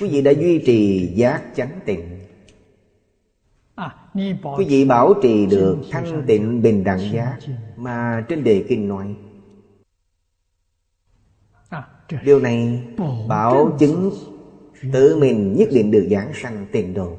Quý 0.00 0.08
vị 0.08 0.22
đã 0.22 0.30
duy 0.30 0.62
trì 0.66 1.06
giác 1.14 1.42
chánh 1.54 1.80
tịnh. 1.84 2.20
Quý 4.56 4.66
vị 4.68 4.84
bảo 4.84 5.14
trì 5.22 5.46
được 5.46 5.76
thanh 5.90 6.24
tịnh 6.26 6.62
bình 6.62 6.84
đẳng 6.84 7.12
giác 7.12 7.38
Mà 7.76 8.24
trên 8.28 8.44
đề 8.44 8.64
kinh 8.68 8.88
nói. 8.88 9.16
Điều 12.24 12.40
này 12.40 12.84
bảo 13.28 13.76
chứng 13.78 14.10
Tự 14.92 15.16
mình 15.16 15.52
nhất 15.52 15.68
định 15.72 15.90
được 15.90 16.08
giảng 16.10 16.32
sanh 16.34 16.66
tịnh 16.72 16.94
độ. 16.94 17.16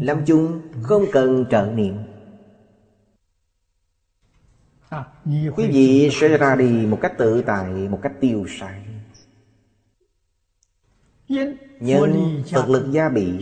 Lâm 0.00 0.24
chung 0.26 0.60
không 0.82 1.04
cần 1.12 1.44
trợ 1.50 1.72
niệm 1.74 1.94
Quý 5.56 5.68
vị 5.68 6.10
sẽ 6.12 6.38
ra 6.38 6.56
đi 6.56 6.86
một 6.86 6.98
cách 7.02 7.12
tự 7.18 7.42
tại 7.42 7.72
Một 7.72 8.00
cách 8.02 8.12
tiêu 8.20 8.46
sái. 8.48 8.82
Nhân 11.80 12.42
Phật 12.52 12.68
lực 12.68 12.90
gia 12.92 13.08
bị 13.08 13.32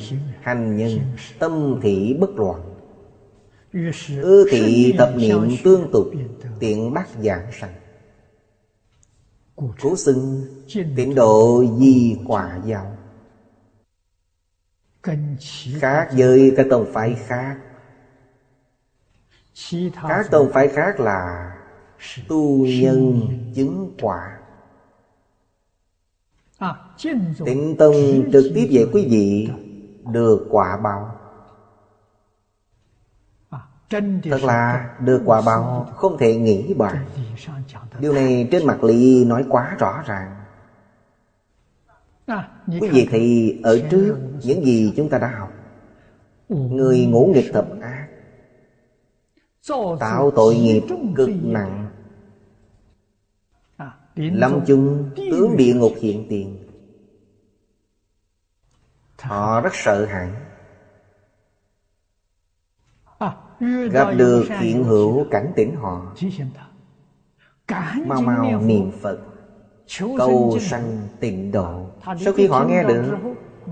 Hành 0.40 0.76
nhân 0.76 0.98
Tâm 1.38 1.80
thị 1.82 2.16
bất 2.20 2.30
loạn. 2.36 2.60
Ư 4.22 4.46
thị 4.50 4.94
tập 4.98 5.12
niệm 5.16 5.56
tương 5.64 5.90
tục 5.92 6.10
Tiện 6.58 6.94
đắc 6.94 7.08
giảng 7.22 7.52
sanh. 7.52 7.74
Cố 9.56 9.96
xưng 9.96 10.44
Tiện 10.96 11.14
độ 11.14 11.64
di 11.78 12.16
quả 12.26 12.60
giáo. 12.64 12.96
Khác 15.80 16.08
với 16.12 16.52
các 16.56 16.66
tông 16.70 16.86
phái 16.92 17.14
khác 17.14 17.58
Các 20.08 20.26
tông 20.30 20.52
phái 20.52 20.68
khác 20.68 21.00
là 21.00 21.52
Tu 22.28 22.66
nhân 22.66 23.28
chứng 23.54 23.94
quả. 24.00 24.38
Tịnh 27.44 27.76
Tông 27.78 27.94
trực 28.32 28.44
tiếp 28.54 28.66
dạy 28.70 28.84
quý 28.92 29.06
vị 29.10 29.48
Được。quả 30.12 30.76
báo. 30.76 31.16
Thật 34.30 34.42
là 34.42 34.90
được 35.00 35.22
quả 35.24 35.42
báo 35.46 35.88
không 35.94 36.18
thể 36.18 36.36
nghĩ 36.36 36.74
bàn 36.74 37.06
Điều 37.98 38.12
này 38.12 38.48
trên 38.50 38.66
mặt 38.66 38.84
lý 38.84 39.24
nói 39.24 39.44
quá 39.48 39.76
rõ 39.78 40.02
ràng. 40.06 40.36
Quý 42.66 42.88
vị 42.88 43.08
thì 43.10 43.56
ở 43.62 43.78
trước 43.90 44.16
những 44.42 44.64
gì 44.64 44.92
chúng 44.96 45.08
ta 45.08 45.18
đã 45.18 45.28
học. 45.38 45.52
Người 46.48 47.06
ngủ 47.06 47.32
nghịch 47.34 47.52
thập 47.52 47.66
Tạo 50.00 50.30
tội 50.36 50.56
nghiệp 50.56 50.82
cực 51.16 51.30
nặng. 51.42 51.86
Lâm 54.14 54.60
chung 54.66 55.10
tướng 55.16 55.56
địa 55.56 55.74
ngục 55.74 55.92
hiện 56.00 56.26
tiền. 56.28 56.56
Họ 59.20 59.60
rất 59.60 59.70
sợ 59.74 60.06
hãi. 60.06 60.30
Gặp 63.90 64.10
được 64.16 64.44
hiện 64.60 64.84
hữu 64.84 65.24
cảnh 65.30 65.52
tỉnh 65.56 65.76
họ. 65.76 66.14
Mau 68.06 68.22
mau 68.22 68.60
niệm 68.60 68.90
Phật. 69.00 69.18
Cầu 70.18 70.58
sanh 70.60 71.08
tịnh 71.20 71.50
độ. 71.50 71.86
Sau 72.24 72.32
khi 72.32 72.46
họ 72.46 72.64
nghe 72.64 72.82
được 72.82 73.18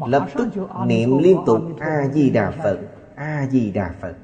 Lập 0.06 0.26
tức 0.34 0.48
niệm 0.86 1.18
liên 1.18 1.38
tục 1.46 1.62
A-di-đà 1.78 2.50
Phật 2.50 2.78
A-di-đà 3.14 3.94
Phật 4.00 4.14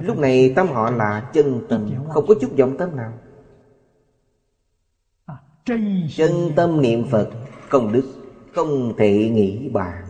Lúc 0.00 0.18
này 0.18 0.52
tâm 0.56 0.68
họ 0.68 0.90
là 0.90 1.30
chân 1.32 1.60
tâm 1.68 1.90
Không 2.08 2.26
có 2.26 2.34
chút 2.40 2.50
vọng 2.58 2.76
tâm 2.78 2.96
nào. 2.96 3.12
Chân 6.16 6.50
tâm 6.56 6.82
niệm 6.82 7.04
Phật 7.10 7.30
Công 7.68 7.92
đức 7.92 8.04
Không 8.54 8.92
thể 8.98 9.28
nghĩ 9.28 9.68
bàn. 9.68 10.04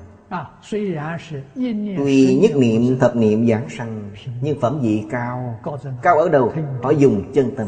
Tuy 1.96 2.38
nhất 2.42 2.56
niệm 2.56 2.98
thập 2.98 3.16
niệm 3.16 3.48
giảng 3.48 3.68
sanh 3.70 4.10
Nhưng 4.42 4.60
phẩm 4.60 4.80
vị 4.82 5.04
cao 5.10 5.60
Cao 6.02 6.18
ở 6.18 6.28
đâu? 6.28 6.52
Họ 6.82 6.90
dùng 6.90 7.32
chân 7.34 7.50
tâm 7.56 7.66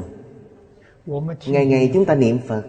Ngày 1.47 1.67
ngày 1.67 1.91
chúng 1.95 2.05
ta 2.05 2.15
niệm 2.15 2.39
Phật. 2.49 2.63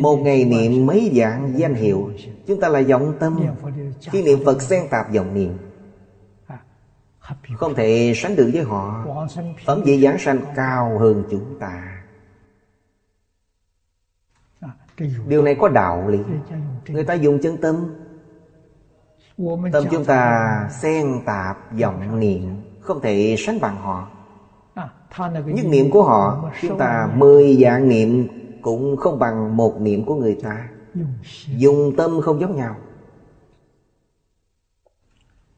Một 0.00 0.16
ngày 0.16 0.44
niệm 0.44 0.86
mấy 0.86 1.12
dạng 1.14 1.52
danh 1.56 1.74
hiệu 1.74 2.10
Chúng 2.46 2.60
ta 2.60 2.68
là 2.68 2.82
vọng 2.88 3.12
tâm. 3.20 3.40
Khi 4.00 4.22
niệm 4.22 4.38
Phật 4.44 4.62
xen 4.62 4.82
tạp 4.90 5.12
vọng 5.14 5.34
niệm 5.34 5.52
Không 7.56 7.74
thể 7.74 8.12
sánh 8.16 8.36
được 8.36 8.50
với 8.52 8.62
họ. 8.62 9.04
Phẩm 9.66 9.82
vị 9.84 10.00
giảng 10.02 10.18
sanh 10.18 10.40
cao 10.54 10.98
hơn 10.98 11.24
chúng 11.30 11.58
ta. 11.58 12.02
Điều 15.26 15.42
này 15.42 15.54
có 15.54 15.68
đạo 15.68 16.08
lý. 16.08 16.18
Người 16.88 17.04
ta 17.04 17.14
dùng 17.14 17.38
chân 17.38 17.56
tâm. 17.56 17.86
Tâm 19.72 19.84
chúng 19.90 20.04
ta 20.04 20.68
xen 20.70 21.20
tạp 21.26 21.72
vọng 21.80 22.20
niệm 22.20 22.42
Không 22.80 23.00
thể 23.00 23.34
sánh 23.38 23.60
bằng 23.60 23.76
họ. 23.76 24.08
Nhất 25.46 25.66
niệm 25.66 25.90
của 25.90 26.02
họ 26.02 26.50
Chúng 26.62 26.78
ta 26.78 27.08
mười 27.14 27.56
dạng 27.62 27.88
niệm 27.88 28.28
Cũng 28.62 28.96
không 28.96 29.18
bằng 29.18 29.56
một 29.56 29.80
niệm 29.80 30.04
của 30.04 30.14
người 30.14 30.38
ta. 30.42 30.68
Dùng 31.46 31.92
tâm 31.96 32.20
không 32.20 32.40
giống 32.40 32.56
nhau 32.56 32.76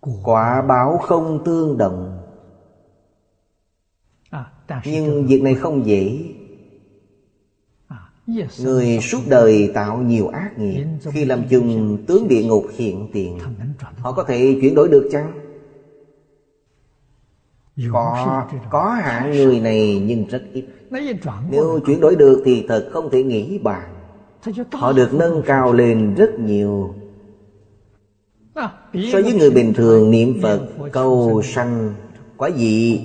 Quả 0.00 0.62
báo 0.62 0.98
không 0.98 1.44
tương 1.44 1.78
đồng. 1.78 2.20
Nhưng 4.84 5.26
việc 5.26 5.42
này 5.42 5.54
không 5.54 5.86
dễ. 5.86 6.34
Người 8.58 8.98
suốt 9.00 9.20
đời 9.26 9.70
tạo 9.74 9.98
nhiều 10.02 10.28
ác 10.28 10.58
nghiệp. 10.58 10.84
Khi 11.10 11.24
làm 11.24 11.44
chung 11.50 11.98
tướng 12.06 12.28
địa 12.28 12.42
ngục 12.42 12.66
hiện 12.76 13.08
tiền 13.12 13.38
Họ 13.96 14.12
có 14.12 14.22
thể 14.22 14.58
chuyển 14.60 14.74
đổi 14.74 14.88
được 14.88 15.08
chăng? 15.10 15.32
Có, 17.92 18.46
có 18.70 18.90
hạng 18.90 19.30
người 19.30 19.60
này 19.60 20.02
nhưng 20.06 20.26
rất 20.26 20.42
ít. 20.52 20.64
Nếu 21.50 21.80
chuyển 21.86 22.00
đổi 22.00 22.16
được 22.16 22.42
thì 22.44 22.64
thật 22.68 22.88
không 22.90 23.10
thể 23.10 23.22
nghĩ 23.22 23.58
bàn. 23.58 23.94
Họ 24.72 24.92
được 24.92 25.14
nâng 25.14 25.42
cao 25.46 25.72
lên 25.72 26.14
rất 26.14 26.38
nhiều 26.38 26.94
So 29.12 29.20
với 29.22 29.32
người 29.32 29.50
bình 29.50 29.74
thường, 29.74 30.10
niệm 30.10 30.38
Phật 30.42 30.68
câu 30.92 31.42
sanh, 31.44 31.94
Quả 32.36 32.50
vị 32.56 33.00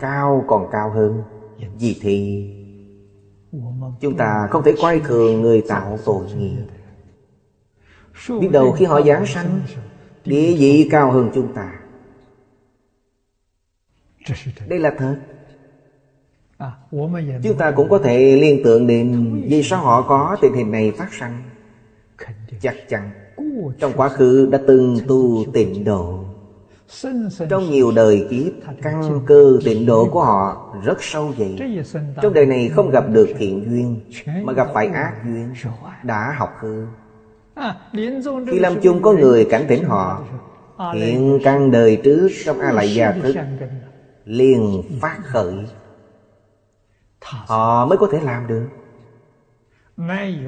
cao 0.00 0.44
còn 0.46 0.68
cao 0.72 0.90
hơn. 0.90 1.22
Vì 1.78 1.96
thì 2.00 2.44
Chúng 4.00 4.16
ta 4.16 4.48
không 4.50 4.62
thể 4.64 4.74
quay 4.80 5.00
thường 5.00 5.40
người 5.40 5.62
tạo 5.68 5.98
tội 6.04 6.24
nghiệp. 6.36 6.66
Biết 8.40 8.48
đâu 8.52 8.72
khi 8.72 8.84
họ 8.84 9.02
giáng 9.02 9.26
sanh, 9.26 9.60
Địa 10.24 10.54
vị 10.58 10.88
cao 10.90 11.10
hơn 11.12 11.30
chúng 11.34 11.54
ta. 11.54 11.72
Đây 14.68 14.78
là 14.78 14.94
thật. 14.98 15.16
Chúng 17.42 17.58
ta 17.58 17.70
cũng 17.70 17.88
có 17.88 17.98
thể 17.98 18.36
liên 18.36 18.60
tưởng 18.64 18.86
đến 18.86 19.40
Vì 19.48 19.62
sao 19.62 19.80
họ 19.80 20.02
có 20.02 20.36
tình 20.40 20.52
hình 20.52 20.70
này 20.70 20.92
phát 20.98 21.12
sanh. 21.12 21.42
Chắc 22.60 22.74
chắn. 22.88 23.10
Trong 23.78 23.92
quá 23.96 24.08
khứ 24.08 24.48
đã 24.52 24.58
từng 24.66 24.98
tu 25.08 25.44
tịnh 25.52 25.84
độ 25.84 26.24
trong 27.50 27.70
nhiều 27.70 27.92
đời 27.96 28.26
kiếp, 28.30 28.52
Căn 28.82 29.20
cơ 29.26 29.58
tịnh 29.64 29.86
độ 29.86 30.08
của 30.12 30.24
họ 30.24 30.74
rất 30.84 31.02
sâu 31.02 31.32
dày. 31.38 31.58
Trong 32.22 32.34
đời 32.34 32.46
này 32.46 32.68
không 32.68 32.90
gặp 32.90 33.04
được 33.08 33.28
thiện 33.38 33.64
duyên, 33.70 34.00
Mà 34.44 34.52
gặp 34.52 34.68
phải 34.74 34.86
ác 34.86 35.12
duyên. 35.24 35.52
Đã 36.02 36.34
học 36.38 36.56
hư. 36.60 36.86
Khi 38.50 38.58
lâm 38.58 38.80
chung 38.80 39.02
có 39.02 39.12
người 39.12 39.44
cảnh 39.50 39.64
tỉnh 39.68 39.84
họ, 39.84 40.22
Hiện 40.94 41.38
căn 41.44 41.70
đời 41.70 42.00
trước 42.04 42.28
trong 42.44 42.60
A 42.60 42.72
Lại 42.72 42.94
Gia 42.94 43.12
Thức 43.12 43.36
liền 44.24 44.82
phát 45.00 45.18
khởi. 45.24 45.54
Họ 47.22 47.86
mới 47.86 47.98
có 47.98 48.08
thể 48.12 48.20
làm 48.20 48.46
được. 48.46 48.68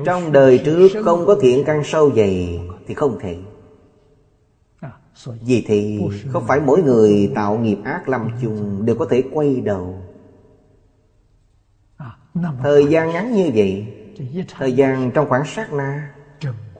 Trong 0.04 0.32
đời 0.32 0.58
trước 0.64 0.88
không 1.04 1.26
có 1.26 1.34
thiện 1.40 1.64
căn 1.64 1.82
sâu 1.84 2.10
dày 2.16 2.60
thì 2.90 2.94
không 2.94 3.18
thể. 3.20 3.38
Vì 5.40 5.64
thì 5.66 6.00
không 6.32 6.44
phải 6.46 6.60
mỗi 6.60 6.82
người 6.82 7.32
tạo 7.34 7.58
nghiệp 7.58 7.78
ác 7.84 8.08
lâm 8.08 8.28
chung 8.42 8.86
Đều 8.86 8.96
có 8.96 9.06
thể 9.10 9.22
quay 9.32 9.60
đầu. 9.60 10.02
Thời 12.62 12.86
gian 12.86 13.12
ngắn 13.12 13.32
như 13.32 13.50
vậy 13.54 13.86
Thời 14.58 14.72
gian 14.72 15.10
trong 15.10 15.28
khoảng 15.28 15.42
sát 15.46 15.72
na 15.72 16.14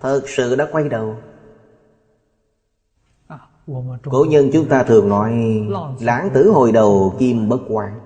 Thật 0.00 0.22
sự 0.26 0.56
đã 0.56 0.68
quay 0.72 0.88
đầu. 0.88 1.16
Cổ 4.04 4.26
nhân 4.28 4.50
chúng 4.52 4.68
ta 4.68 4.82
thường 4.82 5.08
nói 5.08 5.60
Lãng 6.00 6.30
tử 6.34 6.50
hồi 6.50 6.72
đầu 6.72 7.14
kim 7.18 7.48
bất 7.48 7.60
quan 7.68 8.00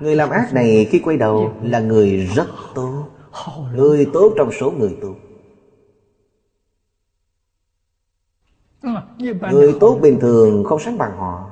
Người 0.00 0.16
làm 0.16 0.30
ác 0.30 0.54
này 0.54 0.88
khi 0.90 0.98
quay 0.98 1.16
đầu 1.16 1.52
là 1.62 1.80
người 1.80 2.16
rất 2.16 2.48
tốt. 2.74 3.04
Người 3.74 4.06
tốt 4.12 4.32
trong 4.36 4.52
số 4.52 4.70
người 4.70 4.96
tốt 5.02 5.14
Người 9.50 9.76
tốt 9.80 9.98
bình 10.02 10.18
thường 10.20 10.64
không 10.64 10.80
sánh 10.80 10.98
bằng 10.98 11.16
họ. 11.16 11.50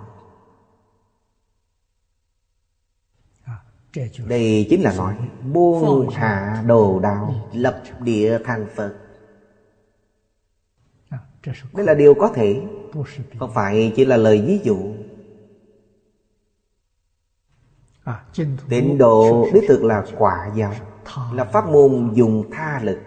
Đây 4.26 4.66
chính 4.70 4.82
là 4.82 4.94
nói 4.96 5.16
Buông 5.52 6.08
hạ 6.08 6.62
đồ 6.66 7.00
đạo 7.00 7.34
Lập 7.52 7.82
địa 8.00 8.38
thành 8.44 8.66
Phật. 8.74 8.94
Đây 11.74 11.86
là 11.86 11.94
điều 11.94 12.14
có 12.14 12.28
thể 12.28 12.62
Không 13.38 13.54
phải 13.54 13.92
chỉ 13.96 14.04
là 14.04 14.16
lời 14.16 14.42
ví 14.46 14.60
dụ. 14.64 14.94
Tịnh 18.68 18.98
độ 18.98 19.48
đích 19.54 19.64
thực 19.68 19.84
là 19.84 20.04
quả 20.18 20.50
giáo 20.54 20.74
Là 21.32 21.44
pháp 21.44 21.66
môn 21.68 22.12
dùng 22.14 22.50
tha 22.50 22.80
lực 22.82 22.98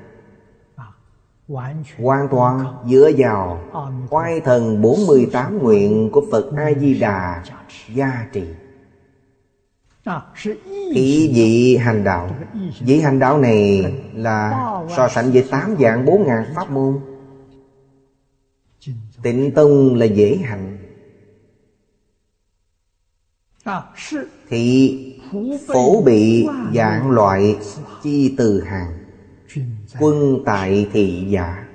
Hoàn 1.48 2.28
toàn 2.32 2.66
dựa 2.90 3.12
vào 3.18 3.62
Oai 4.10 4.40
thần 4.40 4.82
48 4.82 5.58
nguyện 5.64 6.10
của 6.12 6.26
Phật 6.32 6.52
A-di-đà 6.58 7.44
gia 7.94 8.28
trì. 8.34 8.44
Ý 10.94 11.32
vị 11.36 11.78
hành 11.78 12.04
đạo. 12.04 12.30
Vị 12.80 13.00
hành 13.00 13.20
đạo 13.20 13.38
này 13.38 13.94
là 14.14 14.52
so 14.98 15.08
sánh 15.08 15.32
với 15.32 15.48
tám 15.52 15.76
dạng 15.80 16.06
bốn 16.06 16.28
ngàn 16.28 16.44
pháp 16.56 16.72
môn. 16.72 17.00
Tịnh 19.24 19.52
tông 19.52 19.96
là 19.96 20.06
dễ 20.06 20.38
hành. 20.38 20.78
Thì 24.50 25.20
phổ 25.68 26.02
bị 26.02 26.48
dạng 26.74 27.12
loại 27.12 27.58
chi 28.04 28.36
từ 28.38 28.62
hàng. 28.62 29.05
Quân 30.00 30.40
tại 30.46 30.88
thị 30.92 31.26
giả. 31.30 31.68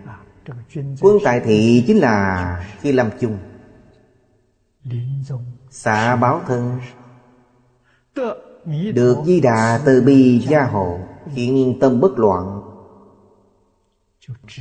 Quân 1.00 1.18
tại 1.24 1.40
thị 1.40 1.84
chính 1.86 1.98
là 1.98 2.66
khi 2.80 2.92
làm 2.92 3.10
chung. 3.20 3.38
Xả 5.70 6.16
báo 6.16 6.40
thân. 6.46 6.80
Được 8.94 9.16
di 9.26 9.40
đà 9.40 9.80
từ 9.84 10.02
bi 10.02 10.38
gia 10.48 10.64
hộ 10.64 10.98
Hiện 11.26 11.78
tâm 11.80 12.00
bất 12.00 12.18
loạn. 12.18 12.62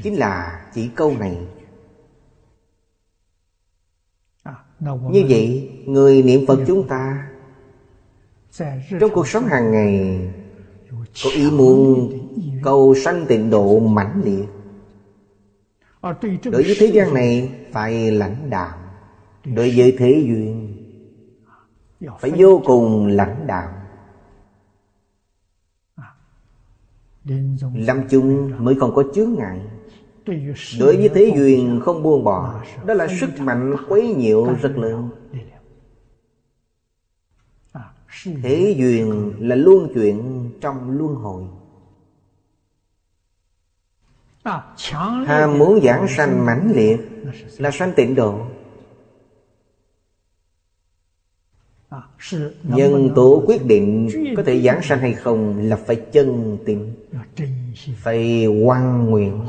Chính 0.03 0.19
là 0.19 0.65
chỉ 0.73 0.89
câu 0.95 1.13
này. 1.19 1.37
Như 4.79 5.25
vậy, 5.29 5.71
Người 5.85 6.23
niệm 6.23 6.45
Phật 6.47 6.59
chúng 6.67 6.87
ta, 6.87 7.29
Trong 8.99 9.09
cuộc 9.13 9.27
sống 9.27 9.45
hàng 9.45 9.71
ngày, 9.71 10.19
Có 11.23 11.29
ý 11.35 11.51
muốn 11.51 12.09
cầu 12.63 12.95
sanh 12.95 13.25
tịnh 13.27 13.49
độ 13.49 13.79
mãnh 13.79 14.21
liệt. 14.23 14.47
Đối 16.51 16.63
với 16.63 16.75
thế 16.79 16.85
gian 16.85 17.13
này 17.13 17.51
phải 17.71 18.11
lãnh 18.11 18.49
đạo 18.49 18.77
Đối 19.45 19.73
với 19.77 19.95
thế 19.97 20.23
duyên 20.25 20.75
Phải 22.19 22.31
vô 22.37 22.61
cùng 22.65 23.07
lãnh 23.07 23.47
đạo 23.47 23.73
Lâm 27.73 28.07
chung 28.09 28.51
mới 28.57 28.75
không 28.75 28.95
có 28.95 29.03
chướng 29.13 29.33
ngại. 29.37 29.61
Đối 30.79 30.97
với 30.97 31.09
thế 31.13 31.31
duyên 31.35 31.79
không 31.83 32.03
buông 32.03 32.23
bỏ 32.23 32.63
Đó 32.85 32.93
là 32.93 33.07
sức 33.19 33.29
mạnh 33.39 33.75
quấy 33.89 34.13
nhiễu 34.13 34.53
rất 34.61 34.77
lớn. 34.77 35.09
Thế 38.23 38.75
duyên 38.77 39.33
là 39.39 39.55
luôn 39.55 39.91
chuyện 39.93 40.49
trong 40.61 40.97
luân 40.97 41.15
hồi 41.15 41.43
Ham 45.25 45.57
muốn 45.57 45.81
giảng 45.83 46.07
sanh 46.07 46.45
mãnh 46.45 46.71
liệt 46.75 46.97
Là 47.57 47.71
sanh 47.71 47.93
tịnh 47.95 48.15
độ 48.15 48.45
Nhân 52.63 53.09
tố 53.15 53.43
quyết 53.47 53.65
định 53.65 54.09
có 54.37 54.43
thể 54.43 54.61
giảng 54.61 54.81
sanh 54.81 54.99
hay 54.99 55.13
không 55.13 55.59
Là 55.59 55.75
phải 55.75 55.95
chân 56.11 56.57
tín 56.65 56.93
Phải 57.97 58.45
quan 58.47 59.09
nguyện 59.09 59.45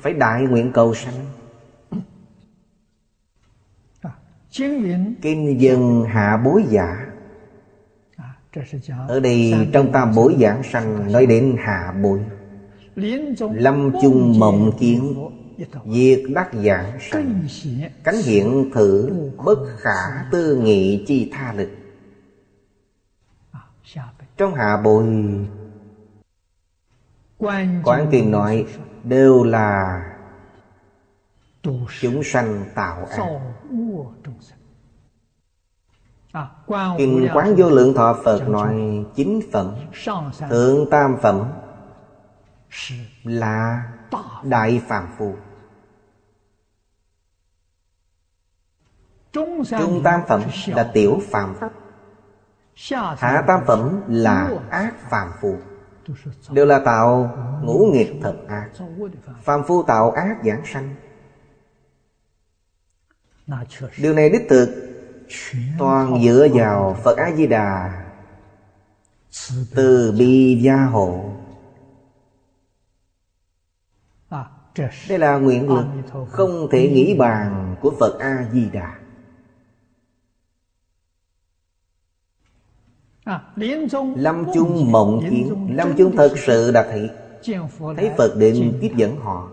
Phải 0.00 0.12
đại 0.12 0.42
nguyện 0.42 0.72
cầu 0.72 0.94
sanh. 0.94 1.26
Kinh 5.22 5.60
dân 5.60 6.04
hạ 6.04 6.42
bối 6.44 6.64
giả. 6.68 7.06
Ở 9.08 9.20
đây 9.20 9.68
trong 9.72 9.92
tam 9.92 10.14
bối 10.14 10.36
giảng 10.40 10.62
sanh 10.62 11.12
Nói 11.12 11.26
đến 11.26 11.56
hạ 11.58 11.94
bối 12.02 12.20
Lâm 12.96 13.92
chung 14.02 14.38
mộng 14.38 14.70
kiến 14.78 15.28
Diệt 15.86 16.20
đắc 16.34 16.50
dạng 16.52 16.98
sanh. 17.00 17.46
Cánh 18.04 18.14
hiện 18.24 18.70
thử 18.74 19.10
Bất 19.44 19.58
khả 19.78 20.24
tư 20.32 20.56
nghị 20.56 21.04
chi 21.06 21.30
tha 21.32 21.52
lực. 21.52 21.68
Trong 24.36 24.54
hạ 24.54 24.80
bồi 24.84 25.04
Quán 27.84 28.08
tiền 28.10 28.30
nói 28.30 28.66
Đều 29.04 29.44
là 29.44 30.02
Chúng 32.00 32.22
sanh 32.24 32.64
tạo 32.74 33.06
ác. 33.06 33.26
Kinh 36.98 37.28
quán 37.34 37.54
vô 37.56 37.70
lượng 37.70 37.94
thọ 37.94 38.18
Phật 38.24 38.48
nói 38.48 39.04
Chính 39.14 39.40
phẩm 39.52 39.74
Thượng 40.50 40.90
tam 40.90 41.16
phẩm 41.22 41.44
là 43.24 43.92
đại 44.42 44.82
phàm 44.88 45.08
phu. 45.18 45.34
Trung 49.32 50.00
tam 50.04 50.20
phẩm 50.28 50.42
là 50.66 50.90
tiểu 50.94 51.20
phàm 51.30 51.54
pháp 51.60 51.72
Hạ 53.18 53.44
tam 53.46 53.60
phẩm 53.66 54.02
là 54.08 54.50
ác 54.70 54.94
phàm 55.10 55.30
phu. 55.40 55.56
Đều 56.50 56.66
là 56.66 56.78
tạo 56.84 57.36
ngũ 57.62 57.90
nghiệp 57.92 58.20
thập 58.22 58.34
ác. 58.48 58.70
Phàm 59.42 59.62
phu 59.66 59.82
tạo 59.82 60.10
ác 60.10 60.36
giảng 60.44 60.62
sanh. 60.64 60.94
Điều 63.98 64.14
này 64.14 64.30
đích 64.30 64.46
thực 64.48 64.88
Toàn 65.78 66.22
dựa 66.24 66.48
vào 66.54 66.96
Phật 67.04 67.16
A-di-đà 67.16 68.04
Từ 69.74 70.14
bi 70.18 70.60
gia 70.62 70.76
hộ. 70.76 71.34
Đây 75.08 75.18
là 75.18 75.38
nguyện 75.38 75.68
lực 75.68 75.86
Không 76.28 76.68
thể 76.70 76.90
nghĩ 76.90 77.14
bàn 77.18 77.76
của 77.80 77.92
Phật 78.00 78.18
A-di-đà. 78.18 78.98
Lâm 84.16 84.44
chung 84.54 84.92
mộng 84.92 85.20
kiến. 85.30 85.76
Lâm 85.76 85.96
chung 85.96 86.16
thật 86.16 86.34
sự 86.36 86.70
đã 86.72 86.82
thấy 86.82 87.10
Thấy 87.96 88.10
Phật 88.18 88.36
định 88.36 88.78
tiếp 88.80 88.92
dẫn 88.96 89.16
họ. 89.16 89.48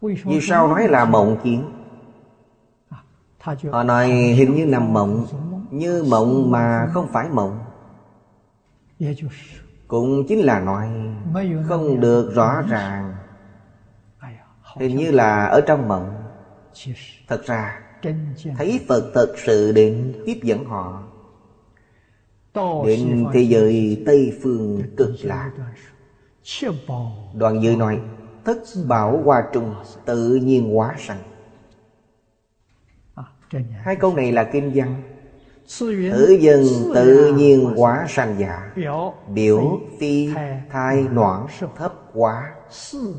Vì 0.00 0.40
sao 0.40 0.68
nói 0.68 0.88
là 0.88 1.04
mộng 1.04 1.36
kiến? 1.44 1.64
Họ 3.70 3.82
nói 3.82 4.08
hình 4.08 4.54
như 4.54 4.66
nằm 4.66 4.92
mộng. 4.92 5.26
Như 5.70 6.04
mộng 6.10 6.50
mà 6.50 6.86
không 6.92 7.08
phải 7.12 7.28
mộng. 7.28 7.58
Cũng 9.88 10.26
chính 10.28 10.40
là 10.40 10.60
nói 10.60 10.88
Không 11.68 12.00
được 12.00 12.32
rõ 12.34 12.62
ràng 12.68 13.11
Hình 14.76 14.96
như 14.96 15.10
là 15.10 15.46
ở 15.46 15.60
trong 15.60 15.88
mộng. 15.88 16.22
Thật 17.28 17.42
ra 17.46 17.80
Thấy 18.56 18.80
Phật 18.88 19.10
thật 19.14 19.34
sự 19.36 19.72
định 19.72 20.22
tiếp 20.26 20.40
dẫn 20.42 20.64
họ. 20.64 21.02
Đến 22.86 23.26
thế 23.32 23.40
giới 23.40 24.02
Tây 24.06 24.38
Phương 24.42 24.82
cực 24.96 25.10
lạc. 25.22 25.50
Đoàn 27.34 27.62
dự 27.62 27.76
nói 27.76 28.00
Thất 28.44 28.58
bảo 28.88 29.22
hoa 29.24 29.48
trung 29.52 29.74
tự 30.04 30.34
nhiên 30.34 30.74
hóa 30.74 30.96
sanh. 30.98 31.22
Hai 33.74 33.96
câu 33.96 34.16
này 34.16 34.32
là 34.32 34.44
kinh 34.52 34.72
văn 34.74 35.02
Thử 35.78 36.38
dân 36.40 36.64
tự 36.94 37.34
nhiên 37.36 37.64
hóa 37.64 38.06
sanh 38.08 38.36
giả. 38.38 38.72
Biểu 39.28 39.80
phi 40.00 40.30
thai 40.70 41.02
noãn 41.02 41.46
thấp 41.76 41.94
quá. 42.14 42.54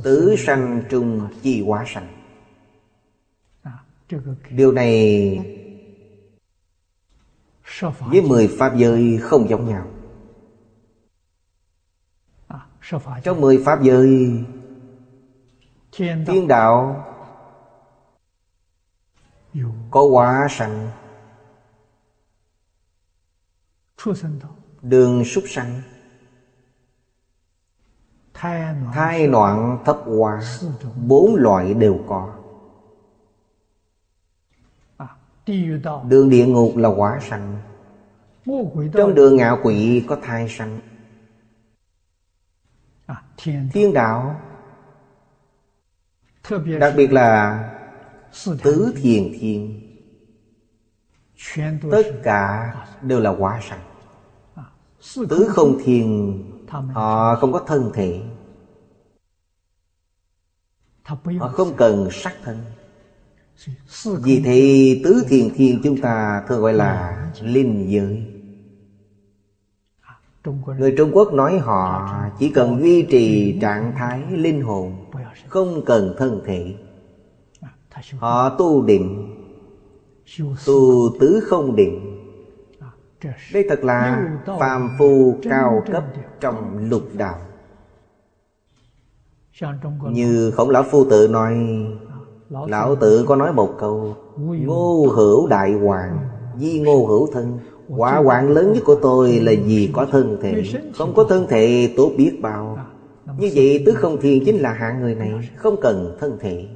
Tứ 0.03 0.35
sanh 0.37 0.83
trung 0.89 1.27
chi 1.41 1.63
hóa 1.63 1.85
sanh. 1.87 2.07
Điều 4.49 4.71
này 4.71 5.39
Với 7.99 8.21
mười 8.21 8.55
pháp 8.59 8.75
giới 8.75 9.17
không 9.21 9.49
giống 9.49 9.67
nhau. 9.67 9.87
Trong 13.23 13.41
mười 13.41 13.63
pháp 13.65 13.83
giới 13.83 14.43
Thiên 15.97 16.47
đạo 16.47 17.05
có 19.91 20.07
hóa 20.11 20.47
sanh 20.49 20.89
đường 24.81 25.25
súc 25.25 25.43
sanh. 25.47 25.81
Thai 28.93 29.27
noạn 29.27 29.77
thấp 29.85 29.97
hóa 30.05 30.41
bốn 31.07 31.35
loại 31.35 31.73
đều 31.73 31.99
có. 32.07 32.33
Đường 36.07 36.29
địa 36.29 36.45
ngục 36.45 36.77
là 36.77 36.89
quả 36.89 37.19
sanh. 37.21 37.57
Trong 38.93 39.15
đường 39.15 39.35
ngạo 39.35 39.59
quỷ 39.63 40.05
có 40.07 40.17
thai 40.23 40.49
sanh. 40.49 40.79
Thiên 43.73 43.93
đạo. 43.93 44.41
đặc 46.79 46.93
biệt 46.97 47.11
là 47.11 47.69
Tứ 48.63 48.93
thiền 49.01 49.31
thiên. 49.39 49.89
Tất 51.91 52.03
cả 52.23 52.73
đều 53.01 53.19
là 53.19 53.29
quả 53.29 53.59
sanh 53.69 53.92
Tứ 55.29 55.47
không 55.49 55.77
thiền 55.83 56.37
Họ 56.67 57.35
không 57.35 57.51
có 57.51 57.59
thân 57.67 57.91
thể 57.93 58.21
Họ 61.39 61.47
không 61.47 61.75
cần 61.77 62.07
sắc 62.11 62.33
thân. 62.43 62.61
Vì 64.23 64.41
thế 64.45 65.01
tứ 65.03 65.23
thiền 65.27 65.49
thiên 65.55 65.81
chúng 65.83 65.97
ta 65.97 66.43
thường 66.47 66.61
gọi 66.61 66.73
là 66.73 67.31
linh 67.41 67.89
giới. 67.89 68.23
Người 70.79 70.93
Trung 70.97 71.11
Quốc 71.13 71.33
nói 71.33 71.57
họ 71.57 72.09
chỉ 72.39 72.49
cần 72.49 72.81
duy 72.81 73.07
trì 73.11 73.57
trạng 73.61 73.93
thái 73.95 74.23
linh 74.31 74.61
hồn 74.61 75.05
Không 75.47 75.85
cần 75.85 76.15
thân 76.17 76.41
thể. 76.45 76.75
Họ 78.19 78.49
tu 78.49 78.81
định. 78.81 79.33
Tu 80.65 81.17
tứ 81.19 81.39
không 81.49 81.75
định 81.75 82.12
đây 83.53 83.65
thật 83.69 83.83
là 83.83 84.27
phàm 84.59 84.89
phu 84.99 85.35
cao 85.43 85.83
cấp 85.91 86.03
trong 86.39 86.89
lục 86.89 87.03
đạo. 87.13 87.37
Như 90.11 90.51
khổng 90.51 90.69
lão 90.69 90.83
phu 90.83 91.05
tự 91.09 91.27
nói, 91.27 91.57
Lão 92.49 92.95
tự 92.95 93.25
có 93.27 93.35
nói 93.35 93.53
một 93.53 93.75
câu, 93.79 94.15
Ngô 94.37 95.07
hữu 95.15 95.47
đại 95.47 95.73
hoàng, 95.73 96.17
Di 96.57 96.79
ngô 96.79 97.05
hữu 97.05 97.27
thân. 97.33 97.59
Quả 97.87 98.15
hoàng 98.15 98.49
lớn 98.49 98.73
nhất 98.73 98.83
của 98.85 98.95
tôi 98.95 99.39
là 99.39 99.51
vì 99.65 99.89
có 99.93 100.05
thân 100.11 100.37
thể. 100.41 100.63
Không 100.97 101.13
có 101.15 101.23
thân 101.23 101.47
thể 101.49 101.93
tốt 101.97 102.11
biết 102.17 102.39
bao. 102.41 102.77
Như 103.37 103.51
vậy, 103.55 103.83
tứ 103.85 103.93
không 103.93 104.21
thiền 104.21 104.45
chính 104.45 104.57
là 104.57 104.73
hạng 104.73 104.99
người 104.99 105.15
này, 105.15 105.49
Không 105.55 105.75
cần 105.81 106.17
thân 106.19 106.37
thể. 106.39 106.67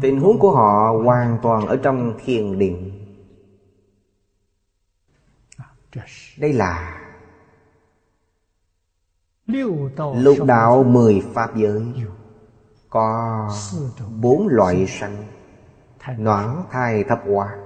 Tình 0.00 0.20
huống 0.20 0.38
của 0.38 0.50
họ 0.50 1.00
hoàn 1.04 1.38
toàn 1.42 1.66
ở 1.66 1.76
trong 1.76 2.14
thiền 2.24 2.58
định. 2.58 2.95
Đây 6.36 6.52
là 6.52 7.02
Lục 10.16 10.44
đạo 10.46 10.84
mười 10.84 11.22
pháp 11.34 11.56
giới. 11.56 11.82
Có 12.90 13.50
bốn 14.20 14.48
loại 14.48 14.86
sanh. 14.86 15.26
Noãn 16.18 16.62
thai 16.70 17.04
thập 17.04 17.22
hóa. 17.26 17.56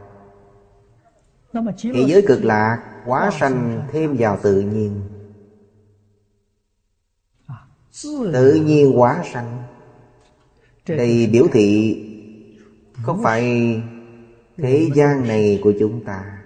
Thế 1.82 2.04
giới 2.06 2.24
cực 2.28 2.44
lạc 2.44 3.02
Quá 3.06 3.30
sanh 3.40 3.82
thêm 3.92 4.16
vào 4.18 4.38
tự 4.42 4.60
nhiên. 4.60 5.02
Tự 8.32 8.54
nhiên 8.54 9.00
quá 9.00 9.22
sanh. 9.32 9.62
Đây 10.86 11.28
biểu 11.32 11.46
thị 11.52 11.96
Không 13.02 13.22
phải 13.22 13.42
thế 14.56 14.90
gian 14.94 15.28
này 15.28 15.60
của 15.62 15.72
chúng 15.80 16.04
ta 16.04 16.39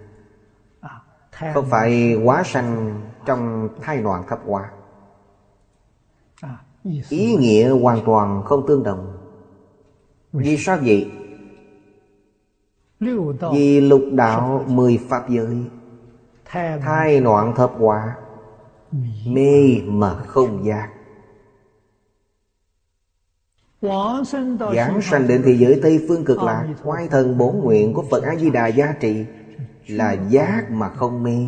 Không 1.54 1.66
phải 1.70 2.14
quá 2.24 2.42
sanh 2.46 3.00
trong 3.26 3.68
thai 3.82 4.02
loạn 4.02 4.24
thập 4.28 4.40
hóa 4.46 4.70
Ý 7.08 7.36
nghĩa 7.36 7.70
hoàn 7.70 8.00
toàn 8.04 8.42
không 8.44 8.66
tương 8.66 8.82
đồng. 8.82 9.18
Vì 10.32 10.56
sao 10.56 10.78
vậy? 10.84 11.10
Vì 13.52 13.80
lục 13.80 14.02
đạo 14.12 14.64
mười 14.66 14.98
pháp 15.08 15.28
giới. 15.28 15.64
Thai 16.80 17.20
loạn 17.20 17.54
thập 17.56 17.72
hóa 17.78 18.16
Mê 19.26 19.80
mà 19.86 20.14
không 20.14 20.64
giác. 20.64 20.88
Giảng 24.74 25.00
sanh 25.02 25.28
đến 25.28 25.42
thế 25.44 25.56
giới 25.56 25.80
Tây 25.82 26.04
Phương 26.08 26.24
cực 26.24 26.42
lạc 26.42 26.66
Oai 26.84 27.08
thần 27.08 27.38
bổn 27.38 27.56
nguyện 27.56 27.94
của 27.94 28.04
Phật 28.10 28.22
A-di-đà 28.22 28.66
gia 28.66 28.94
trị 29.00 29.26
Là 29.86 30.12
giác 30.12 30.70
mà 30.70 30.88
không 30.88 31.22
mê. 31.22 31.46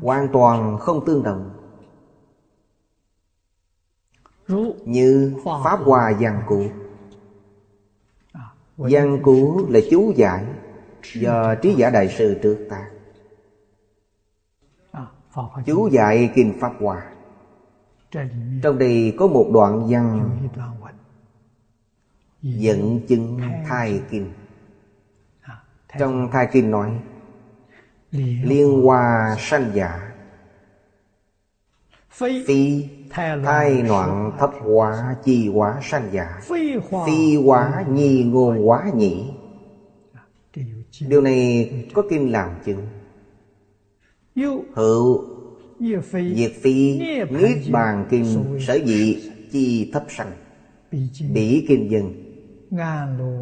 Hoàn 0.00 0.28
toàn 0.32 0.78
không 0.78 1.04
tương 1.06 1.22
đồng. 1.22 1.50
Như 4.84 5.34
Pháp 5.44 5.76
Hòa 5.76 6.12
Giang 6.20 6.42
Cụ 6.46 6.66
Giang 8.78 9.22
Cụ 9.22 9.66
là 9.68 9.80
chú 9.90 10.12
giải 10.16 10.46
Do 11.14 11.54
trí 11.54 11.74
giả 11.74 11.90
đại 11.90 12.08
sư 12.08 12.38
trước 12.42 12.66
ta 12.70 12.90
Chú 15.66 15.88
giải 15.88 16.30
Kinh 16.34 16.58
Pháp 16.60 16.72
Hòa 16.80 17.12
trong 18.62 18.78
đây 18.78 19.14
có 19.18 19.26
một 19.26 19.50
đoạn 19.52 19.86
văn 19.88 20.38
Dẫn 22.42 23.00
chứng 23.08 23.40
thai 23.68 24.02
kinh 24.10 24.32
Trong 25.98 26.28
thai 26.32 26.48
kinh 26.52 26.70
nói 26.70 26.90
Liên 28.42 28.82
hoa 28.82 29.36
sanh 29.38 29.70
giả 29.74 30.12
Phi 32.10 32.88
thai 33.10 33.82
noạn 33.82 34.32
thấp 34.38 34.50
hóa 34.60 35.16
chi 35.24 35.48
hóa 35.48 35.80
sanh 35.82 36.08
giả. 36.12 36.40
Phi 37.06 37.36
hóa 37.36 37.84
nhi 37.88 38.24
ngôn 38.24 38.64
hóa 38.64 38.90
nhĩ 38.94 39.30
Điều 41.00 41.20
này 41.20 41.70
có 41.94 42.02
kinh 42.10 42.32
làm 42.32 42.50
chứng 42.64 42.86
Hữu 44.72 45.24
Diệt 46.34 46.52
phi 46.62 46.98
Niết 47.30 47.58
bàn 47.70 48.06
kinh 48.10 48.58
Sở 48.66 48.78
dị 48.86 49.30
chi 49.52 49.90
thấp 49.92 50.04
sanh. 50.08 50.32
Bỉ 51.32 51.64
kinh 51.68 51.90
dân 51.90 52.21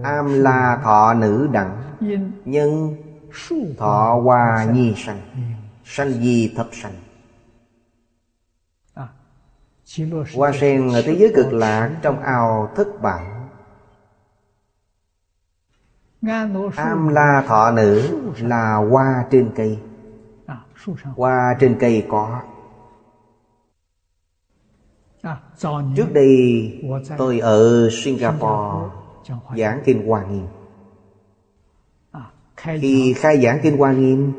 Am 0.03 0.43
la 0.43 0.81
thọ 0.83 1.15
nữ 1.15 1.49
đẳng 1.53 1.83
Nhân 2.45 2.97
thọ 3.79 4.21
hoa 4.23 4.65
nhi 4.73 4.95
sanh. 4.97 5.21
Sanh 5.85 6.11
di 6.11 6.53
thấp 6.57 6.69
sanh? 6.73 6.93
Hoa 10.35 10.53
sen 10.61 10.89
ở 10.93 11.03
thế 11.03 11.17
giới 11.19 11.33
cực 11.35 11.53
lạc 11.53 11.99
Trong 12.03 12.21
ao 12.21 12.73
thất 12.77 13.03
bảo 13.03 13.51
Am 16.77 17.09
la 17.09 17.45
thọ 17.47 17.71
nữ 17.71 18.19
là 18.41 18.75
hoa 18.75 19.27
trên 19.31 19.51
cây. 19.55 19.79
Hoa 21.17 21.57
trên 21.61 21.77
cây 21.81 22.07
có. 22.09 22.41
Trước 25.97 26.13
đây 26.13 26.73
tôi 27.19 27.39
ở 27.39 27.89
Singapore 27.93 29.00
giảng 29.57 29.83
Kinh 29.85 30.07
Hoa 30.07 30.27
Nghiêm. 30.27 30.47
Khi 32.57 33.15
khai 33.17 33.41
giảng 33.43 33.59
Kinh 33.63 33.77
Hoa 33.77 33.93
Nghiêm 33.93 34.33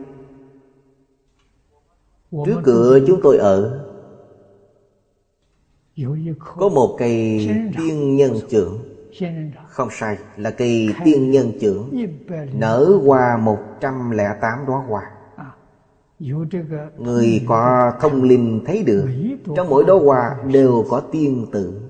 Trước 2.45 2.61
cửa 2.63 2.99
chúng 3.07 3.19
tôi 3.23 3.37
ở 3.37 3.85
Có 6.55 6.69
một 6.69 6.95
cây 6.99 7.49
tiên 7.77 8.15
nhân 8.15 8.39
trưởng. 8.49 8.79
Không 9.67 9.87
sai 9.91 10.17
là 10.37 10.51
cây 10.51 10.89
tiên 11.05 11.31
nhân 11.31 11.51
trưởng. 11.61 12.07
Nở 12.53 12.99
hoa 13.05 13.37
108 13.37 14.65
đóa 14.67 14.83
hoa. 14.87 15.11
Người 16.97 17.45
có 17.47 17.91
thông 18.01 18.23
linh 18.23 18.61
thấy 18.65 18.83
được. 18.83 19.07
Trong 19.55 19.69
mỗi 19.69 19.83
đóa 19.87 19.99
hoa 19.99 20.35
đều 20.47 20.85
có 20.89 20.99
tiên 20.99 21.45
tử 21.51 21.80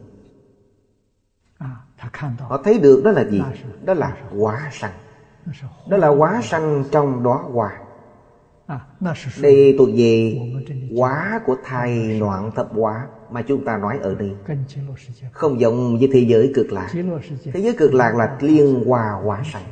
Họ 2.40 2.62
thấy 2.64 2.80
được 2.80 3.02
đó 3.04 3.12
là 3.12 3.24
gì? 3.24 3.42
Đó 3.86 3.94
là 3.94 4.18
quả 4.38 4.70
sanh 4.72 4.92
Đó 5.90 5.98
là 5.98 6.08
quả 6.08 6.42
sanh 6.44 6.84
trong 6.92 7.24
đóa 7.24 7.38
hoa 7.38 7.72
Đây 9.42 9.76
thuộc 9.78 9.90
về 9.96 10.40
quả 10.96 11.42
của 11.46 11.56
thai 11.64 12.20
noạn 12.20 12.52
thập 12.56 12.70
quả 12.76 13.08
Mà 13.32 13.42
chúng 13.42 13.66
ta 13.66 13.78
nói 13.78 14.00
ở 14.02 14.16
đây. 14.16 14.36
Không 15.32 15.60
giống 15.60 15.98
với 16.00 16.10
thế 16.14 16.20
giới 16.20 16.52
cực 16.56 16.72
lạc. 16.72 16.90
Thế 17.54 17.60
giới 17.62 17.74
cực 17.74 17.94
lạc 17.94 18.16
là 18.16 18.38
liên 18.40 18.84
hoa 18.86 19.22
quả 19.26 19.44
sanh 19.54 19.64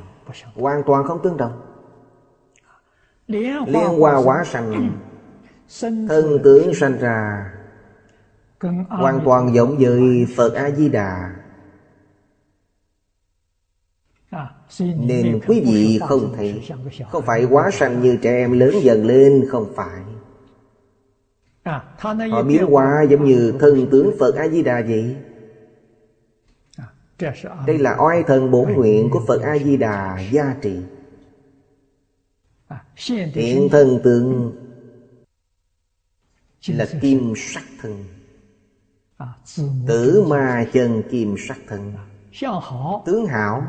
Hoàn 0.56 0.84
toàn 0.84 1.04
không 1.04 1.20
tương 1.24 1.38
đồng. 1.38 1.62
Liên 3.28 4.00
hoa 4.00 4.18
quả 4.18 4.44
sanh 4.44 6.08
Thân 6.08 6.40
tướng 6.44 6.74
sanh 6.74 6.98
ra. 7.00 7.52
Hoàn 8.90 9.20
toàn 9.26 9.54
giống 9.56 9.78
với 9.78 10.28
Phật 10.36 10.54
A-di-đà 10.54 11.39
Nên 14.80 15.40
quý 15.48 15.62
vị 15.62 16.00
không 16.08 16.34
thấy. 16.36 16.62
Không 17.10 17.24
phải 17.26 17.46
quá 17.46 17.70
sanh 17.74 18.02
như 18.02 18.18
trẻ 18.22 18.32
em 18.32 18.60
lớn 18.60 18.74
dần 18.82 19.06
lên 19.06 19.46
Không 19.50 19.74
phải. 19.76 20.02
Họ 22.32 22.44
biến 22.44 22.66
hóa 22.66 23.06
giống 23.10 23.26
như 23.26 23.54
thân 23.60 23.88
tướng 23.92 24.12
Phật. 24.20 24.36
A-di-đà 24.36 24.82
vậy. 24.82 25.16
Đây 27.68 27.78
là 27.78 27.98
oai 28.00 28.24
thần 28.24 28.52
bổn 28.52 28.74
nguyện 28.74 29.10
của 29.10 29.24
Phật 29.28 29.42
A-di-đà 29.42 30.20
gia 30.32 30.56
trị 30.62 30.80
Hiện 33.34 33.70
thân 33.72 34.00
tượng 34.04 34.52
là 36.68 36.86
kim 37.02 37.34
sắc 37.38 37.64
thân. 37.82 38.06
Tử 39.88 40.26
ma 40.28 40.66
chân 40.74 41.04
kim 41.12 41.36
sắc 41.48 41.58
thân 41.68 41.94
Tướng 43.06 43.26
hảo 43.26 43.64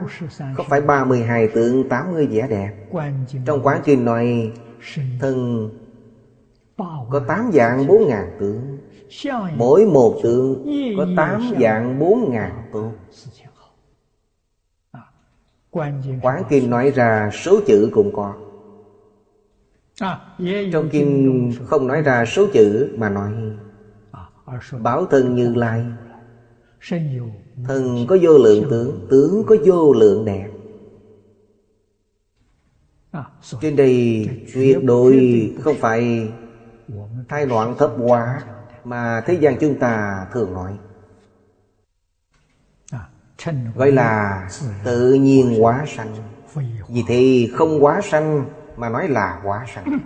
Không 0.57 0.67
phải 0.69 0.81
32 0.81 1.49
tượng 1.49 1.89
80 1.89 2.27
vẻ 2.27 2.47
đẹp。Trong 2.51 3.63
quán 3.63 3.81
kinh 3.85 4.05
nói 4.05 4.53
Thân 5.21 5.71
Có 7.11 7.21
8 7.29 7.51
dạng 7.53 7.87
4 7.87 8.09
ngàn 8.09 8.31
tượng 8.39 8.79
Mỗi 9.57 9.87
một 9.87 10.21
tượng 10.23 10.67
Có 10.97 11.07
8 11.17 11.53
dạng 11.61 11.99
4 11.99 12.31
ngàn 12.31 12.63
tượng 12.73 12.93
Quán 16.23 16.43
kinh 16.49 16.71
nói 16.71 16.91
ra 16.91 17.31
số 17.33 17.61
chữ 17.67 17.91
cũng 17.93 18.13
có。Trong 18.13 20.89
kinh 20.93 21.53
không 21.67 21.87
nói 21.87 22.03
ra 22.03 22.25
số 22.25 22.47
chữ 22.53 22.95
Mà 22.99 23.09
nói。Bảo 23.09 25.07
thân 25.07 25.35
như 25.35 25.55
lai 25.55 25.87
Thân 27.67 28.07
có 28.09 28.17
vô 28.23 28.39
lượng 28.39 28.67
tướng 28.71 29.07
Tướng 29.11 29.45
có 29.47 29.57
vô 29.65 29.93
lượng 29.93 30.25
đẹp. 30.25 30.51
Trên 33.61 33.77
đây 33.77 34.27
tuyệt 34.55 34.85
đối 34.85 35.53
không 35.61 35.77
phải 35.79 36.29
Thai 37.29 37.47
loạn 37.47 37.75
thấp 37.79 37.91
quá 37.99 38.43
Mà 38.85 39.23
thế 39.27 39.35
gian 39.35 39.57
chúng 39.61 39.79
ta 39.79 40.27
thường 40.33 40.53
nói. 40.55 40.79
Gọi 43.75 43.93
là 43.93 44.49
tự 44.85 45.13
nhiên 45.15 45.65
quá 45.65 45.85
sanh. 45.89 46.15
Vì 46.89 47.03
thì 47.09 47.51
không 47.55 47.85
quá 47.85 48.01
sanh 48.05 48.45
Mà 48.77 48.89
nói 48.89 49.09
là 49.09 49.41
quá 49.45 49.67
sanh. 49.75 49.99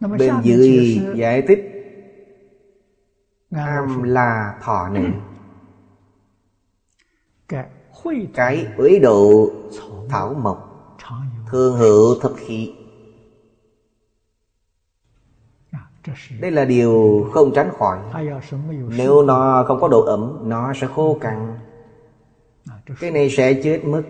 Bên 0.18 0.34
dưới 0.42 1.00
giải 1.14 1.42
thích 1.42 1.69
Am 3.50 4.02
la 4.02 4.58
thọ 4.62 4.88
nữ 4.88 5.08
Cái 8.34 8.66
uế 8.76 8.98
độ 8.98 9.50
thảo 10.08 10.34
mộc. 10.34 10.66
Thương 11.50 11.76
hữu 11.76 12.20
thập 12.20 12.32
khí. 12.36 12.72
Đây 16.40 16.50
là 16.50 16.64
điều 16.64 17.26
không 17.32 17.52
tránh 17.54 17.70
khỏi. 17.78 17.98
Nếu 18.96 19.22
nó 19.22 19.64
không 19.68 19.80
có 19.80 19.88
độ 19.88 20.04
ẩm 20.04 20.38
Nó 20.42 20.72
sẽ 20.74 20.86
khô 20.86 21.18
cằn. 21.20 21.58
Cái 23.00 23.10
này 23.10 23.30
sẽ 23.30 23.54
chết 23.62 23.84
mất. 23.84 24.02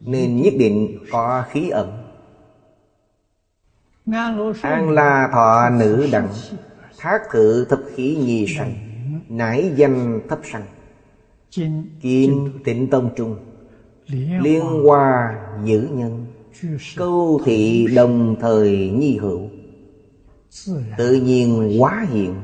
Nên 0.00 0.36
nhất 0.36 0.52
định 0.58 0.98
có 1.10 1.44
khí 1.48 1.70
ẩm. 1.70 1.86
An 4.62 4.90
la 4.90 5.28
thọ 5.32 5.70
nữ 5.70 6.08
đẳng 6.12 6.28
Thác 6.98 7.22
thự 7.32 7.64
thập 7.64 7.80
khí 7.94 8.16
nhi 8.16 8.46
sanh 8.58 8.74
Nãi 9.28 9.72
danh 9.76 10.20
thấp 10.28 10.38
sanh 10.44 10.66
Kim 12.00 12.58
tịnh 12.64 12.90
tông 12.90 13.10
trung 13.16 13.36
Liên 14.40 14.64
hoa 14.64 15.40
giữ 15.64 15.88
nhân. 15.92 16.26
Câu 16.96 17.40
thị 17.44 17.86
đồng 17.96 18.36
thời 18.40 18.90
nhi 18.90 19.18
hữu 19.18 19.48
Tự 20.98 21.14
nhiên 21.14 21.76
quá 21.80 22.06
hiện. 22.08 22.34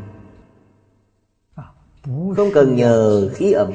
Không 2.36 2.51
cần 2.55 2.76
nhờ 2.76 3.28
khí 3.35 3.52
ẩm. 3.52 3.72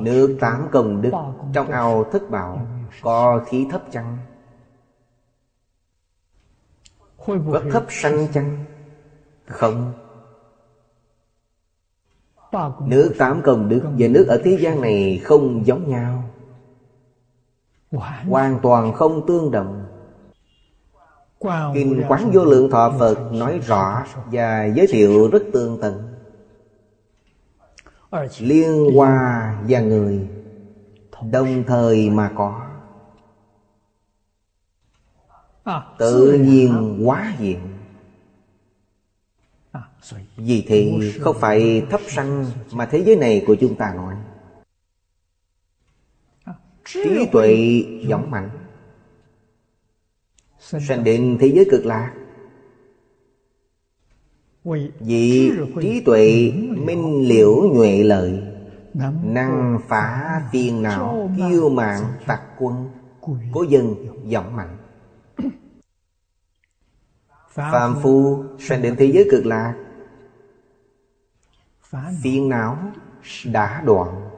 Nước 0.00 0.36
tám 0.40 0.68
công 0.72 1.02
đức 1.02 1.10
Trong 1.52 1.70
ao 1.70 2.04
thất 2.12 2.30
bảo 2.30 2.66
Có 3.02 3.44
khí 3.46 3.66
thấp 3.70 3.82
chăng 3.92 4.18
có 7.26 7.62
thấp 7.72 7.84
sanh 7.88 8.26
chăng? 8.32 8.64
Không. 9.46 9.92
Nước 12.86 13.14
tám 13.18 13.42
công 13.42 13.68
đức 13.68 13.82
và 13.98 14.08
nước 14.08 14.24
ở 14.28 14.40
thế 14.44 14.58
gian 14.60 14.80
này 14.80 15.20
không 15.24 15.66
giống 15.66 15.88
nhau. 15.90 16.24
Hoàn 18.28 18.58
toàn 18.62 18.92
không 18.92 19.26
tương 19.26 19.50
đồng. 19.50 19.84
Kinh 21.74 22.02
Quán 22.08 22.30
Vô 22.32 22.44
Lượng 22.44 22.70
Thọ 22.70 22.92
Phật 22.98 23.32
nói 23.32 23.58
rõ 23.58 24.04
Và 24.26 24.64
giới 24.64 24.86
thiệu 24.86 25.28
rất 25.32 25.42
tương 25.52 25.80
tận. 25.80 26.08
Liên 28.38 28.94
hoa 28.94 29.56
và 29.68 29.80
người 29.80 30.28
Đồng 31.30 31.64
thời 31.66 32.10
mà 32.10 32.32
có 32.34 32.71
Tự 35.98 36.32
nhiên 36.32 37.00
quá 37.04 37.34
hiện 37.38 37.58
Vì 40.36 40.64
thì 40.68 41.12
không 41.20 41.36
phải 41.40 41.86
thấp 41.90 42.00
sanh 42.08 42.46
Mà 42.72 42.86
thế 42.86 43.02
giới 43.06 43.16
này 43.16 43.44
của 43.46 43.56
chúng 43.60 43.74
ta 43.74 43.94
nói. 43.94 44.14
Trí 46.84 47.26
tuệ 47.32 47.82
dõng 48.08 48.30
mạnh. 48.30 48.50
Sanh 50.60 51.04
đến 51.04 51.38
thế 51.40 51.46
giới 51.46 51.66
cực 51.70 51.86
lạc. 51.86 52.14
Vì 55.00 55.52
trí 55.82 56.00
tuệ 56.00 56.52
minh 56.86 57.28
liễu 57.28 57.62
nhuệ 57.74 58.02
lợi. 58.02 58.42
Năng 59.24 59.78
phá 59.88 60.40
phiền 60.52 60.82
não 60.82 61.30
Kiêu 61.36 61.68
mạng 61.68 62.04
tặc 62.26 62.42
quân 62.58 62.90
Cố 63.52 63.62
dân 63.62 63.94
giọng 64.26 64.56
mạnh 64.56 64.76
Phạm 67.54 67.94
phu 68.02 68.44
sanh 68.58 68.82
đến 68.82 68.96
thế 68.98 69.06
giới 69.06 69.28
cực 69.30 69.46
lạc. 69.46 69.74
Phiền 72.22 72.48
não 72.48 72.78
đã 73.44 73.82
đoạn 73.86 74.30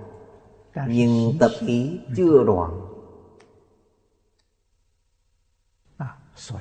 Nhưng 0.89 1.33
tập 1.41 1.51
khí 1.61 1.99
chưa 2.17 2.45
đoạn. 2.45 2.81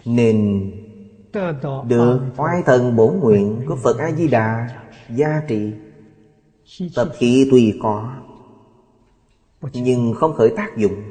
Nên 0.06 0.72
được 1.88 2.22
oai 2.38 2.64
thần 2.66 2.96
bổn 2.96 3.20
nguyện 3.20 3.62
của 3.68 3.76
Phật 3.76 3.98
A-di-đà 3.98 4.70
gia 5.10 5.42
trị 5.48 5.74
Tập 6.96 7.12
khí 7.18 7.48
tuy 7.52 7.80
có 7.82 8.14
Nhưng 9.74 10.14
không 10.14 10.34
khởi 10.34 10.54
tác 10.58 10.78
dụng. 10.78 11.04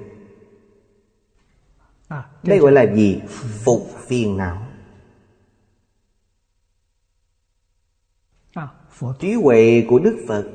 Đây 2.43 2.59
gọi 2.59 2.73
là 2.73 2.94
gì? 2.94 3.23
Phục 3.64 3.89
phiền 4.06 4.36
não 4.36 4.71
Trí 9.18 9.32
huệ 9.32 9.84
của 9.88 9.98
Đức 9.98 10.24
Phật 10.28 10.48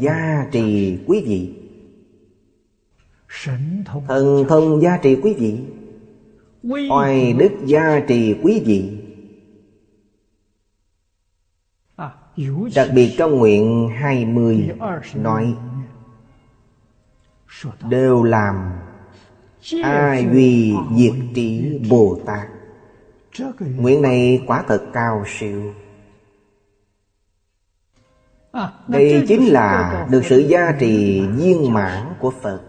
Gia 0.00 0.46
trì 0.52 0.98
quý 1.06 1.22
vị. 1.26 1.54
Thần 4.08 4.44
thông 4.48 4.82
gia 4.82 4.96
trì 4.96 5.16
quý 5.22 5.34
vị. 5.38 5.60
Oai 6.90 7.32
đức 7.32 7.52
gia 7.64 8.00
trì 8.08 8.34
quý 8.42 8.62
vị. 8.66 9.00
Đặc 12.74 12.88
biệt 12.94 13.14
trong 13.18 13.38
nguyện 13.38 13.88
20 13.94 14.68
nói 15.14 15.54
Đều 17.88 18.22
làm 18.22 18.72
A 19.82 20.18
duy 20.32 20.74
diệt 20.96 21.14
trí 21.34 21.78
Bồ 21.90 22.18
Tát. 22.26 22.48
Nguyện 23.76 24.02
này 24.02 24.42
quả 24.46 24.64
thật 24.68 24.82
cao 24.92 25.24
siêu 25.26 25.72
Đây 28.88 29.24
chính 29.28 29.46
là 29.46 30.06
được 30.10 30.22
sự 30.24 30.38
gia 30.38 30.72
trì 30.80 31.20
viên 31.20 31.72
mãn 31.72 32.06
của 32.20 32.30
Phật. 32.30 32.60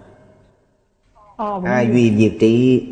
A 1.65 1.81
duy 1.81 2.17
diệt 2.17 2.33
trị 2.39 2.87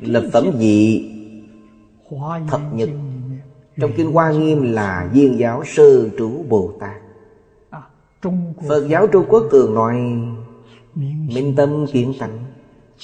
Lập 0.00 0.24
phẩm 0.32 0.44
dị 0.58 1.08
Thập 2.48 2.60
nhật. 2.74 2.88
Trong 3.76 3.90
Kinh 3.96 4.12
Hoa 4.12 4.32
Nghiêm 4.32 4.72
là 4.72 5.10
viên 5.12 5.38
giáo 5.38 5.64
sơ 5.64 6.08
trú 6.18 6.44
Bồ 6.48 6.72
Tát. 6.80 7.02
Phật 8.68 8.86
giáo 8.88 9.06
Trung 9.06 9.24
Quốc 9.28 9.48
thường 9.50 9.74
nói 9.74 9.94
Minh 10.94 11.54
tâm 11.56 11.86
kiến 11.92 12.14
tánh 12.20 12.38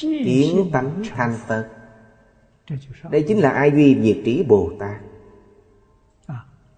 Kiến 0.00 0.70
tánh 0.72 1.02
thành 1.16 1.34
Phật. 1.46 1.68
Đây 3.10 3.24
chính 3.28 3.38
là 3.38 3.50
ai 3.50 3.70
duy 3.70 3.96
diệt 4.02 4.16
trí 4.24 4.44
Bồ 4.48 4.70
Tát 4.78 5.07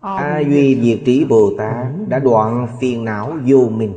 A 0.00 0.38
duy 0.38 0.80
diệt 0.82 0.98
trí 1.04 1.24
Bồ 1.24 1.52
Tát 1.58 1.86
Đã 2.08 2.18
đoạn 2.18 2.66
phiền 2.80 3.04
não 3.04 3.38
vô 3.46 3.68
minh 3.68 3.94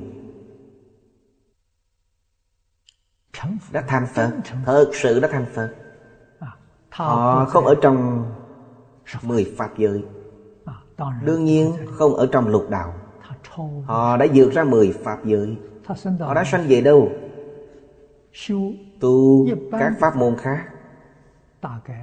Đã 3.72 3.84
thành 3.88 4.06
Phật. 4.06 4.32
Thật 4.66 4.90
sự 4.94 5.20
đã 5.20 5.28
thành 5.28 5.46
Phật. 5.54 5.70
Họ 6.90 7.46
không 7.46 7.66
ở 7.66 7.76
trong 7.82 8.26
Mười 9.22 9.46
Pháp 9.58 9.78
giới. 9.78 10.04
Đương 11.24 11.46
nhiên 11.46 11.76
không 11.86 12.14
ở 12.14 12.28
trong 12.32 12.48
lục 12.48 12.70
đạo. 12.70 12.94
Họ 13.86 14.18
đã 14.18 14.26
vượt 14.34 14.54
ra 14.54 14.64
mười 14.64 14.92
Pháp 15.04 15.26
giới. 15.26 15.58
Họ 16.20 16.34
đã 16.34 16.44
sanh 16.44 16.66
về 16.68 16.82
đâu? 16.82 17.12
Tu 19.00 19.48
các 19.72 19.94
pháp 20.00 20.16
môn 20.16 20.36
khác. 20.38 20.66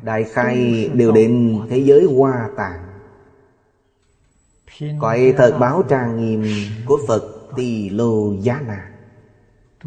Đại 0.03 0.25
khai 0.25 0.89
đều 0.95 1.13
đến 1.13 1.59
thế 1.69 1.79
giới 1.79 2.05
hoa 2.17 2.51
tạng 2.57 2.90
Cõi 5.01 5.35
thật 5.37 5.57
báo 5.61 5.83
trang 5.89 6.17
nghiêm 6.17 6.45
của 6.87 6.99
Phật 7.09 7.49
Tỳ 7.57 7.91
Lô 7.91 8.33
Giá 8.33 8.61
Na. 8.67 8.91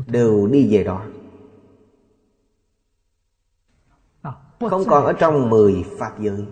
Đều 0.07 0.47
đi 0.47 0.73
về 0.73 0.83
đó. 0.83 1.05
Không 4.69 4.85
còn 4.87 5.05
ở 5.05 5.13
trong 5.13 5.49
mười 5.49 5.85
Pháp 5.99 6.19
giới. 6.19 6.45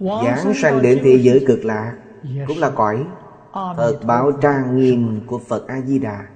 Giảng 0.00 0.54
sanh 0.54 0.82
đến 0.82 1.00
thế 1.04 1.18
giới 1.22 1.44
cực 1.46 1.64
lạc 1.64 1.98
Cũng 2.46 2.58
là 2.58 2.70
cõi 2.70 3.06
Thật 3.52 4.00
báo 4.06 4.32
trang 4.32 4.76
nghiêm 4.76 5.20
của 5.26 5.38
Phật 5.38 5.66
A-di-đà 5.68 6.28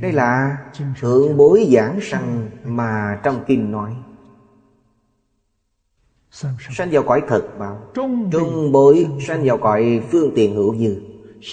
Đây 0.00 0.12
là 0.12 0.58
thượng 1.00 1.36
bối 1.36 1.68
giảng 1.72 1.98
sanh 2.02 2.50
mà 2.64 3.20
trong 3.22 3.44
kinh 3.46 3.70
nói 3.70 3.96
Sanh 6.76 6.90
vào 6.90 7.02
cõi 7.02 7.22
thật 7.28 7.42
báo 7.58 7.78
Trung 8.32 8.72
bối 8.72 9.06
sanh 9.26 9.44
vào 9.44 9.58
cõi 9.58 10.02
phương 10.10 10.32
tiện 10.34 10.54
hữu 10.54 10.76
dư. 10.76 10.96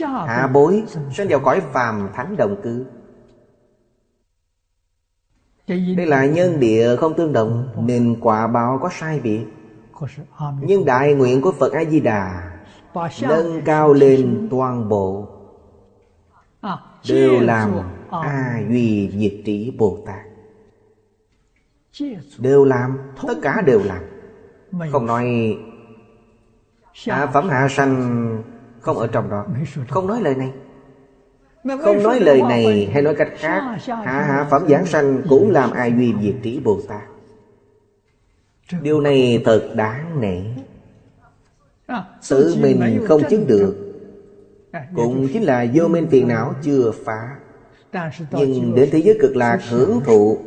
Hạ 0.08 0.50
bối 0.54 0.84
sanh 1.14 1.28
vào 1.30 1.40
cõi 1.40 1.62
phàm 1.74 2.10
thánh 2.14 2.38
đồng 2.38 2.62
cư. 2.64 2.86
Đây 5.68 6.06
là 6.06 6.26
nhân 6.26 6.60
địa 6.60 6.96
không 6.96 7.14
tương 7.14 7.34
đồng 7.34 7.68
Nên 7.78 8.16
quả 8.22 8.48
báo 8.48 8.80
có 8.82 8.90
sai 9.00 9.20
biệt 9.20 9.46
Nhưng 10.62 10.86
đại 10.86 11.14
nguyện 11.14 11.42
của 11.42 11.52
Phật 11.52 11.74
A-di-đà 11.74 12.52
Nâng 13.22 13.62
cao 13.66 13.94
lên 13.94 14.48
toàn 14.52 14.90
bộ. 14.90 15.28
Đều 17.10 17.40
làm 17.40 17.72
A 18.10 18.62
Duy 18.70 19.12
Diệt 19.14 19.34
Trí 19.46 19.72
Bồ 19.78 19.98
Tát. 20.06 20.26
Đều 22.38 22.66
làm 22.66 22.98
Tất 23.28 23.36
cả 23.42 23.62
đều 23.62 23.82
làm 23.84 24.13
Không 24.92 25.06
nói 25.06 25.58
Hạ 27.08 27.28
phẩm 27.34 27.50
hạ 27.50 27.68
sanh 27.70 28.44
Không 28.80 28.98
ở 28.98 29.08
trong 29.08 29.30
đó. 29.30 29.46
Không 29.90 30.08
nói 30.08 30.22
lời 30.22 30.36
này. 30.36 30.52
Không 31.82 32.04
nói 32.04 32.20
lời 32.20 32.42
này 32.42 32.90
hay 32.94 33.02
nói 33.02 33.16
cách 33.16 33.30
khác 33.36 33.62
Hạ 33.88 34.24
hạ 34.28 34.48
phẩm 34.50 34.68
giảng 34.68 34.86
sanh 34.86 35.22
cũng 35.30 35.52
làm 35.52 35.72
ai 35.72 35.94
duy 35.98 36.14
diệt 36.22 36.36
trí 36.44 36.60
Bồ 36.60 36.80
Tát. 36.88 37.02
Điều 38.82 39.02
này 39.02 39.42
thật 39.46 39.74
đáng 39.76 40.22
nể. 40.22 40.42
Tự 42.30 42.56
mình 42.62 43.06
không 43.08 43.22
chứng 43.30 43.48
được. 43.48 43.76
Cũng 44.96 45.28
chính 45.34 45.44
là 45.44 45.66
vô 45.74 45.88
minh 45.88 46.08
phiền 46.12 46.28
não 46.28 46.54
chưa 46.64 46.92
phá. 47.06 47.38
Nhưng 48.32 48.76
đến 48.76 48.90
thế 48.92 49.00
giới 49.00 49.18
cực 49.22 49.36
lạc 49.36 49.60
hưởng 49.70 50.02
thụ 50.06 50.38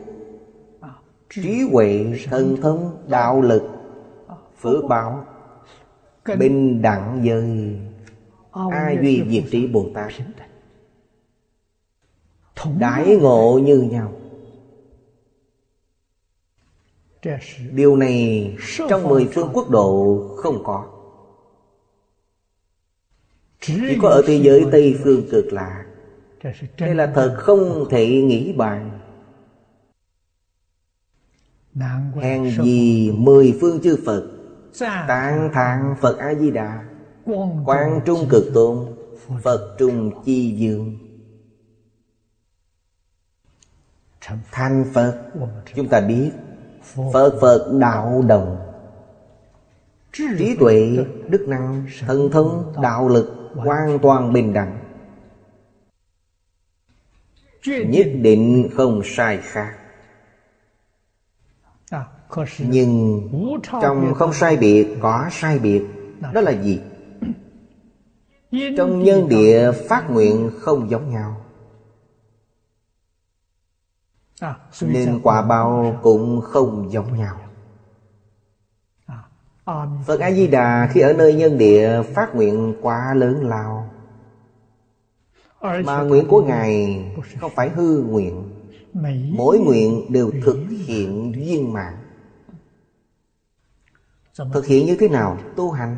Trí 1.31 1.61
huệ, 1.73 2.07
thần 2.31 2.57
thông, 2.63 2.97
đạo 3.09 3.43
lực 3.43 3.76
Phước 4.61 4.85
báo. 4.85 5.27
Bình 6.39 6.83
đẳng 6.83 7.21
giới. 7.25 7.79
Ai 8.71 8.99
duy 9.03 9.23
diệt 9.31 9.45
trí 9.51 9.67
Bồ 9.67 9.87
Tát 9.95 10.13
Đãi 12.79 13.17
ngộ 13.17 13.61
như 13.63 13.81
nhau. 13.81 14.13
Điều 17.71 17.97
này 17.97 18.57
trong 18.89 19.09
mười 19.09 19.29
phương 19.35 19.51
quốc 19.53 19.71
độ 19.71 20.19
không 20.37 20.65
có. 20.65 20.87
Chỉ 23.61 23.99
có 24.03 24.09
ở 24.09 24.23
thế 24.27 24.41
giới 24.43 24.65
Tây 24.73 24.97
phương 25.05 25.23
cực 25.31 25.53
lạ. 25.53 25.87
Đây 26.79 26.95
là 26.95 27.13
thật 27.15 27.35
không 27.39 27.87
thể 27.91 28.23
nghĩ 28.23 28.53
bàn 28.53 29.01
Hèn 32.15 32.51
gì 32.51 33.11
mười 33.11 33.59
phương 33.61 33.81
chư 33.83 33.97
Phật 34.07 34.36
Tạng 34.81 35.51
thạng 35.53 35.97
Phật 36.01 36.19
A-di-đà. 36.19 36.85
Quang 37.65 38.01
trung 38.05 38.27
cực 38.31 38.45
tôn 38.55 38.87
Phật 39.43 39.77
trung 39.79 40.11
chi 40.25 40.55
dương 40.57 40.97
Thành 44.53 44.85
Phật. 44.95 45.33
Chúng 45.75 45.89
ta 45.89 46.01
biết 46.01 46.31
Phật. 46.83 47.39
Phật 47.41 47.73
đạo 47.81 48.23
đồng. 48.27 48.57
Trí 50.13 50.57
tuệ, 50.61 51.05
đức 51.29 51.45
năng, 51.49 51.87
thần 52.07 52.31
thông, 52.31 52.73
đạo 52.83 53.09
lực 53.09 53.33
Hoàn 53.55 53.99
toàn 53.99 54.33
bình 54.33 54.53
đẳng. 54.53 54.79
Nhất 57.67 58.07
định 58.23 58.71
không 58.75 59.03
sai 59.05 59.39
khác 59.43 59.77
Nhưng 62.59 63.29
trong 63.83 64.15
không 64.15 64.33
sai 64.33 64.57
biệt 64.57 64.97
có 65.01 65.29
sai 65.33 65.59
biệt. 65.59 65.83
Đó 66.33 66.41
là 66.41 66.51
gì? 66.51 66.81
Trong 68.77 69.03
nhân 69.03 69.29
địa 69.29 69.73
phát 69.89 70.11
nguyện 70.11 70.51
không 70.61 70.91
giống 70.91 71.11
nhau. 71.11 71.41
Nên 74.81 75.21
quả 75.23 75.43
báo 75.43 75.99
cũng 76.03 76.41
không 76.41 76.93
giống 76.93 77.19
nhau. 77.19 77.37
Phật 80.07 80.21
A-di-đà 80.21 80.89
khi 80.93 81.01
ở 81.01 81.13
nơi 81.13 81.35
nhân 81.35 81.59
địa 81.59 82.03
phát 82.15 82.35
nguyện 82.35 82.75
quá 82.83 83.15
lớn 83.15 83.49
lao. 83.49 83.91
Mà 85.61 86.03
nguyện 86.03 86.27
của 86.29 86.43
Ngài 86.43 87.05
không 87.41 87.53
phải 87.55 87.69
hư 87.69 88.03
nguyện. 88.03 88.43
Mỗi 89.31 89.59
nguyện 89.59 90.13
đều 90.13 90.31
thực 90.45 90.59
hiện 90.87 91.33
viên 91.33 91.73
mãn 91.73 91.95
Thực 94.53 94.67
hiện 94.67 94.87
như 94.87 94.97
thế 94.97 95.09
nào? 95.09 95.39
Tu 95.57 95.71
hành. 95.71 95.97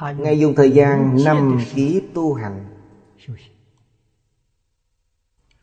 Ngài 0.00 0.38
dùng 0.38 0.54
thời 0.54 0.70
gian 0.70 1.16
năm 1.24 1.58
kiếp 1.74 2.02
tu 2.14 2.34
hành. 2.34 2.64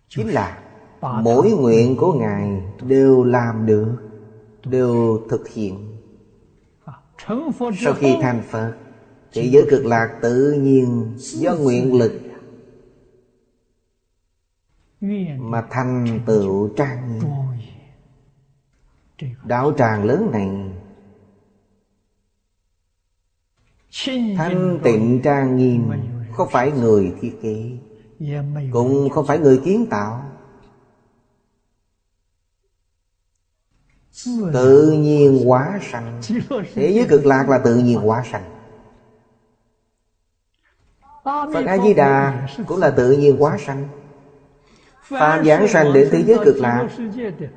Chính 0.07 0.27
là 0.27 0.59
Mỗi 1.01 1.51
nguyện 1.51 1.95
của 1.97 2.13
Ngài 2.13 2.61
đều 2.81 3.23
làm 3.23 3.65
được 3.65 3.95
Đều 4.65 5.19
thực 5.29 5.47
hiện. 5.47 5.97
Sau 7.83 7.93
khi 7.93 8.15
thành 8.21 8.41
Phật 8.49 8.73
Thế 9.31 9.49
giới 9.51 9.65
cực 9.69 9.85
lạc 9.85 10.19
tự 10.21 10.51
nhiên 10.51 11.13
Do 11.17 11.55
nguyện 11.55 11.93
lực 11.93 12.11
Mà 15.37 15.67
thành 15.69 16.19
tựu 16.25 16.69
trang 16.75 17.19
nghiêm 17.19 17.52
Đạo 19.43 19.73
tràng 19.77 20.03
lớn 20.03 20.29
này. 20.31 20.49
Thanh 24.37 24.79
tịnh 24.83 25.21
trang 25.23 25.57
nghiêm 25.57 25.91
Không 26.31 26.49
phải 26.51 26.71
người 26.71 27.13
thiết 27.21 27.33
kế? 27.41 27.77
Cũng 28.71 29.09
không 29.09 29.25
phải 29.25 29.39
người 29.39 29.61
kiến 29.65 29.85
tạo. 29.89 30.23
Tự 34.53 34.91
nhiên 34.91 35.45
hóa 35.45 35.79
sanh. 35.91 36.21
Thế 36.73 36.89
giới 36.89 37.05
cực 37.09 37.25
lạc 37.25 37.49
là 37.49 37.57
tự 37.57 37.77
nhiên 37.77 37.99
hóa 37.99 38.23
sanh. 38.31 38.43
Phật 41.23 41.65
A-di-đà 41.65 42.47
cũng 42.67 42.79
là 42.79 42.89
tự 42.89 43.11
nhiên 43.11 43.37
hóa 43.37 43.57
sanh 43.59 44.02
Phàm 45.03 45.45
giảng 45.45 45.67
sanh 45.67 45.93
đến 45.93 46.09
thế 46.11 46.23
giới 46.23 46.37
cực 46.45 46.55
lạc. 46.59 46.87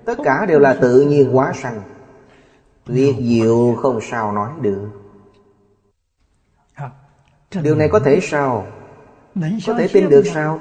Tất 0.04 0.18
cả 0.24 0.46
đều 0.46 0.58
là 0.58 0.74
tự 0.74 1.00
nhiên 1.00 1.32
hóa 1.32 1.52
sanh. 1.54 1.82
Tuyệt 2.84 3.14
diệu 3.20 3.74
không 3.78 3.98
sao 4.02 4.32
nói 4.32 4.52
được. 4.60 4.88
Điều 7.62 7.74
này 7.74 7.88
có 7.88 7.98
thể 7.98 8.18
sao? 8.22 8.66
Có 9.66 9.74
thể 9.78 9.88
tin 9.92 10.08
được 10.08 10.22
sao? 10.34 10.60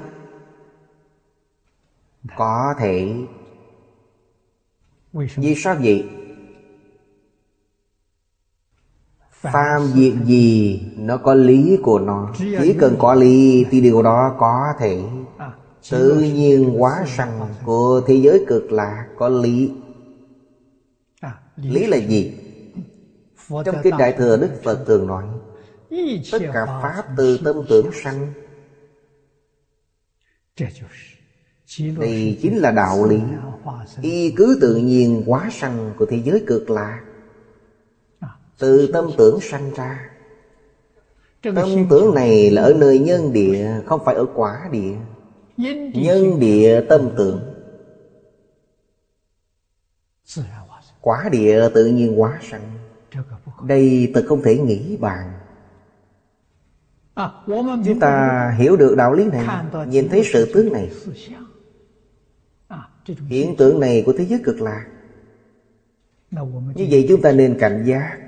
Có 2.36 2.74
thể. 2.78 3.14
Vì 5.12 5.54
sao 5.54 5.76
vậy? 5.82 6.04
Phàm 9.30 9.82
việc 9.94 10.14
gì 10.24 10.80
nó 10.96 11.16
có 11.16 11.34
lý 11.34 11.78
của 11.82 11.98
nó? 11.98 12.32
Chỉ 12.38 12.76
cần 12.80 12.96
có 12.98 13.14
lý 13.14 13.66
thì 13.70 13.80
điều 13.80 14.02
đó 14.02 14.34
có 14.38 14.72
thể 14.78 15.02
Tự 15.90 16.20
nhiên 16.20 16.78
hóa 16.78 17.04
sanh 17.16 17.54
của 17.64 18.02
thế 18.06 18.14
giới 18.14 18.44
cực 18.48 18.72
lạc 18.72 19.06
có 19.16 19.28
lý. 19.28 19.72
Lý 21.56 21.86
là 21.86 21.96
gì? 21.96 22.34
Trong 23.48 23.76
Kinh 23.82 23.96
Đại 23.98 24.12
Thừa 24.12 24.36
Đức 24.36 24.50
Phật 24.62 24.84
thường 24.86 25.06
nói 25.06 25.24
Tất 26.32 26.38
cả 26.52 26.66
Pháp 26.82 27.04
từ 27.16 27.38
tâm 27.44 27.56
tưởng 27.68 27.90
sanh. 27.92 28.32
Đây 31.78 32.38
chính 32.42 32.58
là 32.58 32.70
đạo 32.70 33.04
lý. 33.08 33.20
Y 34.00 34.30
cứ 34.30 34.58
tự 34.60 34.76
nhiên 34.76 35.22
hóa 35.26 35.48
sanh 35.52 35.94
của 35.98 36.06
thế 36.06 36.22
giới 36.24 36.44
cực 36.46 36.70
lạc 36.70 37.00
Từ 38.58 38.90
tâm 38.92 39.10
tưởng 39.18 39.40
sanh 39.40 39.70
ra. 39.74 40.10
Tâm 41.42 41.86
tưởng 41.90 42.14
này 42.14 42.50
là 42.50 42.62
ở 42.62 42.74
nơi 42.74 42.98
nhân 42.98 43.32
địa 43.32 43.80
Không 43.86 44.04
phải 44.04 44.14
ở 44.14 44.26
quả 44.34 44.68
địa 44.72 44.96
Nhân 45.56 46.40
địa 46.40 46.80
tâm 46.88 47.10
tưởng. 47.16 47.52
Quả 51.00 51.28
địa 51.32 51.68
tự 51.74 51.86
nhiên 51.86 52.16
hóa 52.16 52.38
sanh. 52.42 52.78
Đây 53.62 54.12
thật 54.14 54.24
không 54.28 54.42
thể 54.42 54.58
nghĩ 54.58 54.96
bàn. 54.96 55.32
Chúng 57.84 58.00
ta 58.00 58.54
hiểu 58.58 58.76
được 58.76 58.94
đạo 58.96 59.12
lý 59.12 59.24
này 59.24 59.46
Nhìn 59.86 60.08
thấy 60.08 60.22
sự 60.32 60.52
tướng 60.54 60.72
này. 60.72 60.90
Hiện 63.28 63.56
tượng 63.56 63.80
này 63.80 64.02
của 64.06 64.12
thế 64.18 64.24
giới 64.24 64.40
cực 64.44 64.60
lạc. 64.60 64.86
Như 66.74 66.86
vậy 66.90 67.06
chúng 67.08 67.22
ta 67.22 67.32
nên 67.32 67.58
cảnh 67.58 67.84
giác. 67.86 68.18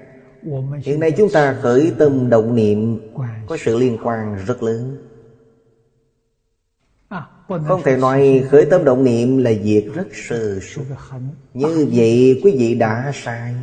Hiện 0.82 1.00
nay 1.00 1.12
chúng 1.16 1.28
ta 1.32 1.58
khởi 1.62 1.92
tâm 1.98 2.30
động 2.30 2.54
niệm 2.54 3.00
Có 3.46 3.56
sự 3.60 3.78
liên 3.78 3.98
quan 4.02 4.36
rất 4.46 4.62
lớn 4.62 5.07
không 7.48 7.82
thể 7.84 7.96
nói 7.96 8.44
khởi 8.50 8.66
tâm 8.70 8.84
động 8.84 9.04
niệm 9.04 9.38
là 9.38 9.50
việc 9.62 9.90
rất 9.94 10.06
sơ 10.12 10.60
suất. 10.62 10.86
Như 11.54 11.88
vậy 11.92 12.40
quý 12.44 12.56
vị 12.58 12.74
đã 12.74 13.12
sai. 13.14 13.54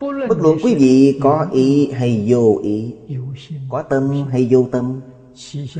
Bất 0.00 0.38
luận 0.40 0.58
quý 0.64 0.74
vị 0.74 1.18
có 1.22 1.46
ý 1.52 1.90
hay 1.92 2.24
vô 2.28 2.60
ý, 2.62 2.94
Có 3.70 3.82
tâm 3.82 4.24
hay 4.30 4.48
vô 4.50 4.68
tâm, 4.72 5.00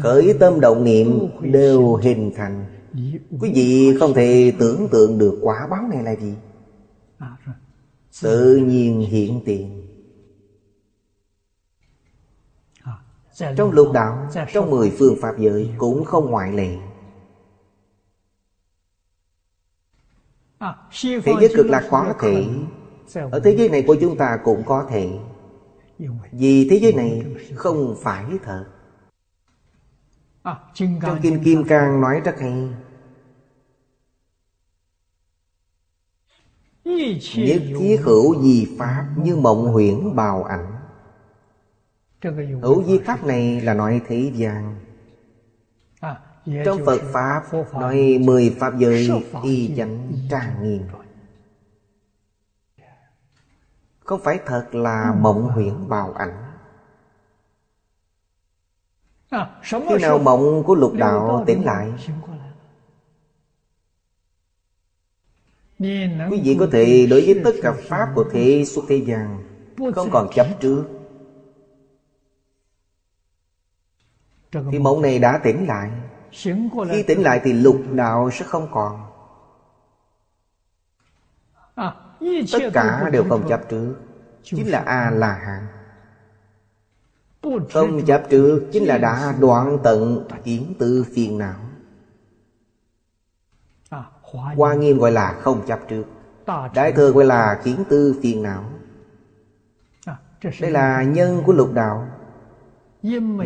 Khởi 0.03 0.35
tâm 0.41 0.61
động 0.61 0.85
niệm 0.85 1.29
đều 1.43 1.95
hình 1.95 2.33
thành. 2.37 2.65
Quý 3.41 3.53
vị 3.55 3.97
không 4.01 4.15
thể 4.15 4.53
tưởng 4.59 4.89
tượng 4.89 5.19
được 5.19 5.39
quả 5.43 5.67
báo 5.71 5.83
này 5.91 6.03
là 6.03 6.15
gì. 6.15 6.35
Tự 8.23 8.57
nhiên 8.57 9.01
hiện 9.01 9.41
tiền. 9.45 9.88
Trong 13.39 13.71
lục 13.71 13.93
đạo, 13.93 14.29
Trong 14.53 14.71
mười 14.71 14.97
phương 14.99 15.17
Pháp 15.21 15.39
giới 15.39 15.71
Cũng 15.79 16.05
không 16.05 16.31
ngoại 16.31 16.53
lệ. 16.53 16.77
Thế 21.03 21.33
giới 21.41 21.53
cực 21.57 21.67
lạc 21.67 21.89
có 21.91 22.15
thể. 22.21 22.49
Ở 23.31 23.41
thế 23.45 23.57
giới 23.57 23.69
này 23.69 23.85
của 23.87 23.97
chúng 24.01 24.17
ta 24.17 24.39
cũng 24.45 24.63
có 24.67 24.87
thể. 24.91 25.19
Vì 26.33 26.69
thế 26.71 26.77
giới 26.77 26.93
này 26.93 27.23
không 27.55 27.97
phải 28.03 28.25
thật. 28.45 28.65
Trong 30.75 31.19
Kinh 31.23 31.45
Kim 31.45 31.65
Cang 31.65 32.01
nói 32.01 32.21
rất 32.25 32.39
hay. 32.41 32.69
Nhất 37.37 37.63
thiết 37.79 38.01
hữu 38.03 38.43
di 38.43 38.77
pháp 38.79 39.07
như 39.17 39.37
mộng 39.37 39.73
huyễn 39.73 40.17
bào 40.17 40.45
ảnh. 40.45 40.78
Hữu 42.23 42.85
di 42.85 42.99
pháp 42.99 43.25
này 43.25 43.61
là 43.61 43.75
nói 43.75 44.03
thế 44.07 44.33
gian. 44.35 44.81
Trong 46.65 46.85
Phật 46.87 47.01
Pháp 47.13 47.43
nói 47.73 48.19
mười 48.21 48.57
Pháp 48.61 48.79
giới 48.79 49.09
y 49.43 49.75
chánh 49.77 50.13
trang 50.31 50.63
nghiêm. 50.63 50.83
Không 54.01 54.21
phải 54.25 54.41
thật 54.47 54.75
là 54.75 55.15
mộng 55.21 55.45
huyễn 55.45 55.89
bào 55.89 56.13
ảnh? 56.13 56.45
Khi 59.63 59.99
nào 60.03 60.19
mộng 60.19 60.63
của 60.67 60.75
lục 60.75 60.93
đạo 60.95 61.45
tỉnh 61.47 61.65
lại? 61.65 61.95
Quý 66.31 66.41
vị 66.45 66.57
có 66.61 66.69
thể 66.73 67.07
đối 67.11 67.27
với 67.27 67.41
tất 67.45 67.53
cả 67.63 67.73
Pháp 67.89 68.13
của 68.15 68.25
thế 68.33 68.65
suốt 68.67 68.85
thế 68.89 68.97
gian 68.97 69.43
Không 69.95 70.11
còn 70.13 70.29
chấp 70.35 70.47
trước 70.61 70.98
Thì 74.53 74.79
mộng 74.79 75.03
này 75.03 75.19
đã 75.19 75.39
tỉnh 75.39 75.67
lại. 75.67 75.91
Khi 76.91 77.03
tỉnh 77.03 77.23
lại 77.23 77.41
thì 77.45 77.53
lục 77.53 77.81
đạo 77.93 78.31
sẽ 78.31 78.45
không 78.45 78.69
còn. 78.73 79.01
Tất 82.53 82.71
cả 82.73 83.09
đều 83.13 83.25
không 83.29 83.49
chấp 83.49 83.61
trước. 83.69 83.95
Chính 84.43 84.71
là 84.71 84.79
A-la-hán 84.79 85.67
Không 87.73 88.05
chấp 88.07 88.23
trước 88.31 88.69
Chính 88.73 88.85
là 88.85 88.99
đã 88.99 89.35
đoạn 89.41 89.79
tận 89.83 90.29
kiến 90.45 90.75
tư 90.79 91.05
phiền 91.15 91.39
não. 91.39 91.61
Hoa 94.33 94.75
nghiêm 94.75 94.99
gọi 94.99 95.13
là 95.13 95.33
không 95.33 95.67
chấp 95.67 95.81
trước. 95.89 96.05
Đại 96.75 96.93
thừa 96.93 97.11
gọi 97.11 97.25
là 97.25 97.61
kiến 97.65 97.85
tư 97.89 98.15
phiền 98.23 98.43
não. 98.43 98.65
Đây 100.61 100.71
là 100.71 101.03
nhân 101.03 101.43
của 101.47 101.53
lục 101.53 101.73
đạo 101.73 102.18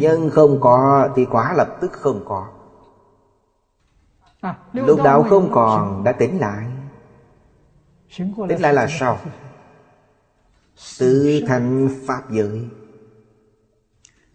Nhân 0.00 0.30
không 0.30 0.60
có 0.60 1.08
thì 1.16 1.26
quả 1.30 1.54
lập 1.56 1.78
tức 1.80 1.92
không 1.92 2.24
có. 2.24 2.48
Lục 4.72 4.98
đạo 5.04 5.22
không 5.22 5.50
còn 5.52 6.04
đã 6.04 6.12
tỉnh 6.12 6.38
lại. 6.38 6.66
Tỉnh 8.48 8.60
lại 8.60 8.74
là 8.74 8.86
sao? 9.00 9.18
Tự 10.98 11.40
thành 11.46 11.88
Pháp 12.06 12.30
giới. 12.30 12.68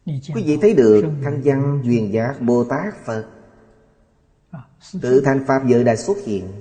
Quý 0.06 0.44
vị 0.46 0.58
thấy 0.62 0.74
được 0.74 1.02
Thanh 1.24 1.42
văn 1.44 1.82
duyên 1.84 2.14
giác 2.14 2.42
Bồ 2.42 2.64
Tát 2.64 3.06
Phật. 3.06 3.26
Tự 5.02 5.22
thành 5.26 5.46
Pháp 5.48 5.62
giới 5.68 5.84
đã 5.84 5.96
xuất 5.96 6.18
hiện. 6.26 6.52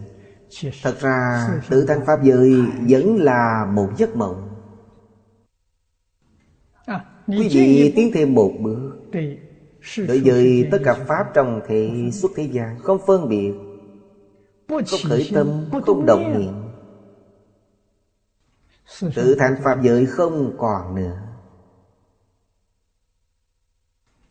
Thật 0.83 1.01
ra 1.01 1.49
tự 1.71 1.87
thành 1.87 2.07
Pháp 2.07 2.23
giới 2.23 2.63
vẫn 2.89 3.17
là 3.17 3.67
một 3.73 3.89
giấc 3.97 4.17
mộng. 4.17 4.46
à, 4.46 4.46
Quý 7.27 7.49
vị 7.49 7.93
tiến 7.97 8.11
thêm 8.15 8.35
một 8.35 8.53
bước. 8.61 8.91
Đối 10.09 10.21
với 10.25 10.69
tất 10.71 10.79
cả 10.85 10.95
Pháp 11.09 11.25
trong 11.35 11.61
thể 11.69 12.11
xuất 12.13 12.33
thế 12.37 12.43
gian 12.53 12.79
Không 12.79 12.99
phân 13.07 13.29
biệt 13.29 13.53
Không 14.69 15.01
khởi 15.09 15.31
tâm, 15.35 15.71
không 15.87 16.07
động 16.07 16.39
niệm. 16.39 16.53
Tự 19.15 19.35
thành 19.39 19.57
Pháp 19.65 19.81
giới 19.83 20.07
không 20.07 20.53
còn 20.57 20.95
nữa. 20.95 21.19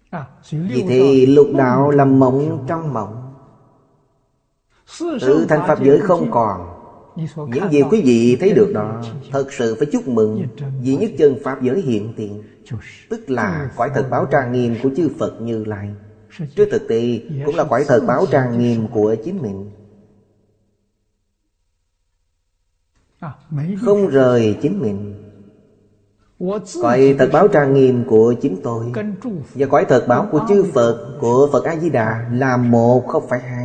À, 0.10 0.26
Vì 0.52 0.84
thế 0.88 1.26
lục 1.28 1.48
đạo 1.58 1.92
làm 1.92 2.20
mộng 2.20 2.66
trong 2.68 2.94
mộng. 2.94 3.36
Tự 5.00 5.46
thành 5.50 5.62
Pháp 5.68 5.80
giới 5.84 6.00
không 6.00 6.32
còn 6.32 6.75
những 7.16 7.72
gì 7.72 7.82
quý 7.92 8.02
vị 8.02 8.38
thấy 8.40 8.54
được 8.54 8.72
đó, 8.74 9.02
Thật 9.32 9.54
sự 9.54 9.76
phải 9.76 9.88
chúc 9.92 10.08
mừng 10.08 10.48
Vì 10.82 10.96
nhất 10.96 11.12
chân 11.18 11.38
Pháp 11.44 11.62
giới 11.62 11.82
hiện 11.82 12.14
tiền. 12.16 12.44
Tức 13.10 13.30
là 13.30 13.70
cõi 13.76 13.90
thật 13.96 14.08
báo 14.12 14.26
trang 14.32 14.52
nghiêm 14.52 14.76
của 14.84 14.90
chư 14.98 15.10
Phật 15.20 15.42
Như 15.42 15.64
Lai. 15.66 15.90
Trước 16.56 16.68
thực 16.72 16.88
tế, 16.88 17.20
cũng 17.46 17.56
là 17.56 17.64
cõi 17.64 17.86
thật 17.88 18.04
báo 18.08 18.26
trang 18.32 18.60
nghiêm 18.60 18.88
của 18.88 19.16
chính 19.24 19.42
mình. 19.42 19.72
Không 23.82 24.08
rời 24.08 24.58
chính 24.62 24.82
mình. 24.82 25.22
Cõi 26.82 27.16
thật 27.20 27.30
báo 27.34 27.48
trang 27.48 27.74
nghiêm 27.74 28.04
của 28.08 28.34
chính 28.42 28.58
tôi 28.64 28.92
Và 29.54 29.68
cõi 29.68 29.86
thật 29.90 30.06
báo 30.08 30.28
của 30.32 30.46
chư 30.50 30.64
Phật, 30.74 31.18
Của 31.20 31.50
Phật 31.52 31.64
A-di-đà 31.64 32.30
Là 32.32 32.58
một, 32.58 33.08
không 33.08 33.24
phải 33.30 33.40
hai 33.40 33.65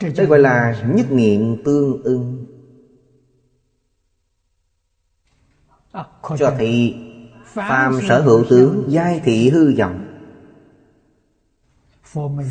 đây 0.00 0.26
gọi 0.26 0.38
là 0.38 0.82
nhất 0.86 1.06
niệm 1.10 1.62
tương 1.64 2.02
ưng. 2.02 2.46
Cho 6.38 6.54
thị 6.58 6.96
Phàm 7.44 8.00
sở 8.08 8.22
hữu 8.22 8.44
tướng 8.50 8.84
Giai 8.88 9.20
thị 9.24 9.50
hư 9.50 9.74
vọng. 9.78 10.08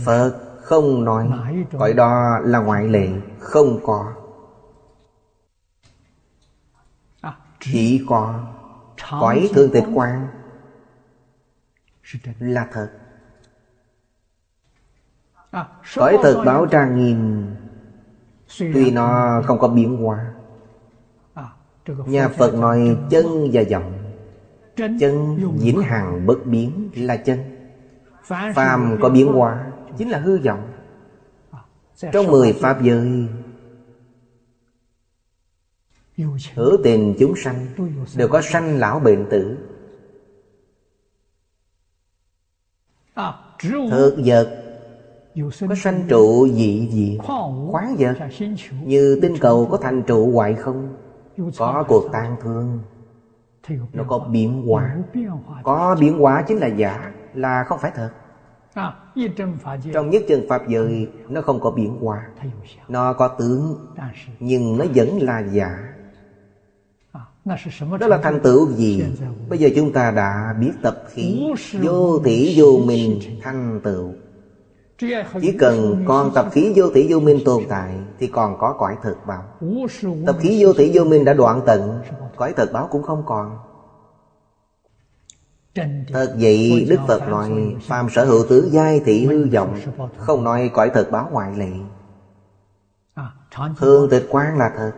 Phật 0.06 0.58
không 0.62 1.06
nói 1.06 1.30
Gọi 1.72 1.94
đó 1.94 2.40
là 2.44 2.60
ngoại 2.60 2.88
lệ 2.88 3.10
Không 3.40 3.80
có. 3.84 4.14
Chỉ 7.60 8.06
có 8.08 8.48
Cõi 9.10 9.50
thương 9.54 9.72
tịch 9.74 9.84
quan 9.94 10.28
Là 12.40 12.68
thật 12.74 13.01
Cõi 15.96 16.18
thật 16.24 16.44
báo 16.46 16.66
trang 16.66 16.98
nghiêm. 16.98 17.46
Tuy 18.60 18.92
nó 18.92 19.42
không 19.46 19.60
có 19.60 19.68
biến 19.68 19.98
hóa. 19.98 20.34
Nhà 22.06 22.28
Phật 22.28 22.54
nói 22.54 22.98
chân 23.10 23.26
và 23.54 23.64
vọng 23.72 23.98
Chân 24.76 25.38
vĩnh 25.58 25.82
hằng 25.82 26.26
bất 26.26 26.46
biến 26.46 26.90
là 26.96 27.18
chân. 27.18 27.40
Phàm 28.56 28.98
có 29.02 29.10
biến 29.10 29.28
hóa 29.28 29.72
Chính 29.98 30.10
là 30.10 30.20
hư 30.20 30.38
vọng 30.38 30.72
Trong 32.14 32.28
mười 32.28 32.54
Pháp 32.54 32.82
giới 32.82 33.28
Hữu 36.54 36.78
tình 36.84 37.16
chúng 37.20 37.34
sanh 37.36 37.68
Đều 38.16 38.28
có 38.28 38.42
sanh 38.42 38.78
lão 38.78 39.00
bệnh 39.00 39.28
tử. 39.30 39.58
Thực 43.90 44.18
vật 44.26 44.61
có 45.70 45.76
sanh 45.76 46.06
trụ 46.08 46.48
dị 46.48 46.90
dị 46.92 47.18
Khoáng 47.72 47.96
vật 48.00 48.16
Như 48.84 49.20
tinh 49.22 49.34
cầu 49.42 49.68
có 49.72 49.78
thành 49.78 50.04
trụ 50.04 50.32
hoại 50.32 50.54
không 50.54 50.96
Có 51.58 51.84
cuộc 51.88 52.10
tan 52.12 52.36
thương 52.44 52.80
Nó 53.94 54.04
có 54.08 54.20
biến 54.20 54.64
hóa 54.68 54.98
Có 55.64 55.96
biến 56.00 56.20
hóa 56.20 56.44
chính 56.48 56.58
là 56.58 56.68
giả 56.68 57.12
Là 57.34 57.64
không 57.64 57.80
phải 57.80 57.92
thật。Trong 57.96 60.10
nhất 60.10 60.24
chân 60.28 60.46
Pháp 60.50 60.68
giới 60.68 61.08
Nó 61.30 61.42
không 61.42 61.60
có 61.60 61.72
biến 61.72 61.98
hóa 62.02 62.28
Nó 62.88 63.14
có 63.14 63.28
tướng 63.28 63.88
Nhưng 64.40 64.78
nó 64.78 64.86
vẫn 64.96 65.22
là 65.22 65.40
giả。đó 65.40 68.08
là 68.08 68.20
thành 68.24 68.40
tựu 68.44 68.72
gì 68.72 69.04
Bây 69.50 69.60
giờ 69.60 69.70
chúng 69.76 69.94
ta 69.94 70.12
đã 70.12 70.56
biết 70.60 70.72
tập 70.82 71.04
khí 71.10 71.44
Vô 71.82 72.20
thị 72.20 72.54
vô 72.58 72.80
minh 72.86 73.20
thành 73.42 73.80
tựu 73.84 74.14
chỉ 75.42 75.52
cần 75.60 76.06
còn 76.08 76.32
tập 76.36 76.46
khí 76.52 76.74
vô 76.76 76.90
tỷ 76.94 77.14
vô 77.14 77.20
minh 77.20 77.40
tồn 77.46 77.64
tại 77.70 78.00
Thì 78.20 78.28
còn 78.28 78.58
có 78.58 78.76
cõi 78.80 78.98
thực 79.04 79.18
báo. 79.28 79.44
Tập 80.26 80.36
khí 80.40 80.64
vô 80.64 80.74
tỷ 80.74 80.92
vô 80.94 81.04
minh 81.04 81.26
đã 81.26 81.34
đoạn 81.34 81.62
tận, 81.66 82.02
Cõi 82.36 82.54
thực 82.58 82.72
báo 82.74 82.88
cũng 82.92 83.04
không 83.04 83.24
còn. 83.26 83.58
Thật 86.14 86.36
vậy, 86.40 86.86
Đức 86.90 87.00
Phật 87.08 87.30
nói, 87.30 87.76
Phàm 87.82 88.10
sở 88.10 88.26
hữu 88.26 88.46
tứ 88.50 88.70
giai 88.72 89.02
thị 89.06 89.26
hư 89.26 89.50
vọng, 89.54 89.76
Không 90.18 90.44
nói 90.44 90.72
cõi 90.74 90.92
thực 90.94 91.12
báo 91.12 91.30
ngoại 91.32 91.56
lệ. 91.56 91.72
Thường 93.78 94.10
tịch 94.10 94.28
quan 94.30 94.58
là 94.58 94.72
thật. 94.78 94.92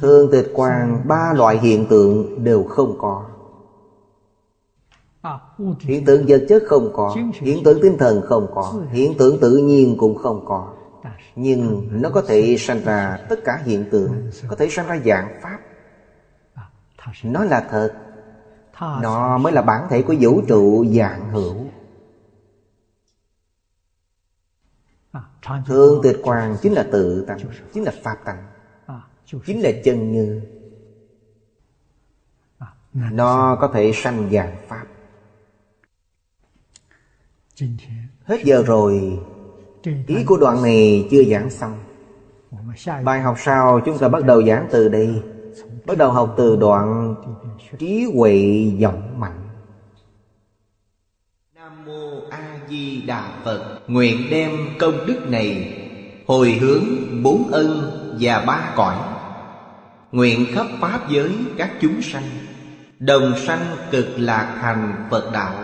Thường 0.00 0.30
tịch 0.32 0.50
quan 0.54 1.02
Ba 1.08 1.32
loại 1.32 1.58
hiện 1.58 1.86
tượng 1.86 2.44
đều 2.44 2.62
không 2.62 2.98
có. 2.98 3.24
Hiện 5.80 6.04
tượng 6.04 6.24
vật 6.28 6.46
chất 6.48 6.62
không 6.66 6.90
có 6.92 7.16
Hiện 7.32 7.64
tượng 7.64 7.78
tinh 7.82 7.98
thần 7.98 8.22
không 8.26 8.50
có 8.54 8.74
Hiện 8.90 9.14
tượng 9.18 9.40
tự 9.40 9.56
nhiên 9.56 9.96
cũng 9.98 10.18
không 10.18 10.44
có. 10.46 10.74
Nhưng 11.36 11.88
nó 12.02 12.10
có 12.10 12.22
thể 12.26 12.56
sanh 12.58 12.80
ra 12.84 13.18
tất 13.28 13.38
cả 13.44 13.62
hiện 13.64 13.84
tượng 13.90 14.30
Có 14.48 14.56
thể 14.56 14.68
sanh 14.70 14.86
ra 14.86 14.98
dạng 15.04 15.40
Pháp. 15.42 15.58
Nó 17.22 17.44
là 17.44 17.66
thật. 17.70 17.92
Nó 18.80 19.38
mới 19.38 19.52
là 19.52 19.62
bản 19.62 19.86
thể 19.90 20.02
của 20.02 20.14
vũ 20.20 20.42
trụ 20.48 20.84
dạng 20.86 21.30
hữu. 21.30 21.56
Thương 25.66 26.00
tuyệt 26.02 26.16
quang 26.22 26.56
chính 26.62 26.72
là 26.72 26.86
tự 26.92 27.24
tánh 27.28 27.38
Chính 27.72 27.84
là 27.84 27.92
Pháp 28.02 28.16
tánh. 28.24 28.46
Chính 29.46 29.60
là 29.60 29.70
chân 29.84 30.12
như. 30.12 30.40
Nó 32.92 33.56
có 33.60 33.68
thể 33.68 33.92
sanh 33.94 34.30
dạng 34.32 34.56
Pháp 34.68 34.86
Hết 38.24 38.40
giờ 38.44 38.62
rồi. 38.66 39.18
Ý 40.06 40.24
của 40.26 40.36
đoạn 40.36 40.62
này 40.62 41.08
chưa 41.10 41.24
giảng 41.24 41.50
xong. 41.50 41.78
Bài 43.04 43.20
học 43.20 43.36
sau 43.38 43.80
chúng 43.84 43.98
ta 43.98 44.08
bắt 44.08 44.24
đầu 44.24 44.42
giảng 44.42 44.66
từ 44.70 44.88
đây. 44.88 45.22
Bắt 45.86 45.98
đầu 45.98 46.10
học 46.10 46.34
từ 46.36 46.56
đoạn 46.56 47.14
Trí 47.78 48.06
huệ 48.14 48.66
vọng 48.82 49.20
mạnh. 49.20 49.48
Nam 51.54 51.84
Mô 51.84 52.20
A 52.30 52.60
Di 52.68 53.02
Đà 53.02 53.28
Phật. 53.44 53.80
Nguyện 53.88 54.16
đem 54.30 54.50
công 54.78 55.06
đức 55.06 55.30
này 55.30 55.80
Hồi 56.26 56.52
hướng 56.52 56.84
bốn 57.22 57.48
ân 57.52 57.90
và 58.20 58.44
ba 58.46 58.72
cõi. 58.76 58.96
Nguyện 60.12 60.46
khắp 60.52 60.66
Pháp 60.80 61.00
giới 61.10 61.30
các 61.58 61.72
chúng 61.80 62.02
sanh, 62.02 62.22
Đồng 62.98 63.32
sanh 63.38 63.76
cực 63.90 64.06
lạc 64.16 64.58
thành 64.60 65.06
Phật 65.10 65.30
đạo. 65.32 65.63